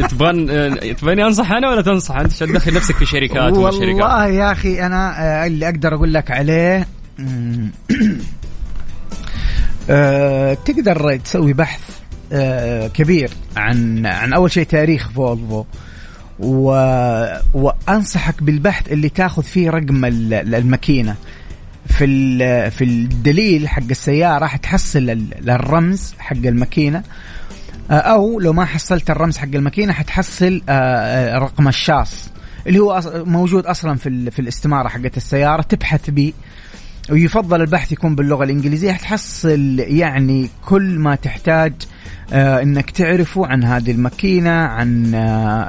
تبغى 0.07 0.47
آه، 0.49 0.93
تبغاني 0.93 1.25
أنصح 1.25 1.51
أنا 1.51 1.69
ولا 1.69 1.81
تنصح 1.81 2.15
أنت؟ 2.15 2.33
عشان 2.33 2.47
تدخل 2.47 2.73
نفسك 2.73 2.95
في 2.95 3.05
شركات 3.05 3.53
والله 3.53 4.27
يا 4.27 4.51
أخي 4.51 4.85
أنا 4.85 5.23
آه، 5.43 5.47
اللي 5.47 5.69
أقدر 5.69 5.95
أقول 5.95 6.13
لك 6.13 6.31
عليه 6.31 6.87
أه 9.89 10.53
تقدر 10.53 11.17
تسوي 11.17 11.53
بحث 11.53 11.81
أه 12.31 12.87
كبير 12.87 13.29
عن 13.57 14.05
عن 14.05 14.33
أول 14.33 14.51
شيء 14.51 14.63
تاريخ 14.63 15.09
فولفو. 15.09 15.63
و... 16.39 16.69
وأنصحك 17.53 18.43
بالبحث 18.43 18.91
اللي 18.91 19.09
تاخذ 19.09 19.43
فيه 19.43 19.69
رقم 19.69 20.05
الماكينة. 20.05 21.15
في 21.87 22.71
في 22.71 22.83
الدليل 22.83 23.67
حق 23.67 23.83
السيارة 23.91 24.45
حتحصل 24.45 25.27
الرمز 25.47 26.13
حق 26.19 26.35
الماكينة. 26.35 27.03
آه، 27.91 27.93
أو 27.93 28.39
لو 28.39 28.53
ما 28.53 28.65
حصلت 28.65 29.09
الرمز 29.09 29.37
حق 29.37 29.47
الماكينة 29.55 29.93
حتحصل 29.93 30.61
آه، 30.69 30.71
آه، 30.71 31.37
رقم 31.37 31.67
الشاص 31.67 32.29
اللي 32.67 32.79
هو 32.79 33.01
موجود 33.25 33.65
أصلا 33.65 33.95
في 33.95 34.31
في 34.31 34.39
الاستمارة 34.39 34.87
حقت 34.87 35.17
السيارة 35.17 35.61
تبحث 35.61 36.09
به 36.09 36.33
ويفضل 37.11 37.61
البحث 37.61 37.91
يكون 37.91 38.15
باللغة 38.15 38.43
الإنجليزية 38.43 38.91
حتحصل 38.91 39.79
يعني 39.79 40.49
كل 40.65 40.99
ما 40.99 41.15
تحتاج 41.15 41.73
آه 42.33 42.61
إنك 42.61 42.91
تعرفه 42.91 43.45
عن 43.45 43.63
هذه 43.63 43.91
الماكينة 43.91 44.51
عن 44.51 45.15
آه 45.15 45.63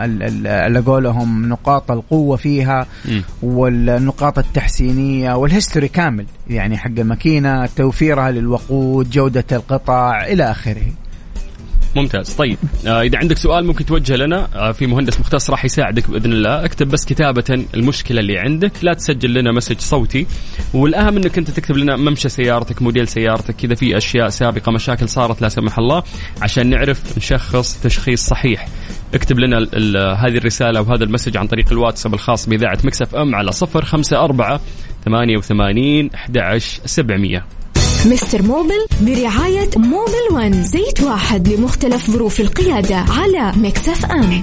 على 0.64 0.78
قولهم 0.80 1.48
نقاط 1.48 1.90
القوة 1.90 2.36
فيها 2.36 2.86
م. 3.04 3.20
والنقاط 3.42 4.38
التحسينية 4.38 5.34
والهيستوري 5.34 5.88
كامل 5.88 6.26
يعني 6.50 6.78
حق 6.78 6.90
الماكينة 6.98 7.66
توفيرها 7.66 8.30
للوقود 8.30 9.10
جودة 9.10 9.44
القطع 9.52 10.24
إلى 10.24 10.50
آخره 10.50 10.86
ممتاز. 11.96 12.30
طيب 12.34 12.58
آه 12.86 13.02
إذا 13.02 13.18
عندك 13.18 13.36
سؤال 13.36 13.66
ممكن 13.66 13.86
توجه 13.86 14.16
لنا 14.16 14.48
آه 14.54 14.72
في 14.72 14.86
مهندس 14.86 15.20
مختص 15.20 15.50
راح 15.50 15.64
يساعدك 15.64 16.10
بإذن 16.10 16.32
الله. 16.32 16.64
اكتب 16.64 16.88
بس 16.88 17.04
كتابة 17.04 17.66
المشكلة 17.74 18.20
اللي 18.20 18.38
عندك 18.38 18.72
لا 18.82 18.94
تسجل 18.94 19.34
لنا 19.34 19.52
message 19.52 19.78
صوتي. 19.78 20.26
والأهم 20.74 21.16
إنك 21.16 21.38
أنت 21.38 21.50
تكتب 21.50 21.76
لنا 21.76 21.96
ممشى 21.96 22.28
سيارتك 22.28 22.82
موديل 22.82 23.08
سيارتك 23.08 23.56
كذا 23.56 23.74
في 23.74 23.96
أشياء 23.96 24.28
سابقة 24.28 24.72
مشاكل 24.72 25.08
صارت 25.08 25.42
لا 25.42 25.48
سمح 25.48 25.78
الله 25.78 26.02
عشان 26.42 26.66
نعرف 26.70 27.18
نشخص 27.18 27.80
تشخيص 27.82 28.26
صحيح. 28.26 28.68
اكتب 29.14 29.38
لنا 29.38 29.58
هذه 30.14 30.36
الرسالة 30.36 30.80
وهذا 30.80 31.04
ال 31.04 31.08
message 31.08 31.36
عن 31.36 31.46
طريق 31.46 31.72
الواتساب 31.72 32.14
الخاص 32.14 32.48
بإذاعة 32.48 32.78
Mix 32.84 33.14
FM 33.14 33.34
على 33.34 33.50
054 33.62 34.58
88 35.04 36.10
11 36.14 36.80
700 36.86 37.44
Mister 38.04 38.42
Mobil 38.42 38.86
برعاية 39.00 39.70
Mobil 39.76 40.26
1 40.32 40.62
زيت 40.64 41.00
واحد 41.02 41.48
لمختلف 41.48 42.10
ظروف 42.10 42.40
القيادة 42.40 42.96
على 42.96 43.52
Mix 43.56 44.04
FM, 44.04 44.22
FM. 44.22 44.42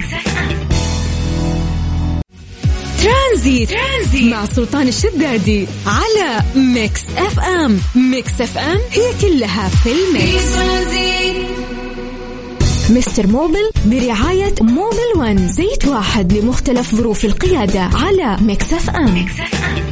ترانزيت. 3.02 3.70
ترانزيت 3.70 4.32
مع 4.32 4.44
سلطان 4.46 4.88
الشدادي 4.88 5.66
على 5.86 6.44
Mix 6.56 7.00
FM 7.16 7.78
Mix 7.94 8.40
FM 8.40 8.78
هي 8.90 9.12
كلها 9.20 9.68
في 9.68 9.90
ال 9.92 10.08
mix 10.08 10.56
Mister 12.90 13.26
Mobil 13.26 13.70
برعاية 13.86 14.54
Mobil 14.60 15.12
1 15.16 15.48
زيت 15.48 15.84
واحد 15.88 16.32
لمختلف 16.32 16.94
ظروف 16.94 17.24
القيادة 17.24 17.80
على 17.80 18.36
Mix 18.40 18.72
FM, 18.72 19.14
Mix 19.14 19.40
FM. 19.40 19.91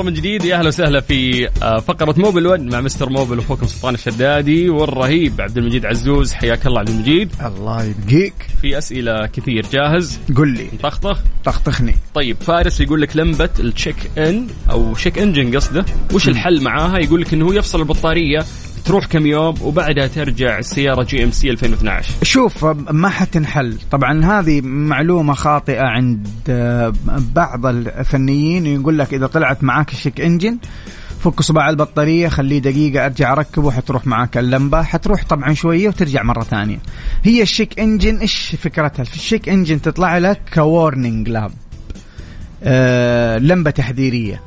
الله 0.00 0.10
من 0.10 0.16
جديد. 0.16 0.44
يا 0.44 0.56
أهلا 0.56 0.68
وسهلا 0.68 1.00
في 1.00 1.48
آه، 1.62 1.78
فقرة 1.78 2.14
Mobil 2.18 2.46
1 2.46 2.60
مع 2.60 2.80
Mister 2.80 3.10
Mobil 3.10 3.38
وأخوكم 3.38 3.66
سلطان 3.66 3.94
الشدادي 3.94 4.68
والرهيب 4.68 5.40
عبد 5.40 5.58
المجيد 5.58 5.86
عزوز. 5.86 6.32
حياك 6.32 6.66
الله 6.66 6.80
عبد 6.80 6.88
المجيد. 6.88 7.32
الله 7.44 7.84
يبقيك. 7.84 8.34
في 8.60 8.78
أسئلة 8.78 9.26
كثير. 9.26 9.66
جاهز؟ 9.72 10.18
قل 10.36 10.48
لي. 10.48 10.68
طخطخ؟ 10.82 11.18
طخطخني. 11.44 11.94
طيب 12.14 12.36
فارس 12.40 12.80
يقول 12.80 13.02
لك 13.02 13.16
لمبة 13.16 13.50
ال 13.58 13.64
check 13.64 13.96
in 14.18 14.46
أو 14.70 14.94
check 14.94 15.18
engine 15.18 15.56
قصده. 15.56 15.84
وش 16.14 16.28
الحل 16.28 16.62
معاها؟ 16.62 16.98
يقول 16.98 17.20
لك 17.20 17.34
إنه 17.34 17.46
هو 17.46 17.52
يفصل 17.52 17.80
البطارية 17.80 18.44
تروح 18.84 19.06
كم 19.06 19.26
يوم 19.26 19.54
وبعدها 19.62 20.06
ترجع 20.06 20.58
السياره 20.58 21.02
GMC 21.02 21.50
2012 21.50 22.12
شوف 22.22 22.64
ما 22.90 23.08
حتنحل. 23.08 23.78
طبعا 23.90 24.24
هذه 24.24 24.60
معلومة 24.60 25.34
خاطئة 25.34 25.82
عند 25.82 26.28
آه، 26.48 26.92
بعض 27.34 27.66
الفنيين 27.66 28.66
يقول 28.66 28.98
لك 28.98 29.14
إذا 29.14 29.26
طلعت 29.26 29.64
معاك 29.64 29.92
ال 29.92 29.97
check 29.97 30.20
engine 30.20 30.58
فك 31.20 31.42
صباع 31.42 31.70
البطارية 31.70 32.28
خليه 32.28 32.58
دقيقة 32.58 33.04
أرجع 33.04 33.32
أركبه 33.32 33.70
حتروح 33.70 34.06
معاك 34.06 34.38
اللمبة. 34.38 34.82
حتروح 34.82 35.24
طبعا 35.24 35.54
شوية 35.54 35.88
وترجع 35.88 36.22
مرة 36.22 36.42
ثانية. 36.42 36.78
هي 37.24 37.42
ال 37.42 37.48
check 37.48 37.80
engine 37.80 38.16
إيش 38.16 38.56
فكرتها؟ 38.58 39.04
في 39.04 39.14
ال 39.14 39.20
check 39.20 39.48
engine 39.48 39.82
تطلع 39.82 40.18
لك 40.18 40.40
warning 40.54 41.28
lamp 41.28 41.52
آه 42.62 43.38
لمبة 43.38 43.70
تحذيرية. 43.70 44.40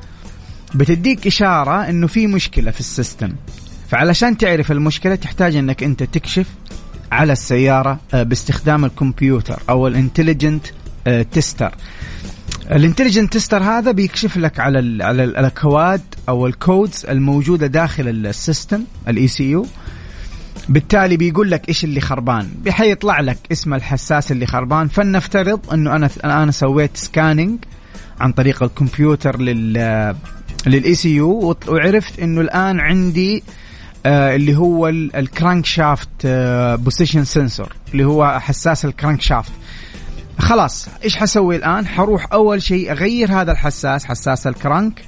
بتديك 0.76 1.28
إشارة 1.28 1.90
إنه 1.90 2.08
في 2.08 2.28
مشكلة 2.28 2.72
في 2.72 2.80
ال 2.80 2.86
system. 2.86 3.34
فعلشان 3.94 4.38
تعرف 4.38 4.72
المشكلة 4.72 5.16
تحتاج 5.16 5.56
إنك 5.56 5.84
أنت 5.84 6.04
تكشف 6.04 6.48
على 7.12 7.34
السيارة 7.34 8.00
آه، 8.14 8.24
باستخدام 8.24 8.86
الكمبيوتر 8.86 9.60
أو 9.70 9.88
ال 9.88 9.94
intelligent 9.94 10.66
tester 11.32 11.76
ال 12.72 12.77
intelligent 12.77 13.34
tester 13.34 13.64
هذا 13.64 13.91
بيكشف 13.91 14.38
لك 14.38 14.60
على 14.60 15.04
على 15.04 15.24
الاكواد 15.24 16.02
أو 16.30 16.48
ال 16.48 16.57
codes 16.57 17.06
الموجودة 17.10 17.68
داخل 17.68 18.08
ال 18.08 18.84
system 19.08 19.28
ال 19.28 19.52
ECU 19.52 19.66
بالتالي 20.70 21.18
بيقول 21.18 21.52
لك 21.52 21.70
إيش 21.70 21.84
اللي 21.84 22.02
خربان. 22.02 22.50
بحيطلع 22.66 23.20
لك 23.20 23.38
اسم 23.52 23.74
الحساس 23.74 24.32
اللي 24.32 24.46
خربان. 24.46 24.88
فلنفترض 24.88 25.74
إنه 25.74 25.96
أنا 25.96 26.10
أنا 26.24 26.52
سويت 26.52 26.98
scanning 26.98 27.60
عن 28.20 28.32
طريق 28.32 28.64
الكمبيوتر 28.64 29.41
لل 29.41 30.16
لل 30.68 30.96
ECU 30.96 31.56
وعرفت 31.68 32.20
إنه 32.20 32.41
الآن 32.41 32.80
عندي 32.80 33.38
آه 33.38 33.62
اللي 34.06 34.58
هو 34.58 34.88
ال 34.89 35.66
crankshaft 35.66 36.10
position 36.80 37.24
sensor 37.24 37.74
اللي 37.93 38.04
هو 38.06 38.39
حساس 38.39 38.86
ال 38.86 39.22
crankshaft 39.22 39.52
خلاص 40.39 40.88
إيش 41.04 41.18
حسوي 41.18 41.56
الآن؟ 41.56 41.88
حروح 41.88 42.34
أول 42.34 42.62
شيء 42.62 42.91
أغير 42.91 43.32
هذا 43.32 43.51
الحساس 43.51 44.06
حساس 44.06 44.47
ال 44.48 44.57
crank 44.57 45.02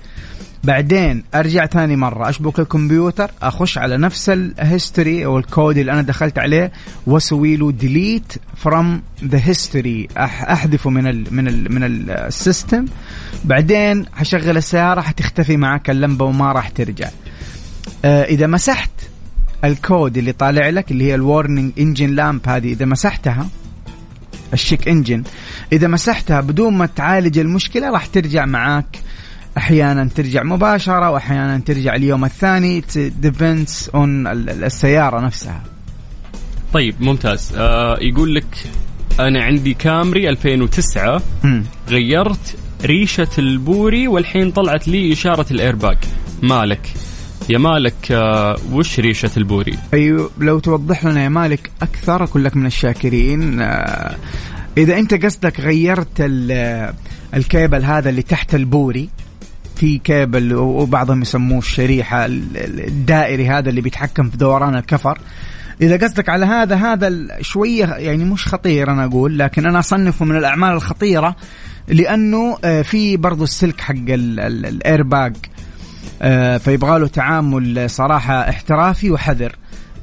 بعدين 0.64 1.24
أرجع 1.36 1.66
ثاني 1.66 1.96
مرة 1.96 2.30
أشبك 2.30 2.60
الكمبيوتر 2.60 3.32
أخش 3.42 3.78
على 3.78 3.98
نفس 3.98 4.30
ال 4.30 4.42
history 4.42 5.26
أو 5.26 5.38
الكود 5.38 5.78
اللي 5.78 5.92
أنا 5.92 6.02
دخلت 6.02 6.40
عليه 6.40 6.72
وأسوي 7.08 7.56
له 7.56 7.72
delete 7.72 8.34
from 8.56 9.02
the 9.24 9.40
history 9.44 10.08
أحذفه 10.18 10.90
من 10.90 11.08
ال 11.08 11.26
من 11.32 11.48
ال 11.48 11.74
من 11.74 11.84
ال 12.10 12.21
system 12.21 12.86
بعدين 13.46 14.06
حشغل 14.14 14.58
السيارة 14.58 15.02
حتختفي 15.02 15.58
معك 15.58 15.90
اللمبة 15.90 16.26
وما 16.26 16.52
راح 16.52 16.70
ترجع. 16.70 17.08
آه 17.08 17.12
إذا 18.06 18.48
مسحت 18.48 18.92
الكود 19.64 20.18
اللي 20.18 20.32
طالع 20.32 20.70
لك 20.70 20.92
اللي 20.92 21.04
هي 21.04 21.16
ال 21.16 21.23
warning 21.23 21.72
engine 21.80 22.16
lamp 22.16 22.42
هذه 22.48 22.72
إذا 22.72 22.86
مسحتها 22.86 23.48
ال 24.54 24.59
check 24.59 24.88
engine 24.88 25.24
إذا 25.72 25.88
مسحتها 25.88 26.42
بدون 26.42 26.74
ما 26.74 26.86
تعالج 26.86 27.40
المشكلة 27.40 27.90
راح 27.90 28.06
ترجع 28.06 28.46
معاك. 28.46 29.00
أحيانا 29.58 30.10
ترجع 30.16 30.44
مباشرة 30.44 31.10
واحيانا 31.10 31.58
ترجع 31.58 31.96
اليوم 31.96 32.26
الثاني. 32.26 32.84
depends 32.96 33.90
on 33.96 34.28
السيارة 34.50 35.20
نفسها. 35.20 35.64
طيب 36.74 36.96
ممتاز. 37.00 37.54
آه 37.58 37.98
يقول 38.02 38.36
لك 38.36 38.68
أنا 39.20 39.44
عندي 39.44 39.74
كامري 39.74 40.30
2009 40.30 41.22
م. 41.44 41.62
غيرت 41.90 42.56
ريشة 42.86 43.28
البوري 43.38 44.08
والحين 44.08 44.52
طلعت 44.52 44.88
لي 44.88 45.14
إشارة 45.14 45.46
الايرباك 45.52 45.98
مالك؟ 46.42 46.94
يا 47.50 47.58
مالك 47.58 48.12
آه 48.12 48.58
وش 48.72 49.00
ريشة 49.00 49.32
البوري؟ 49.38 49.78
أيوه 49.94 50.32
لو 50.40 50.60
توضح 50.60 51.06
لنا 51.06 51.24
يا 51.24 51.30
مالك 51.30 51.72
أكثر 51.82 52.24
اكون 52.24 52.44
لك 52.44 52.58
من 52.58 52.66
الشاكرين 52.66 53.62
آه 53.62 54.16
إذا 54.78 54.98
أنت 54.98 55.26
قصدك 55.26 55.60
غيرت 55.60 56.08
الكيبل 57.34 57.84
هذا 57.84 58.10
اللي 58.10 58.22
تحت 58.22 58.56
البوري 58.56 59.10
في 59.76 59.98
كيبل 59.98 60.56
وبعضهم 60.56 61.22
يسموه 61.22 61.60
الشريحة 61.60 62.26
الدائري 62.26 63.48
هذا 63.50 63.70
اللي 63.70 63.82
بيتحكم 63.82 64.30
في 64.30 64.38
دوران 64.38 64.76
الكفر. 64.76 65.18
إذا 65.82 65.98
قصدك 65.98 66.30
على 66.30 66.46
هذا 66.46 66.76
هذا 66.76 67.28
شوية 67.42 67.86
يعني 67.86 68.26
مش 68.26 68.48
خطير 68.48 68.92
أنا 68.92 69.06
أقول 69.06 69.40
لكن 69.40 69.66
أنا 69.66 69.80
أصنفه 69.80 70.26
من 70.26 70.38
الأعمال 70.38 70.72
الخطيرة 70.72 71.36
لأنه 71.88 72.58
آه، 72.64 72.82
في 72.82 73.18
برضو 73.18 73.44
السلك 73.44 73.82
حق 73.82 73.96
الايرباج 74.10 75.36
آه، 75.36 75.55
فيبغى 76.60 77.00
له 77.00 77.08
تعامل 77.08 77.90
صراحة 77.90 78.50
احترافي 78.50 79.12
وحذر. 79.12 79.56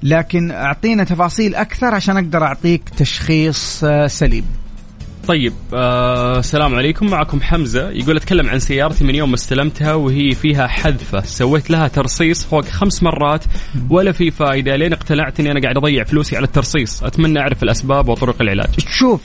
لكن 0.02 0.50
أعطينا 0.50 1.04
تفاصيل 1.04 1.54
أكثر 1.54 1.94
عشان 1.94 2.16
أقدر 2.16 2.44
أعطيك 2.44 2.88
تشخيص 2.88 3.84
آه، 3.84 4.06
سليم. 4.06 4.44
طيب 5.28 5.52
آه 5.74 6.38
السلام 6.38 6.74
عليكم. 6.74 7.06
معكم 7.10 7.40
حمزة. 7.40 7.90
يقول 7.90 8.16
أتكلم 8.16 8.48
عن 8.48 8.58
سيارتي 8.58 9.04
من 9.04 9.14
يوم 9.14 9.28
ما 9.28 9.34
استلمتها 9.34 9.94
وهي 9.94 10.32
فيها 10.32 10.66
حذفة. 10.66 11.20
سويت 11.20 11.70
لها 11.70 11.88
ترصيص 11.88 12.44
فوق 12.44 12.64
خمس 12.64 13.02
مرات 13.02 13.44
ولا 13.90 14.12
في 14.12 14.30
فائدة 14.30 14.76
لين 14.76 14.92
اقتنعت 14.92 15.40
أني 15.40 15.50
أنا 15.50 15.60
قاعد 15.60 15.76
أضيع 15.76 16.04
فلوسي 16.04 16.36
على 16.36 16.44
الترصيص. 16.44 17.02
أتمنى 17.02 17.40
أعرف 17.40 17.62
الأسباب 17.62 18.08
وطرق 18.08 18.42
العلاج. 18.42 18.70
شوف 18.88 19.22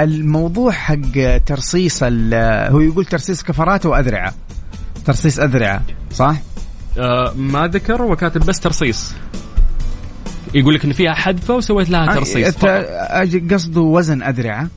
الموضوع 0.00 0.72
حق 0.72 1.36
ترصيص 1.46 2.02
هو 2.02 2.80
يقول 2.80 3.04
ترصيص 3.04 3.42
كفرات 3.42 3.86
وأذرعة. 3.86 4.34
ترصيص 5.06 5.38
أذرعة 5.38 5.82
صح؟ 6.12 6.36
آه 6.98 7.32
ما 7.36 7.66
ذكر 7.66 8.02
وكاتب 8.02 8.40
بس 8.40 8.60
ترصيص 8.60 9.12
يقول 10.54 10.74
لك 10.74 10.84
إن 10.84 10.92
فيها 10.92 11.14
حذفة 11.14 11.54
وسويت 11.54 11.90
لها 11.90 12.10
آه، 12.10 12.14
ترصيص 12.14 12.56
قصده 13.54 13.80
وزن 13.80 14.22
اذرعه 14.22 14.68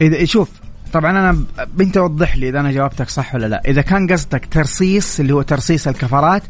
اذا 0.00 0.24
شوف 0.24 0.48
طبعا 0.92 1.10
أنا 1.10 1.44
بنت 1.74 1.96
وضح 1.96 2.36
لي 2.36 2.48
إذا 2.48 2.60
أنا 2.60 2.72
جاوبتك 2.72 3.08
صح 3.08 3.34
ولا 3.34 3.46
لا. 3.46 3.62
إذا 3.66 3.82
كان 3.82 4.12
قصدك 4.12 4.46
ترصيص 4.50 5.20
اللي 5.20 5.34
هو 5.34 5.42
ترصيص 5.42 5.88
الكفرات 5.88 6.42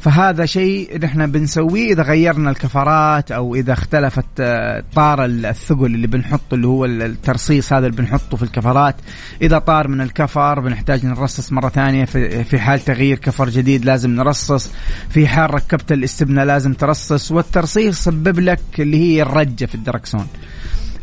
فهذا 0.00 0.46
شيء 0.46 0.98
نحن 1.02 1.26
بنسويه 1.30 1.92
إذا 1.92 2.02
غيرنا 2.02 2.50
الكفرات 2.50 3.32
أو 3.32 3.54
إذا 3.54 3.72
اختلفت 3.72 4.24
آه، 4.40 4.84
طار 4.94 5.24
الثقل 5.24 5.86
اللي 5.86 6.06
بنحطه 6.06 6.54
اللي 6.54 6.66
هو 6.66 6.84
الترصيص 6.84 7.72
هذا 7.72 7.86
اللي 7.86 7.96
بنحطه 7.96 8.36
في 8.36 8.42
الكفرات. 8.42 8.96
إذا 9.42 9.58
طار 9.58 9.88
من 9.88 10.00
الكفر 10.00 10.60
بنحتاج 10.60 11.06
نرصص 11.06 11.52
مرة 11.52 11.68
ثانية 11.68 12.04
في 12.44 12.58
حال 12.58 12.80
تغيير 12.80 13.18
كفر 13.18 13.48
جديد 13.48 13.84
لازم 13.84 14.10
نرصص. 14.10 14.70
في 15.10 15.28
حال 15.28 15.54
ركبت 15.54 15.92
الاستبنه 15.92 16.44
لازم 16.44 16.72
ترصص. 16.72 17.32
والترصيص 17.32 18.04
سبب 18.04 18.40
لك 18.40 18.60
اللي 18.78 18.96
هي 18.96 19.22
الرجة 19.22 19.64
في 19.64 19.74
الدركسون. 19.74 20.26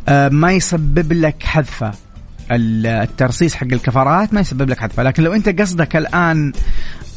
آه، 0.08 0.30
ما 0.30 0.52
يسبب 0.52 1.14
لك 1.14 1.44
حذفة. 1.44 2.07
الترصيص 2.52 3.56
حق 3.56 3.68
الكفرات 3.72 4.34
ما 4.34 4.40
يسبب 4.40 4.70
لك 4.70 4.80
حذفه 4.80 5.04
لكن 5.04 5.24
لو 5.24 5.34
أنت 5.34 5.62
قصدك 5.62 5.96
الآن 5.96 6.54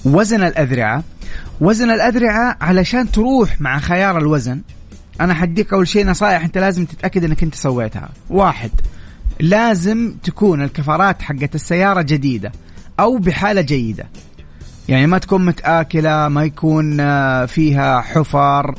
وزن 0.04 0.42
الأذرعة 0.42 1.04
وزن 1.60 1.90
الأذرعة 1.90 2.56
علشان 2.60 3.10
تروح 3.10 3.60
مع 3.60 3.78
خيار 3.78 4.18
الوزن 4.18 4.60
أنا 5.20 5.34
حديك 5.34 5.72
أول 5.72 5.88
شيء 5.88 6.06
نصائح 6.06 6.44
أنت 6.44 6.58
لازم 6.58 6.84
تتأكد 6.84 7.24
أنك 7.24 7.42
أنت 7.42 7.54
سويتها. 7.54 8.08
واحد 8.30 8.70
لازم 9.40 10.14
تكون 10.22 10.62
الكفرات 10.62 11.22
حقت 11.22 11.54
السيارة 11.54 12.02
جديدة 12.02 12.52
أو 13.00 13.18
بحالة 13.18 13.60
جيدة. 13.60 14.04
يعني 14.88 15.06
ما 15.06 15.18
تكون 15.18 15.44
متآكلة 15.44 16.28
ما 16.28 16.44
يكون 16.44 17.00
آه، 17.00 17.46
فيها 17.46 18.00
حفر 18.00 18.74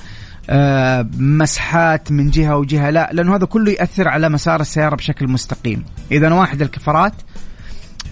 مسحات 1.19 2.11
من 2.11 2.29
جهة 2.29 2.57
وجهة 2.57 2.89
لا 2.89 3.09
لأنه 3.13 3.35
هذا 3.35 3.45
كله 3.45 3.71
يأثر 3.71 4.07
على 4.07 4.29
مسار 4.29 4.61
السيارة 4.61 4.95
بشكل 4.95 5.27
مستقيم. 5.27 5.83
إذا 6.11 6.33
واحد 6.33 6.61
الكفرات 6.61 7.13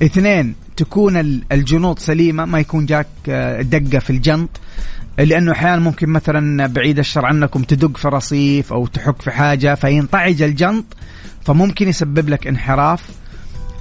اثنين 0.03 0.55
تكون 0.77 1.17
الجنوط 1.51 1.99
سليمة 1.99 2.45
ما 2.45 2.59
يكون 2.59 2.85
جاك 2.85 3.07
آه، 3.29 3.61
دقة 3.61 3.99
في 3.99 4.09
الجنط. 4.09 4.49
لأنه 5.17 5.51
أحيانا 5.51 5.79
ممكن 5.79 6.09
مثلا 6.09 6.67
بعيد 6.67 6.99
الشر 6.99 7.25
عنكم 7.25 7.63
تدق 7.63 7.97
في 7.97 8.07
رصيف 8.07 8.73
أو 8.73 8.87
تحك 8.87 9.21
في 9.21 9.31
حاجة 9.31 9.75
فينطعج 9.75 10.41
الجنط 10.41 10.85
فممكن 11.45 11.87
يسبب 11.87 12.29
لك 12.29 12.47
انحراف. 12.47 13.03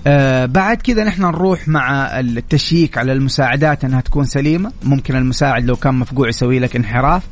آه 0.06 0.46
بعد 0.46 0.76
كذا 0.76 1.04
نحن 1.04 1.22
نروح 1.22 1.68
مع 1.68 2.20
التشييك 2.20 2.98
على 2.98 3.12
المساعدات 3.12 3.84
إنها 3.84 4.00
تكون 4.00 4.24
سليمة. 4.24 4.72
ممكن 4.82 5.16
المساعد 5.16 5.64
لو 5.64 5.76
كان 5.76 5.94
مفقوع 5.94 6.28
يسوي 6.28 6.58
لك 6.58 6.76
انحراف. 6.76 7.22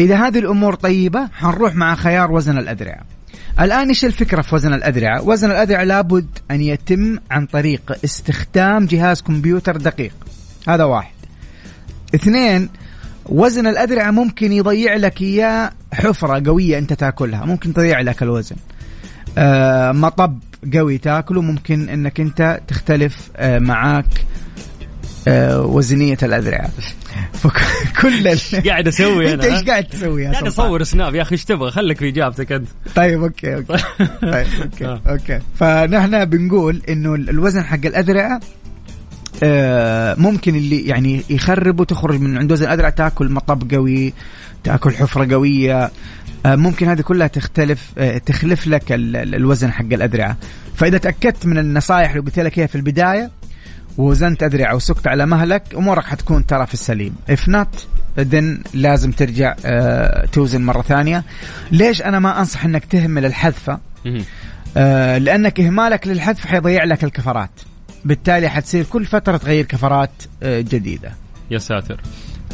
إذا 0.00 0.26
هذه 0.26 0.38
الأمور 0.38 0.74
طيبة 0.74 1.28
حنروح 1.32 1.74
مع 1.74 1.94
خيار 1.94 2.32
وزن 2.32 2.58
الاذرعه 2.58 3.00
الآن 3.60 3.88
إيش 3.88 4.04
الفكرة 4.04 4.42
في 4.42 4.54
وزن 4.54 4.74
الأذرعة؟ 4.74 5.22
وزن 5.22 5.50
الأذرعة 5.50 5.84
لابد 5.84 6.26
أن 6.50 6.60
يتم 6.60 7.18
عن 7.30 7.46
طريق 7.46 7.98
استخدام 8.04 8.86
جهاز 8.86 9.22
كمبيوتر 9.22 9.76
دقيق. 9.76 10.12
هذا 10.68 10.84
واحد. 10.84 11.14
اثنين 12.14 12.68
وزن 13.26 13.66
الأذرعة 13.66 14.10
ممكن 14.10 14.52
يضيع 14.52 14.96
لك 14.96 15.22
إياه 15.22 15.70
حفرة 15.92 16.42
قوية 16.46 16.78
أنت 16.78 16.92
تاكلها. 16.92 17.44
ممكن 17.44 17.74
تضيع 17.74 18.00
لك 18.00 18.22
الوزن. 18.22 18.56
آه 19.38 19.92
مطب 19.92 20.38
قوي 20.74 20.98
تاكله 20.98 21.42
ممكن 21.42 21.88
إنك 21.88 22.20
أنت 22.20 22.60
تختلف 22.68 23.30
آه 23.36 23.58
معاك. 23.58 24.24
وزنية 25.58 26.18
الاذرعه 26.22 26.70
فكل 27.32 28.28
ال... 28.28 28.38
قاعد 28.68 28.88
أسوي 28.88 29.26
أنا 29.26 29.34
أنت 29.44 29.44
إيش 29.44 29.64
قاعد 29.64 29.84
تسوي 29.84 30.26
قاعد 30.26 30.46
أصور 30.46 30.82
سناب. 30.82 31.14
يا 31.14 31.22
أخي 31.22 31.32
إيش 31.32 31.44
تبغى 31.44 31.70
خليك 31.70 31.98
في 31.98 32.08
إجابتك 32.08 32.52
أنت. 32.52 32.68
طيب 32.94 33.22
أوكي 33.22 33.54
أوكي. 33.54 33.76
طيب 34.32 34.46
أوكي 34.62 34.86
آه. 34.86 35.00
أوكي. 35.06 35.40
فنحن 35.54 36.24
بنقول 36.24 36.82
إنه 36.88 37.14
الوزن 37.14 37.64
حق 37.64 37.86
الاذرعه 37.86 38.40
آه 39.42 40.14
ممكن 40.18 40.54
اللي 40.54 40.86
يعني 40.86 41.22
يخرب 41.30 41.80
وتخرج 41.80 42.20
من 42.20 42.38
عند 42.38 42.52
وزن 42.52 42.66
الاذرعه 42.66 42.90
تاكل 42.90 43.28
مطب 43.32 43.74
قوي 43.74 44.12
تاكل 44.64 44.90
حفرة 44.96 45.34
قوية. 45.34 45.90
آه 46.46 46.56
ممكن 46.56 46.88
هذه 46.88 47.00
كلها 47.00 47.26
تختلف 47.26 47.90
آه 47.98 48.18
تخلف 48.18 48.66
لك 48.66 48.84
الوزن 48.90 49.72
حق 49.72 49.92
الاذرعه 49.92 50.36
فإذا 50.74 50.98
تأكدت 50.98 51.46
من 51.46 51.58
النصائح 51.58 52.10
اللي 52.10 52.22
قلت 52.22 52.38
لك 52.38 52.58
إياها 52.58 52.66
في 52.66 52.74
البداية 52.74 53.30
وزنت 53.98 54.42
أذرع 54.42 54.72
وسكت 54.72 55.06
على 55.06 55.26
مهلك 55.26 55.62
أمورك 55.74 56.04
حتكون 56.04 56.46
ترى 56.46 56.66
في 56.66 56.74
السليم. 56.74 57.14
If 57.30 57.50
not 57.50 57.78
then 58.18 58.74
لازم 58.74 59.10
ترجع 59.12 59.54
آه 59.64 60.26
توزن 60.26 60.62
مرة 60.62 60.82
ثانية. 60.82 61.24
ليش 61.70 62.02
أنا 62.02 62.18
ما 62.18 62.38
أنصح 62.38 62.64
أنك 62.64 62.84
تهمل 62.84 63.24
الحذفة 63.24 63.78
آه 64.76 65.18
لأنك 65.18 65.60
إهمالك 65.60 66.06
للحذف 66.06 66.46
حيضيع 66.46 66.84
لك 66.84 67.04
الكفرات. 67.04 67.50
بالتالي 68.04 68.48
حتصير 68.48 68.84
كل 68.84 69.04
فترة 69.04 69.36
تغير 69.36 69.64
كفرات 69.64 70.10
آه 70.42 70.60
جديدة. 70.60 71.12
يا 71.50 71.58
ساتر. 71.58 72.00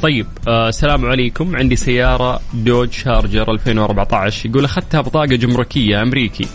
طيب 0.03 0.27
آه 0.49 0.69
السلام 0.69 1.07
عليكم. 1.07 1.57
عندي 1.57 1.77
سيارة 1.77 2.41
دوج 2.55 2.93
شارجر 2.93 3.53
2014 3.53 4.49
يقول 4.49 4.65
أخذتها 4.65 5.01
بطاقة 5.01 5.27
جمركية 5.27 6.03
أمريكي. 6.03 6.47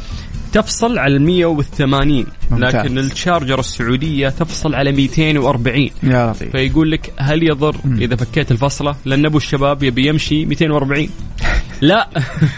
تفصل 0.56 0.97
على 0.99 1.20
180 1.20 2.26
ممتاز. 2.51 2.76
لكن 2.76 2.97
الشارجر 2.97 3.60
السعودية 3.60 4.30
تفصل 4.30 4.76
على 4.76 4.91
240 4.91 5.89
يا 6.03 6.32
لطيف. 6.32 6.51
فيقول 6.51 6.91
لك 6.91 7.14
هل 7.18 7.43
يضر 7.43 7.76
إذا 7.86 8.16
فكيت 8.16 8.51
الفصلة؟ 8.51 8.95
لأن 9.06 9.26
أبو 9.26 9.38
الشباب 9.38 9.84
يبي 9.84 10.08
يمشي 10.08 10.45
240 10.45 11.10
لا. 11.82 12.08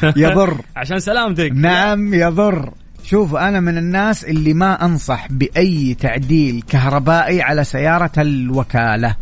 يضر. 0.03 0.57
عشان 0.77 0.99
سلامتك. 0.99 1.51
نعم 1.53 2.13
يضر. 2.13 2.71
شوف 3.03 3.35
أنا 3.35 3.59
من 3.59 3.77
الناس 3.77 4.25
اللي 4.25 4.53
ما 4.53 4.85
أنصح 4.85 5.27
بأي 5.31 5.93
تعديل 5.99 6.63
كهربائي 6.69 7.41
على 7.41 7.63
سيارة 7.63 8.11
الوكالة. 8.17 9.15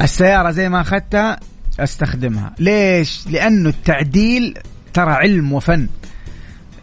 السيارة 0.00 0.50
زي 0.50 0.68
ما 0.68 0.80
أخذتها 0.80 1.40
أستخدمها. 1.80 2.52
ليش؟ 2.58 3.20
لأنه 3.30 3.68
التعديل 3.68 4.54
ترى 4.94 5.10
علم 5.10 5.52
وفن. 5.52 5.86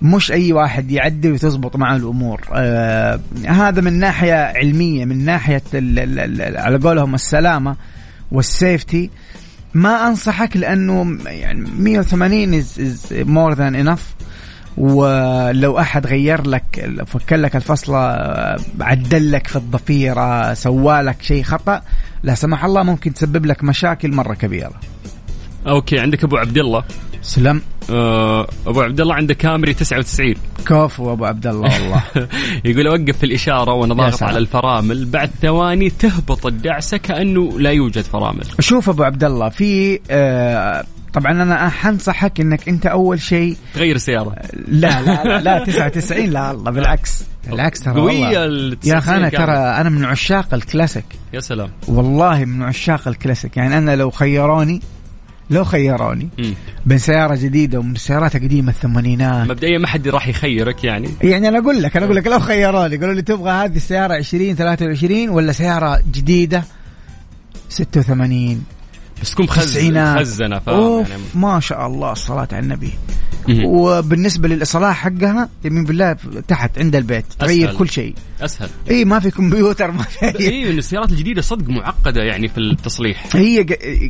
مش 0.02 0.32
أي 0.32 0.54
واحد 0.54 0.92
يعدل 0.92 1.32
وتزبط 1.32 1.76
معه 1.76 1.96
الأمور. 1.96 2.42
آه 2.54 3.20
هذا 3.48 3.82
من 3.82 3.94
ناحية 3.94 4.34
علمية 4.34 5.06
من 5.06 5.26
ناحية 5.26 5.64
على 6.58 6.78
قولهم 6.78 7.16
السلامة 7.16 7.76
وال 8.32 8.49
safety. 8.49 9.10
ما 9.74 10.08
أنصحك 10.08 10.58
لأنه 10.58 11.18
يعني 11.26 11.70
180 11.80 12.54
is 12.54 12.80
is 12.80 13.14
more 13.14 13.54
than 13.54 13.76
enough 13.76 14.16
ولو 14.78 15.80
أحد 15.80 16.08
غير 16.08 16.48
لك 16.48 16.90
فك 17.08 17.34
لك 17.34 17.56
الفصله 17.56 17.98
عدل 18.80 19.32
لك 19.32 19.48
في 19.48 19.56
الضفيرة 19.56 20.54
سوالك 20.54 21.22
شيء 21.22 21.44
خطأ 21.44 21.82
لا 22.24 22.36
سمح 22.36 22.66
الله 22.66 22.84
ممكن 22.84 23.14
تسبب 23.14 23.46
لك 23.46 23.64
مشاكل 23.64 24.12
مرة 24.14 24.34
كبيرة. 24.34 24.74
أوكي 25.68 26.00
عندك 26.00 26.24
أبو 26.24 26.38
عبد 26.38 26.58
الله. 26.58 26.84
سلام 27.26 27.62
آه 27.90 28.48
أبو 28.68 28.82
عبد 28.82 29.02
الله 29.02 29.16
عنده 29.16 29.34
كامري 29.34 29.74
99 29.74 30.34
كفو 30.66 31.14
أبو 31.14 31.26
عبد 31.26 31.48
الله 31.48 31.82
والله. 31.82 32.04
يقول 32.66 32.88
أوقف 32.88 33.18
في 33.18 33.26
الإشارة 33.26 33.74
وأنا 33.74 33.94
ضاغط 33.94 34.24
على 34.24 34.38
الفرامل. 34.38 35.06
بعد 35.06 35.30
ثواني 35.42 35.90
تهبط 35.90 36.46
الدعسة 36.46 36.98
كأنه 36.98 37.60
لا 37.60 37.72
يوجد 37.72 38.02
فرامل. 38.02 38.46
شوف 38.60 38.90
أبو 38.90 39.04
عبد 39.04 39.24
الله 39.24 39.50
في 39.50 40.00
آه 40.12 40.86
طبعا 41.14 41.32
أنا 41.32 41.70
حنصحك 41.70 42.42
إنك 42.42 42.70
أنت 42.70 42.86
أول 42.86 43.22
شيء 43.22 43.58
تغير 43.74 43.96
السياره 43.96 44.36
لا 44.68 45.02
لا 45.02 45.24
لا, 45.24 45.42
لا 45.42 45.64
99 45.64 46.26
لا 46.26 46.52
الله 46.52 46.72
بالعكس 46.72 47.24
بالعكس 47.48 47.80
ترى 47.80 48.02
قوية 48.02 48.40
يا 48.86 48.98
أخي 48.98 49.16
أنا 49.16 49.30
ترى 49.30 49.54
أنا 49.54 49.90
من 49.90 50.06
عشاق 50.06 50.54
الكلاسيك. 50.54 51.06
يا 51.34 51.40
سلام. 51.40 51.70
والله 51.88 52.46
من 52.46 52.64
عشاق 52.64 53.08
الكلاسيك. 53.08 53.58
يعني 53.58 53.78
أنا 53.78 53.96
لو 53.96 54.10
خيروني 54.12 54.82
لو 55.50 55.64
خيروني. 55.64 56.30
بين 56.86 56.98
سيارة 56.98 57.36
جديدة 57.36 57.80
ومن 57.80 57.96
السيارات 57.96 58.36
القديمة 58.36 58.70
الثمانينات. 58.70 59.50
مبدئيا 59.50 59.78
ما 59.78 59.88
حد 59.88 60.08
راح 60.08 60.28
يخيرك 60.28 60.84
يعني. 60.84 61.10
يعني 61.22 61.48
أنا 61.48 61.60
أقول 61.60 61.84
لك 61.84 61.98
أنا 61.98 62.06
أقول 62.06 62.16
لك 62.18 62.28
لو 62.28 62.40
خيروني 62.40 62.98
قالوا 62.98 63.14
لي 63.14 63.22
تبغى 63.22 63.52
هذه 63.52 63.76
السيارة 63.76 64.14
20 64.14 64.56
23 64.56 65.30
ولا 65.30 65.52
سيارة 65.52 66.02
جديدة؟ 66.12 66.64
86 67.70 68.64
بس 69.22 69.32
تكون 69.32 69.46
مخزنه 69.46 70.60
فاهم 70.60 71.06
يعني. 71.10 71.24
ما 71.36 71.60
شاء 71.60 71.88
الله 71.88 72.12
الصلاه 72.12 72.48
على 72.52 72.60
النبي. 72.60 72.94
وبالنسبة 73.66 74.48
للإصلاح 74.48 74.98
حقها 74.98 75.50
يمين 75.66 75.84
بالله 75.84 76.18
تحت 76.48 76.80
عند 76.80 76.96
البيت 76.96 77.26
تغير 77.40 77.74
كل 77.74 77.90
شيء. 77.90 78.16
أسهل. 78.42 78.70
إي 78.92 79.06
ما 79.06 79.20
في 79.20 79.32
كمبيوتر 79.32 79.92
ما 79.92 80.04
في 80.04 80.40
أي. 80.40 80.70
السيارات 80.70 81.12
الجديدة 81.12 81.42
صدق 81.42 81.70
معقدة 81.70 82.24
يعني 82.24 82.48
في 82.48 82.58
التصليح. 82.58 83.26
هي 83.36 83.64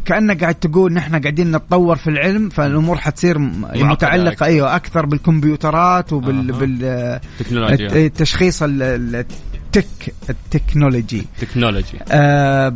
كانك 0.06 0.42
قاعد 0.42 0.56
تقول 0.56 0.94
نحن 0.94 1.22
قاعدين 1.22 1.52
نتطور 1.52 1.96
في 1.96 2.10
العلم 2.10 2.50
فالأمور 2.50 2.98
حتصير 2.98 3.38
متعلقة 3.40 4.46
أيوه 4.46 4.76
أكثر 4.76 5.06
بالكمبيوترات 5.06 6.14
وبال 6.14 6.80
آه. 6.84 7.22
بالتشخيص 7.52 8.60
التك 8.64 10.14
ال 10.30 10.38
technology. 10.38 11.26
technology. 11.42 11.98
آه 12.12 12.68
آه، 12.68 12.74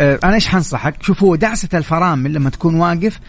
أنا 0.00 0.34
إيش 0.34 0.48
حنصحك؟ 0.48 1.02
شوف 1.02 1.22
هو 1.22 1.34
دعسة 1.34 1.68
الفرامل 1.74 2.32
لما 2.32 2.50
تكون 2.50 2.74
واقف 2.74 3.20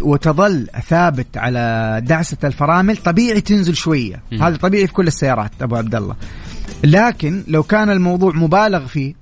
وتظل 0.00 0.68
ثابت 0.88 1.36
على 1.36 2.00
دعسة 2.04 2.36
الفرامل 2.44 2.96
طبيعي 2.96 3.40
تنزل 3.40 3.76
شوية. 3.76 4.22
هذا 4.32 4.56
طبيعي 4.56 4.86
في 4.86 4.92
كل 4.92 5.06
السيارات 5.06 5.50
أبو 5.60 5.76
عبد 5.76 5.94
الله. 5.94 6.16
لكن 6.84 7.44
لو 7.48 7.62
كان 7.62 7.90
الموضوع 7.90 8.32
مبالغ 8.32 8.86
فيه 8.86 9.14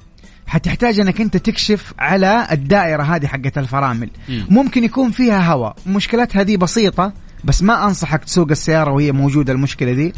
حتحتاج 0.47 1.01
إنك 1.01 1.21
أنت 1.21 1.37
تكشف 1.37 1.95
على 1.99 2.47
الدائرة 2.53 3.03
هذه 3.03 3.27
حقت 3.27 3.59
الفرامل. 3.59 4.11
ممكن 4.29 4.85
يكون 4.85 5.11
فيها 5.11 5.53
هواء. 5.53 5.77
مشكلتها 5.87 6.43
دي 6.43 6.57
بسيطة 6.57 7.13
بس 7.45 7.63
ما 7.63 7.85
أنصحك 7.85 8.25
تسوق 8.25 8.51
السيارة 8.51 8.91
وهي 8.91 9.13
موجودة 9.13 9.53
المشكلة 9.53 9.93
دي. 9.93 10.13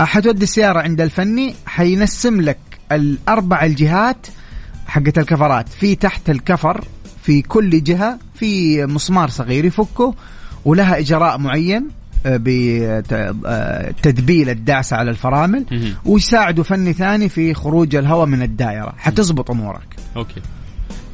حتودي 0.00 0.42
السيارة 0.42 0.80
عند 0.80 1.00
الفني 1.00 1.54
حينسم 1.66 2.40
لك 2.40 2.58
الأربع 2.92 3.64
الجهات 3.64 4.26
حقت 4.92 5.18
الكفرات. 5.18 5.68
في 5.68 5.94
تحت 5.94 6.30
الكفر 6.30 6.84
في 7.22 7.42
كل 7.42 7.82
جهة 7.82 8.18
في 8.34 8.84
مسمار 8.86 9.28
صغير 9.28 9.64
يفكه 9.64 10.14
ولها 10.64 10.98
إجراء 10.98 11.38
معين 11.38 11.88
آه، 12.26 12.40
بتدبيل 13.90 14.50
الدعسة 14.50 14.96
على 14.96 15.10
الفرامل 15.10 15.64
ويساعده 16.04 16.62
فني 16.62 16.92
ثاني 16.92 17.28
في 17.28 17.54
خروج 17.54 17.96
الهواء 17.96 18.26
من 18.26 18.42
الدائرة. 18.42 18.94
حتزبط 18.98 19.50
أمورك. 19.50 19.96
okay. 20.16 20.40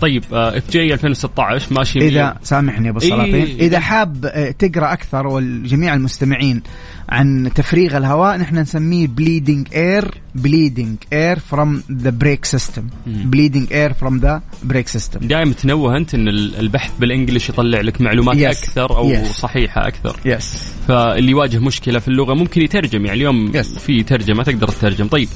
طيب 0.00 0.24
إف 0.32 0.70
جي 0.70 0.94
2016 0.94 1.74
ماشي. 1.74 1.98
إذا 1.98 2.36
سامحني 2.42 2.88
أبو 2.88 2.98
السلاطين. 2.98 3.34
إيه. 3.34 3.60
إذا 3.60 3.80
حاب 3.80 4.26
آه، 4.26 4.50
تقرأ 4.50 4.92
أكثر 4.92 5.26
والجميع 5.26 5.94
المستمعين 5.94 6.62
عن 7.08 7.50
تفريغ 7.54 7.96
الهواء 7.96 8.36
نحن 8.36 8.58
نسميه 8.58 9.06
bleeding 9.06 9.68
air 9.74 10.14
bleeding 10.34 10.96
air 11.12 11.38
from 11.38 11.82
the 11.92 12.10
brake 12.10 12.44
system 12.44 12.86
bleeding 13.06 13.72
air 13.72 13.92
from 13.92 14.18
the 14.18 14.42
brake 14.62 14.88
system 14.88 15.20
دائما 15.20 15.52
تنوه 15.52 15.96
أنت 15.96 16.14
إن 16.14 16.28
البحث 16.28 16.90
بال 17.00 17.11
English 17.11 17.48
يطلع 17.48 17.80
لك 17.80 18.00
معلومات 18.00 18.36
yes. 18.36 18.58
أكثر 18.58 18.96
أو 18.96 19.14
yes. 19.14 19.26
صحيحة 19.26 19.88
أكثر. 19.88 20.20
yes 20.24 20.52
yes. 20.52 20.88
فاللي 20.88 21.30
يواجه 21.30 21.58
مشكلة 21.58 21.98
في 21.98 22.08
اللغة 22.08 22.34
ممكن 22.34 22.62
يترجم 22.62 23.06
يعني 23.06 23.18
اليوم 23.18 23.52
yes. 23.52 23.78
في 23.78 24.02
ترجمة 24.02 24.42
تقدر 24.42 24.68
تترجم. 24.68 25.06
طيب 25.06 25.28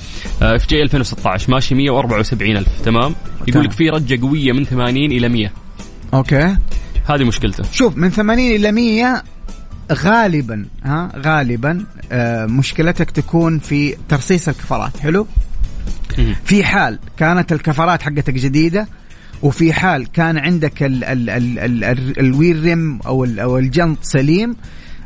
اف 0.43 0.69
جي 0.69 0.83
2016 0.83 1.53
ماشي 1.53 1.75
174 1.75 2.57
ألف 2.57 2.81
تمام؟ 2.85 3.15
يقول 3.49 3.65
لك 3.65 3.73
في 3.73 3.89
رجة 3.89 4.21
قوية 4.23 4.53
من 4.53 4.65
80 4.65 4.97
إلى 4.97 5.29
100 5.29 5.53
okay. 6.15 6.57
هذه 7.05 7.25
مشكلته. 7.25 7.65
شوف 7.73 7.97
من 7.97 8.09
80 8.11 8.51
إلى 8.51 8.73
100 8.73 9.23
غالبا 9.93 10.67
ها 10.85 11.13
غالبا 11.17 11.85
آه 12.13 12.47
مشكلتك 12.47 13.11
تكون 13.11 13.59
في 13.59 13.97
ترصيص 14.09 14.49
الكفرات 14.49 14.97
حلو؟ 14.97 15.27
في 16.45 16.65
حال 16.65 16.99
كانت 17.17 17.53
الكفرات 17.53 18.03
حقتك 18.03 18.35
جديدة 18.35 18.89
وفي 19.43 19.73
حال 19.73 20.13
كان 20.13 20.39
عندك 20.39 20.83
ال 20.83 21.05
ال 21.05 21.31
ال 21.31 21.59
ال 21.59 21.85
ال 21.85 22.19
الوير 22.21 22.61
ريم 22.61 23.01
أو 23.07 23.25
أو 23.25 23.59
الجنط 23.59 23.99
سليم 24.03 24.57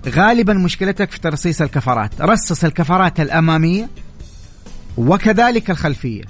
غالبا 0.09 0.53
مشكلتك 0.55 1.11
في 1.11 1.21
ترصيص 1.21 1.63
الكفرات. 1.63 2.21
رصص 2.21 2.65
الكفرات 2.65 3.21
الأمامية 3.21 3.89
وكذلك 4.97 5.71
الخلفية. 5.71 6.23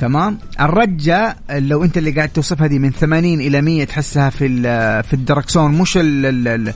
تمام؟ 0.00 0.38
الرجة 0.60 1.36
لو 1.50 1.84
أنت 1.84 1.98
اللي 1.98 2.10
قاعد 2.10 2.28
توصفها 2.28 2.66
دي 2.66 2.78
من 2.78 2.90
80 2.90 3.40
إلى 3.40 3.60
100 3.62 3.84
تحسها 3.84 4.30
في 4.30 4.48
في 5.02 5.12
الدركسون 5.14 5.72
مش 5.72 5.98
الرجة 6.02 6.74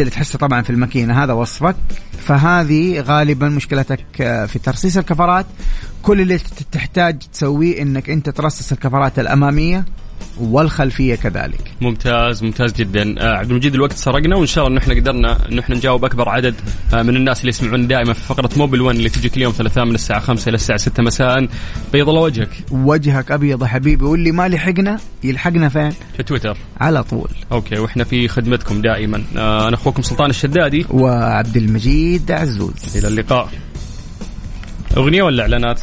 اللي 0.00 0.10
تحسها 0.10 0.38
طبعا 0.38 0.62
في 0.62 0.70
الماكينة 0.70 1.24
هذا 1.24 1.32
وصفك. 1.32 1.76
فهذه 2.18 3.00
غالبا 3.00 3.48
مشكلتك 3.48 4.04
في 4.46 4.58
ترصيص 4.62 4.96
الكفرات. 4.96 5.46
كل 6.02 6.20
اللي 6.20 6.38
تحتاج 6.72 7.18
تسويه 7.32 7.82
إنك 7.82 8.10
أنت 8.10 8.30
ترصص 8.30 8.72
الكفرات 8.72 9.18
الأمامية. 9.18 9.84
والخلفية 10.40 11.14
كذلك. 11.14 11.72
ممتاز 11.80 12.42
ممتاز 12.44 12.72
جدا 12.72 13.14
آه 13.20 13.36
عبد 13.36 13.50
المجيد 13.50 13.74
الوقت 13.74 13.92
سرقنا 13.92 14.36
وان 14.36 14.46
شاء 14.46 14.66
الله 14.66 14.78
إحنا 14.78 14.94
قدرنا 14.94 15.48
انه 15.48 15.60
إحنا 15.60 15.76
نجاوب 15.76 16.04
أكبر 16.04 16.28
عدد 16.28 16.54
آه 16.94 17.02
من 17.02 17.16
الناس 17.16 17.40
اللي 17.40 17.48
يسمعون 17.48 17.86
دائما 17.86 18.12
في 18.12 18.20
فقرة 18.20 18.50
Mobil 18.56 18.80
1 18.80 18.96
اللي 18.96 19.08
تجي 19.08 19.28
كل 19.28 19.42
يوم 19.42 19.52
ثلاثاء 19.52 19.84
من 19.84 19.94
الساعة 19.94 20.20
5 20.20 20.48
إلى 20.48 20.54
الساعة 20.54 20.78
6 20.78 21.02
مساء 21.02 21.48
بيض 21.92 22.08
الله 22.08 22.20
وجهك. 22.20 22.48
وجهك 22.70 23.30
أبيض 23.32 23.62
يا 23.62 23.66
حبيبي 23.66 24.04
واللي 24.04 24.32
ما 24.32 24.48
لحقنا 24.48 24.98
يلحقنا 25.24 25.68
فين؟ 25.68 25.90
في 26.16 26.22
تويتر 26.22 26.56
على 26.80 27.04
طول. 27.04 27.28
okay 27.52 27.78
وإحنا 27.78 28.04
في 28.04 28.28
خدمتكم 28.28 28.80
دائما 28.82 29.22
آه 29.36 29.68
أنا 29.68 29.74
أخوكم 29.76 30.02
سلطان 30.02 30.30
الشدادي 30.30 30.86
وعبد 30.90 31.56
المجيد 31.56 32.32
عزوز. 32.32 32.96
إلى 32.96 33.08
اللقاء. 33.08 33.48
أغنية 34.96 35.22
ولا 35.22 35.42
إعلانات؟ 35.42 35.80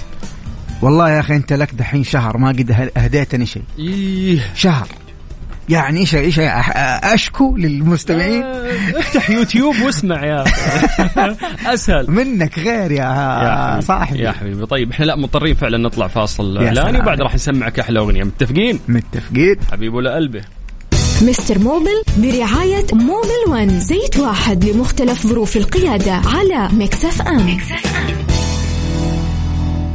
والله 0.81 1.09
يا 1.11 1.19
أخي 1.19 1.35
أنت 1.35 1.53
لك 1.53 1.73
دحين 1.73 2.03
شهر 2.03 2.37
ما 2.37 2.47
قد 2.49 2.89
اهديتني 2.97 3.45
شيء. 3.45 3.63
إيه. 3.79 4.39
شهر. 4.55 4.87
يعني 5.69 5.99
إيش 5.99 6.15
إيش 6.15 6.39
أشكو 6.39 7.57
للمستمعين؟ 7.57 8.43
افتح 8.99 9.29
يوتيوب 9.29 9.75
واسمع 9.85 10.25
يا 10.25 10.43
أسهل. 11.73 12.11
منك 12.11 12.59
غير 12.59 12.91
يا, 12.91 13.03
يا 13.75 13.81
صاحبي. 13.81 14.19
يا 14.19 14.31
حبيبي. 14.31 14.65
طيب 14.65 14.91
إحنا 14.91 15.05
لا 15.05 15.15
مضطرين 15.15 15.55
فعلا 15.55 15.77
نطلع 15.77 16.07
فاصل 16.07 16.57
اعلاني 16.57 16.99
وبعد 16.99 17.21
راح 17.21 17.35
نسمعك 17.35 17.79
أحلى 17.79 17.99
أغنية. 17.99 18.23
متفقين؟ 18.23 18.79
متفقين. 18.87 19.55
حبيب 19.71 19.93
ولا 19.93 20.15
قلبي؟ 20.15 20.41
مستر 21.21 21.59
Mobil 21.59 22.01
برعاية 22.17 22.85
Mobil 22.93 23.43
1 23.49 23.79
زيت 23.79 24.17
واحد 24.19 24.65
لمختلف 24.65 25.27
ظروف 25.27 25.57
القيادة 25.57 26.13
على 26.13 26.69
Mix 26.73 27.21
FM, 27.21 27.49
Mix 27.49 27.95
FM. 27.97 28.46